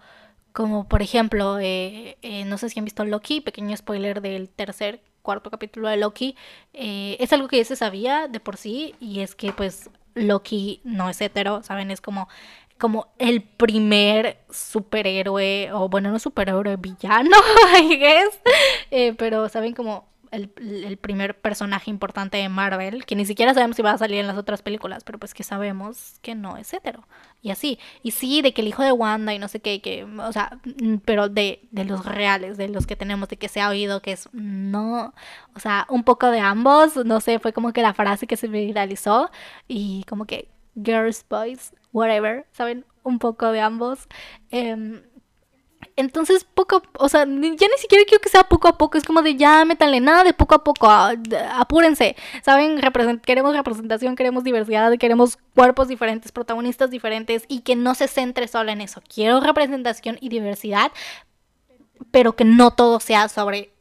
como 0.53 0.87
por 0.87 1.01
ejemplo, 1.01 1.59
eh, 1.59 2.17
eh, 2.21 2.45
no 2.45 2.57
sé 2.57 2.69
si 2.69 2.79
han 2.79 2.85
visto 2.85 3.05
Loki, 3.05 3.41
pequeño 3.41 3.75
spoiler 3.75 4.21
del 4.21 4.49
tercer, 4.49 5.01
cuarto 5.21 5.51
capítulo 5.51 5.89
de 5.89 5.97
Loki, 5.97 6.35
eh, 6.73 7.17
es 7.19 7.33
algo 7.33 7.47
que 7.47 7.57
ya 7.57 7.65
se 7.65 7.75
sabía 7.75 8.27
de 8.27 8.39
por 8.39 8.57
sí 8.57 8.95
y 8.99 9.19
es 9.19 9.35
que 9.35 9.53
pues 9.53 9.89
Loki 10.15 10.81
no 10.83 11.09
es 11.09 11.21
hetero, 11.21 11.63
¿saben? 11.63 11.91
Es 11.91 12.01
como 12.01 12.27
como 12.77 13.07
el 13.17 13.43
primer 13.43 14.37
superhéroe, 14.49 15.69
o 15.73 15.89
bueno, 15.89 16.11
no 16.11 16.17
superhéroe, 16.19 16.77
villano, 16.77 17.35
I 17.77 17.97
guess, 17.97 19.15
pero 19.17 19.49
saben 19.49 19.73
como 19.73 20.08
el, 20.31 20.97
primer 20.97 21.39
personaje 21.39 21.89
importante 21.89 22.37
de 22.37 22.49
Marvel, 22.49 23.05
que 23.05 23.15
ni 23.15 23.25
siquiera 23.25 23.53
sabemos 23.53 23.75
si 23.75 23.81
va 23.81 23.91
a 23.91 23.97
salir 23.97 24.19
en 24.19 24.27
las 24.27 24.37
otras 24.37 24.61
películas, 24.61 25.03
pero 25.03 25.17
pues 25.19 25.33
que 25.33 25.43
sabemos 25.43 26.19
que 26.21 26.35
no 26.35 26.57
es 26.57 26.73
hetero. 26.73 27.07
Y 27.41 27.51
así. 27.51 27.79
Y 28.03 28.11
sí, 28.11 28.41
de 28.41 28.53
que 28.53 28.61
el 28.61 28.67
hijo 28.67 28.83
de 28.83 28.91
Wanda 28.91 29.33
y 29.33 29.39
no 29.39 29.47
sé 29.47 29.59
qué, 29.59 29.81
que, 29.81 30.03
o 30.03 30.31
sea, 30.31 30.59
mm, 30.65 30.97
pero 31.05 31.29
de, 31.29 31.67
de 31.71 31.85
los 31.85 32.05
reales, 32.05 32.57
de 32.57 32.69
los 32.69 32.85
que 32.87 32.95
tenemos, 32.95 33.29
de 33.29 33.37
que 33.37 33.49
se 33.49 33.61
ha 33.61 33.69
oído 33.69 34.01
que 34.01 34.11
es 34.13 34.29
no, 34.33 35.13
o 35.55 35.59
sea, 35.59 35.85
un 35.89 36.03
poco 36.03 36.31
de 36.31 36.39
ambos, 36.39 36.95
no 37.05 37.21
sé, 37.21 37.39
fue 37.39 37.53
como 37.53 37.73
que 37.73 37.81
la 37.81 37.93
frase 37.93 38.27
que 38.27 38.37
se 38.37 38.47
viralizó 38.47 39.31
y 39.67 40.03
como 40.07 40.25
que 40.25 40.49
girls, 40.75 41.25
boys, 41.29 41.73
whatever, 41.93 42.45
¿saben? 42.51 42.85
Un 43.03 43.19
poco 43.19 43.51
de 43.51 43.61
ambos. 43.61 44.07
Eh, 44.51 45.01
entonces, 45.99 46.45
poco, 46.45 46.81
o 46.97 47.09
sea, 47.09 47.25
ya 47.25 47.27
ni 47.27 47.77
siquiera 47.77 48.05
quiero 48.07 48.21
que 48.21 48.29
sea 48.29 48.43
poco 48.43 48.67
a 48.67 48.77
poco, 48.77 48.97
es 48.97 49.03
como 49.03 49.21
de 49.21 49.35
ya 49.35 49.65
métanle 49.65 49.99
nada 49.99 50.23
de 50.23 50.33
poco 50.33 50.55
a 50.55 50.63
poco, 50.63 50.87
apúrense, 50.89 52.15
¿saben? 52.41 52.79
queremos 53.25 53.53
representación, 53.53 54.15
queremos 54.15 54.43
diversidad, 54.43 54.97
queremos 54.97 55.37
cuerpos 55.55 55.89
diferentes, 55.89 56.31
protagonistas 56.31 56.89
diferentes 56.89 57.43
y 57.49 57.61
que 57.61 57.75
no 57.75 57.95
se 57.95 58.07
centre 58.07 58.47
solo 58.47 58.71
en 58.71 58.81
eso. 58.81 59.01
Quiero 59.13 59.41
representación 59.41 60.17
y 60.21 60.29
diversidad, 60.29 60.91
pero 62.11 62.35
que 62.35 62.45
no 62.45 62.71
todo 62.71 62.99
sea 62.99 63.27
sobre 63.27 63.73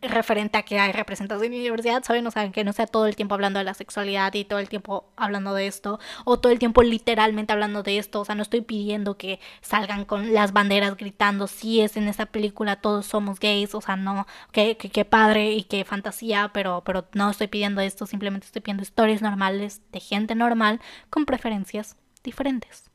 referente 0.00 0.58
a 0.58 0.62
que 0.62 0.78
hay 0.78 0.92
representación 0.92 1.52
y 1.52 1.58
diversidad, 1.58 2.04
¿saben? 2.04 2.26
O 2.26 2.30
sea, 2.30 2.50
que 2.52 2.62
no 2.62 2.72
sea 2.72 2.86
todo 2.86 3.06
el 3.06 3.16
tiempo 3.16 3.34
hablando 3.34 3.58
de 3.58 3.64
la 3.64 3.74
sexualidad 3.74 4.32
y 4.34 4.44
todo 4.44 4.60
el 4.60 4.68
tiempo 4.68 5.10
hablando 5.16 5.54
de 5.54 5.66
esto, 5.66 5.98
o 6.24 6.38
todo 6.38 6.52
el 6.52 6.58
tiempo 6.58 6.82
literalmente 6.82 7.52
hablando 7.52 7.82
de 7.82 7.98
esto, 7.98 8.20
o 8.20 8.24
sea, 8.24 8.34
no 8.34 8.42
estoy 8.42 8.60
pidiendo 8.60 9.16
que 9.16 9.40
salgan 9.60 10.04
con 10.04 10.32
las 10.32 10.52
banderas 10.52 10.96
gritando, 10.96 11.48
si 11.48 11.80
es 11.80 11.96
en 11.96 12.06
esta 12.06 12.26
película 12.26 12.76
todos 12.76 13.06
somos 13.06 13.40
gays, 13.40 13.74
o 13.74 13.80
sea, 13.80 13.96
no, 13.96 14.26
que, 14.52 14.76
que, 14.76 15.04
padre 15.04 15.52
y 15.52 15.64
qué 15.64 15.84
fantasía, 15.84 16.50
pero, 16.54 16.82
pero 16.84 17.06
no 17.14 17.30
estoy 17.30 17.48
pidiendo 17.48 17.80
esto, 17.80 18.06
simplemente 18.06 18.46
estoy 18.46 18.62
pidiendo 18.62 18.82
historias 18.82 19.22
normales 19.22 19.82
de 19.90 20.00
gente 20.00 20.34
normal 20.34 20.80
con 21.10 21.24
preferencias 21.26 21.96
diferentes. 22.22 22.90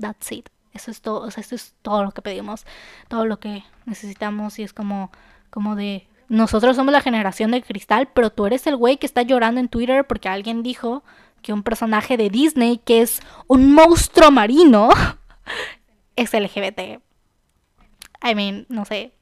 That's 0.00 0.32
it. 0.32 0.48
Eso 0.72 0.90
es 0.90 1.00
todo, 1.00 1.20
o 1.22 1.30
sea, 1.30 1.40
eso 1.40 1.54
es 1.54 1.74
todo 1.80 2.04
lo 2.04 2.12
que 2.12 2.20
pedimos, 2.20 2.66
todo 3.08 3.24
lo 3.24 3.40
que 3.40 3.64
necesitamos 3.86 4.58
y 4.58 4.62
es 4.62 4.74
como 4.74 5.10
como 5.50 5.76
de, 5.76 6.08
nosotros 6.28 6.76
somos 6.76 6.92
la 6.92 7.00
generación 7.00 7.50
de 7.50 7.62
cristal, 7.62 8.08
pero 8.12 8.30
tú 8.30 8.46
eres 8.46 8.66
el 8.66 8.76
güey 8.76 8.96
que 8.96 9.06
está 9.06 9.22
llorando 9.22 9.60
en 9.60 9.68
Twitter 9.68 10.06
porque 10.06 10.28
alguien 10.28 10.62
dijo 10.62 11.04
que 11.42 11.52
un 11.52 11.62
personaje 11.62 12.16
de 12.16 12.30
Disney 12.30 12.78
que 12.78 13.02
es 13.02 13.20
un 13.46 13.72
monstruo 13.72 14.30
marino 14.30 14.88
es 16.16 16.32
LGBT. 16.32 17.00
I 18.22 18.34
mean, 18.34 18.66
no 18.68 18.84
sé. 18.84 19.12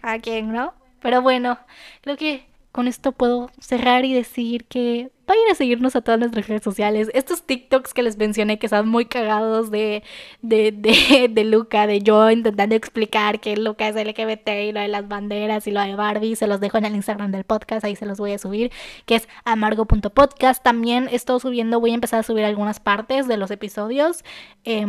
Cada 0.00 0.18
quien, 0.18 0.52
¿no? 0.52 0.74
Pero 1.00 1.22
bueno, 1.22 1.58
creo 2.00 2.16
que 2.16 2.46
con 2.72 2.88
esto 2.88 3.12
puedo 3.12 3.50
cerrar 3.58 4.04
y 4.04 4.12
decir 4.12 4.64
que 4.64 5.10
vayan 5.30 5.48
a 5.50 5.54
seguirnos 5.54 5.94
a 5.94 6.00
todas 6.00 6.18
nuestras 6.18 6.48
redes 6.48 6.64
sociales. 6.64 7.08
Estos 7.14 7.44
TikToks 7.44 7.94
que 7.94 8.02
les 8.02 8.18
mencioné 8.18 8.58
que 8.58 8.66
están 8.66 8.88
muy 8.88 9.04
cagados 9.04 9.70
de, 9.70 10.02
de, 10.42 10.72
de, 10.72 11.28
de 11.30 11.44
Luca, 11.44 11.86
de 11.86 12.00
yo 12.00 12.30
intentando 12.30 12.74
explicar 12.74 13.40
que 13.40 13.56
Luca 13.56 13.86
es 13.86 13.94
LGBT 13.94 14.48
y 14.68 14.72
lo 14.72 14.80
de 14.80 14.88
las 14.88 15.06
banderas 15.06 15.66
y 15.68 15.70
lo 15.70 15.80
de 15.82 15.94
Barbie, 15.94 16.34
se 16.34 16.48
los 16.48 16.58
dejo 16.58 16.78
en 16.78 16.86
el 16.86 16.96
Instagram 16.96 17.30
del 17.30 17.44
podcast, 17.44 17.84
ahí 17.84 17.94
se 17.94 18.06
los 18.06 18.18
voy 18.18 18.32
a 18.32 18.38
subir, 18.38 18.72
que 19.06 19.14
es 19.14 19.28
amargo.podcast. 19.44 20.62
También 20.64 21.08
estoy 21.12 21.38
subiendo, 21.38 21.78
voy 21.78 21.92
a 21.92 21.94
empezar 21.94 22.20
a 22.20 22.22
subir 22.24 22.44
algunas 22.44 22.80
partes 22.80 23.28
de 23.28 23.36
los 23.36 23.52
episodios. 23.52 24.24
Eh, 24.64 24.84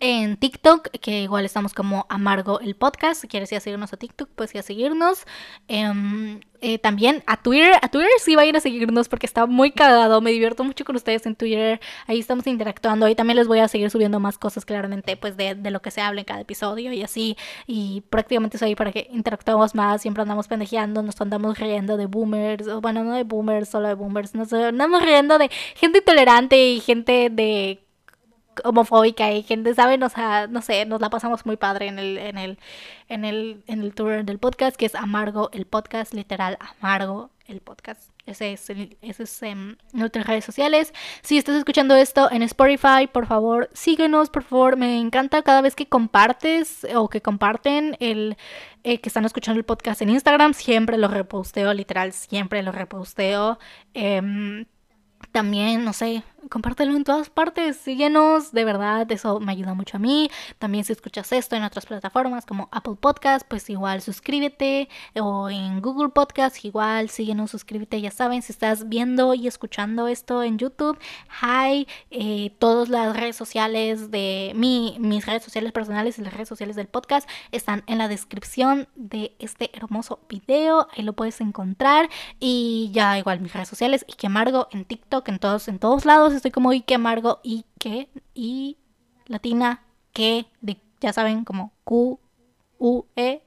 en 0.00 0.36
TikTok, 0.36 0.88
que 1.00 1.22
igual 1.22 1.44
estamos 1.44 1.74
como 1.74 2.06
Amargo 2.08 2.60
el 2.60 2.74
podcast. 2.74 3.20
Si 3.20 3.28
quieres 3.28 3.50
ir 3.52 3.58
a 3.58 3.60
seguirnos 3.60 3.92
a 3.92 3.96
TikTok, 3.96 4.28
pues 4.34 4.54
ir 4.54 4.60
a 4.60 4.62
seguirnos. 4.62 5.24
Em, 5.68 6.40
eh, 6.62 6.78
también 6.78 7.22
a 7.26 7.42
Twitter. 7.42 7.74
A 7.82 7.88
Twitter 7.88 8.10
sí 8.18 8.36
vayan 8.36 8.56
a 8.56 8.60
seguirnos 8.60 9.08
porque 9.08 9.26
está 9.26 9.46
muy 9.46 9.70
cagado. 9.70 10.20
Me 10.20 10.30
divierto 10.30 10.64
mucho 10.64 10.84
con 10.84 10.96
ustedes 10.96 11.26
en 11.26 11.36
Twitter. 11.36 11.80
Ahí 12.06 12.18
estamos 12.18 12.46
interactuando. 12.46 13.06
Ahí 13.06 13.14
también 13.14 13.36
les 13.36 13.48
voy 13.48 13.60
a 13.60 13.68
seguir 13.68 13.90
subiendo 13.90 14.20
más 14.20 14.38
cosas, 14.38 14.64
claramente, 14.64 15.16
pues 15.16 15.36
de, 15.36 15.54
de 15.54 15.70
lo 15.70 15.80
que 15.82 15.90
se 15.90 16.00
habla 16.00 16.20
en 16.20 16.26
cada 16.26 16.40
episodio 16.40 16.92
y 16.92 17.02
así. 17.02 17.36
Y 17.66 18.02
prácticamente 18.10 18.58
soy 18.58 18.74
para 18.74 18.92
que 18.92 19.08
interactuemos 19.10 19.74
más. 19.74 20.02
Siempre 20.02 20.22
andamos 20.22 20.48
pendejeando, 20.48 21.02
nos 21.02 21.20
andamos 21.20 21.58
riendo 21.58 21.96
de 21.96 22.06
boomers. 22.06 22.66
Bueno, 22.80 23.04
no 23.04 23.14
de 23.14 23.24
boomers, 23.24 23.68
solo 23.68 23.88
de 23.88 23.94
boomers. 23.94 24.34
Nos 24.34 24.52
andamos 24.52 25.02
riendo 25.02 25.38
de 25.38 25.50
gente 25.76 25.98
intolerante 25.98 26.68
y 26.68 26.80
gente 26.80 27.30
de 27.30 27.80
homofóbica 28.64 29.30
y 29.32 29.42
gente, 29.42 29.74
¿saben? 29.74 30.02
O 30.02 30.08
sea, 30.08 30.46
no 30.46 30.62
sé, 30.62 30.86
nos 30.86 31.00
la 31.00 31.10
pasamos 31.10 31.46
muy 31.46 31.56
padre 31.56 31.86
en 31.86 31.98
el, 31.98 32.18
en 32.18 32.38
el, 32.38 32.58
en 33.08 33.24
el, 33.24 33.62
en 33.66 33.82
el 33.82 33.94
tour 33.94 34.24
del 34.24 34.38
podcast, 34.38 34.76
que 34.76 34.86
es 34.86 34.94
Amargo 34.94 35.50
el 35.52 35.66
podcast, 35.66 36.14
literal, 36.14 36.58
Amargo 36.60 37.30
el 37.46 37.60
podcast. 37.60 38.10
Ese 38.26 38.52
es, 38.52 38.70
ese 38.70 39.22
es 39.24 39.42
en 39.42 39.78
nuestras 39.92 40.26
redes 40.26 40.44
sociales. 40.44 40.92
Si 41.22 41.36
estás 41.36 41.56
escuchando 41.56 41.96
esto 41.96 42.30
en 42.30 42.42
Spotify, 42.42 43.08
por 43.12 43.26
favor, 43.26 43.70
síguenos, 43.72 44.30
por 44.30 44.44
favor. 44.44 44.76
Me 44.76 44.98
encanta 44.98 45.42
cada 45.42 45.60
vez 45.60 45.74
que 45.74 45.86
compartes 45.86 46.86
o 46.94 47.08
que 47.08 47.22
comparten 47.22 47.96
el 47.98 48.36
eh, 48.84 49.00
que 49.00 49.08
están 49.08 49.24
escuchando 49.24 49.58
el 49.58 49.64
podcast 49.64 50.00
en 50.02 50.10
Instagram. 50.10 50.54
Siempre 50.54 50.96
lo 50.96 51.08
reposteo, 51.08 51.74
literal, 51.74 52.12
siempre 52.12 52.62
lo 52.62 52.72
reposteo. 52.72 53.58
Eh, 53.94 54.64
también, 55.32 55.84
no 55.84 55.92
sé, 55.92 56.22
compártelo 56.48 56.96
en 56.96 57.04
todas 57.04 57.30
partes, 57.30 57.76
síguenos, 57.76 58.52
de 58.52 58.64
verdad, 58.64 59.10
eso 59.10 59.40
me 59.40 59.52
ayuda 59.52 59.74
mucho 59.74 59.96
a 59.96 60.00
mí. 60.00 60.30
También 60.58 60.84
si 60.84 60.92
escuchas 60.92 61.32
esto 61.32 61.56
en 61.56 61.62
otras 61.62 61.86
plataformas 61.86 62.46
como 62.46 62.68
Apple 62.72 62.96
Podcast, 63.00 63.46
pues 63.46 63.68
igual 63.70 64.00
suscríbete 64.02 64.88
o 65.14 65.50
en 65.50 65.80
Google 65.80 66.10
Podcast, 66.10 66.64
igual 66.64 67.08
síguenos, 67.08 67.50
suscríbete, 67.50 68.00
ya 68.00 68.10
saben, 68.10 68.42
si 68.42 68.52
estás 68.52 68.88
viendo 68.88 69.34
y 69.34 69.46
escuchando 69.46 70.08
esto 70.08 70.42
en 70.42 70.58
YouTube, 70.58 70.98
hi, 71.42 71.86
eh, 72.10 72.54
todas 72.58 72.88
las 72.88 73.16
redes 73.16 73.36
sociales 73.36 74.10
de 74.10 74.52
mi, 74.54 74.96
mis 74.98 75.26
redes 75.26 75.42
sociales 75.42 75.72
personales 75.72 76.18
y 76.18 76.22
las 76.22 76.32
redes 76.32 76.48
sociales 76.48 76.76
del 76.76 76.88
podcast 76.88 77.28
están 77.52 77.82
en 77.86 77.98
la 77.98 78.08
descripción 78.08 78.88
de 78.94 79.34
este 79.38 79.70
hermoso 79.76 80.20
video, 80.28 80.88
ahí 80.96 81.02
lo 81.02 81.12
puedes 81.12 81.40
encontrar 81.40 82.08
y 82.38 82.90
ya 82.92 83.18
igual 83.18 83.40
mis 83.40 83.52
redes 83.52 83.68
sociales 83.68 84.04
y 84.08 84.14
que 84.14 84.26
amargo 84.26 84.68
en 84.70 84.84
TikTok 84.84 85.28
en 85.28 85.38
todos, 85.38 85.68
en 85.68 85.78
todos 85.78 86.04
lados 86.04 86.29
estoy 86.34 86.50
como 86.50 86.72
Ike 86.72 86.94
Amargo, 86.94 87.40
que 87.78 88.08
y 88.34 88.76
latina, 89.26 89.82
que, 90.12 90.46
de, 90.60 90.76
ya 91.00 91.12
saben, 91.12 91.44
como 91.44 91.72
Q, 91.84 92.18
U, 92.78 93.04
E, 93.16 93.42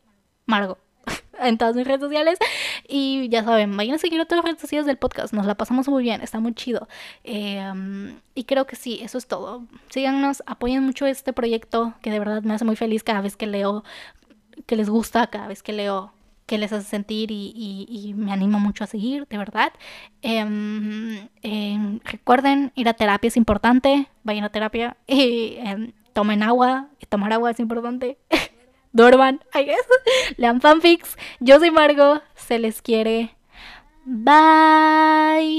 Margo. 0.45 0.77
en 1.39 1.57
todas 1.57 1.75
mis 1.75 1.85
redes 1.85 2.01
sociales. 2.01 2.39
Y 2.87 3.29
ya 3.29 3.43
saben, 3.43 3.75
vayan 3.75 3.95
a 3.95 3.99
seguir 3.99 4.19
otras 4.21 4.43
redes 4.43 4.61
sociales 4.61 4.85
del 4.85 4.97
podcast. 4.97 5.33
Nos 5.33 5.45
la 5.45 5.55
pasamos 5.55 5.87
muy 5.87 6.03
bien, 6.03 6.21
está 6.21 6.39
muy 6.39 6.53
chido. 6.53 6.87
Em, 7.23 8.19
y 8.35 8.43
creo 8.45 8.65
que 8.65 8.75
sí, 8.75 8.99
eso 9.01 9.17
es 9.17 9.27
todo. 9.27 9.63
Síganos, 9.89 10.43
apoyen 10.45 10.83
mucho 10.83 11.05
este 11.05 11.33
proyecto 11.33 11.93
que 12.01 12.11
de 12.11 12.19
verdad 12.19 12.43
me 12.43 12.53
hace 12.53 12.65
muy 12.65 12.75
feliz 12.75 13.03
cada 13.03 13.21
vez 13.21 13.35
que 13.35 13.47
leo, 13.47 13.83
que 14.65 14.75
les 14.75 14.89
gusta, 14.89 15.27
cada 15.27 15.47
vez 15.47 15.63
que 15.63 15.73
leo 15.73 16.13
que 16.45 16.57
les 16.57 16.71
hace 16.73 16.87
sentir 16.87 17.29
y, 17.31 18.13
me 18.15 18.31
animo 18.31 18.59
mucho 18.59 18.83
a 18.83 18.87
seguir, 18.87 19.27
de 19.27 19.37
verdad. 19.37 19.73
Em, 20.21 21.29
em, 21.41 21.99
recuerden, 22.03 22.71
ir 22.75 22.89
a 22.89 22.93
terapia 22.93 23.27
es 23.27 23.37
importante, 23.37 24.07
vayan 24.23 24.43
a 24.43 24.49
terapia, 24.49 24.97
y, 25.07 25.55
em, 25.59 25.93
tomen 26.13 26.43
agua, 26.43 26.89
tomar 27.09 27.31
agua 27.31 27.51
es 27.51 27.59
importante. 27.59 28.17
Duerman, 28.91 29.39
I 29.53 29.65
guess. 29.65 29.87
Lean 30.37 30.61
fanfics. 30.61 31.17
Yo 31.39 31.59
soy 31.59 31.71
Margo, 31.71 32.21
se 32.35 32.59
les 32.59 32.81
quiere. 32.81 33.35
Bye. 34.05 35.51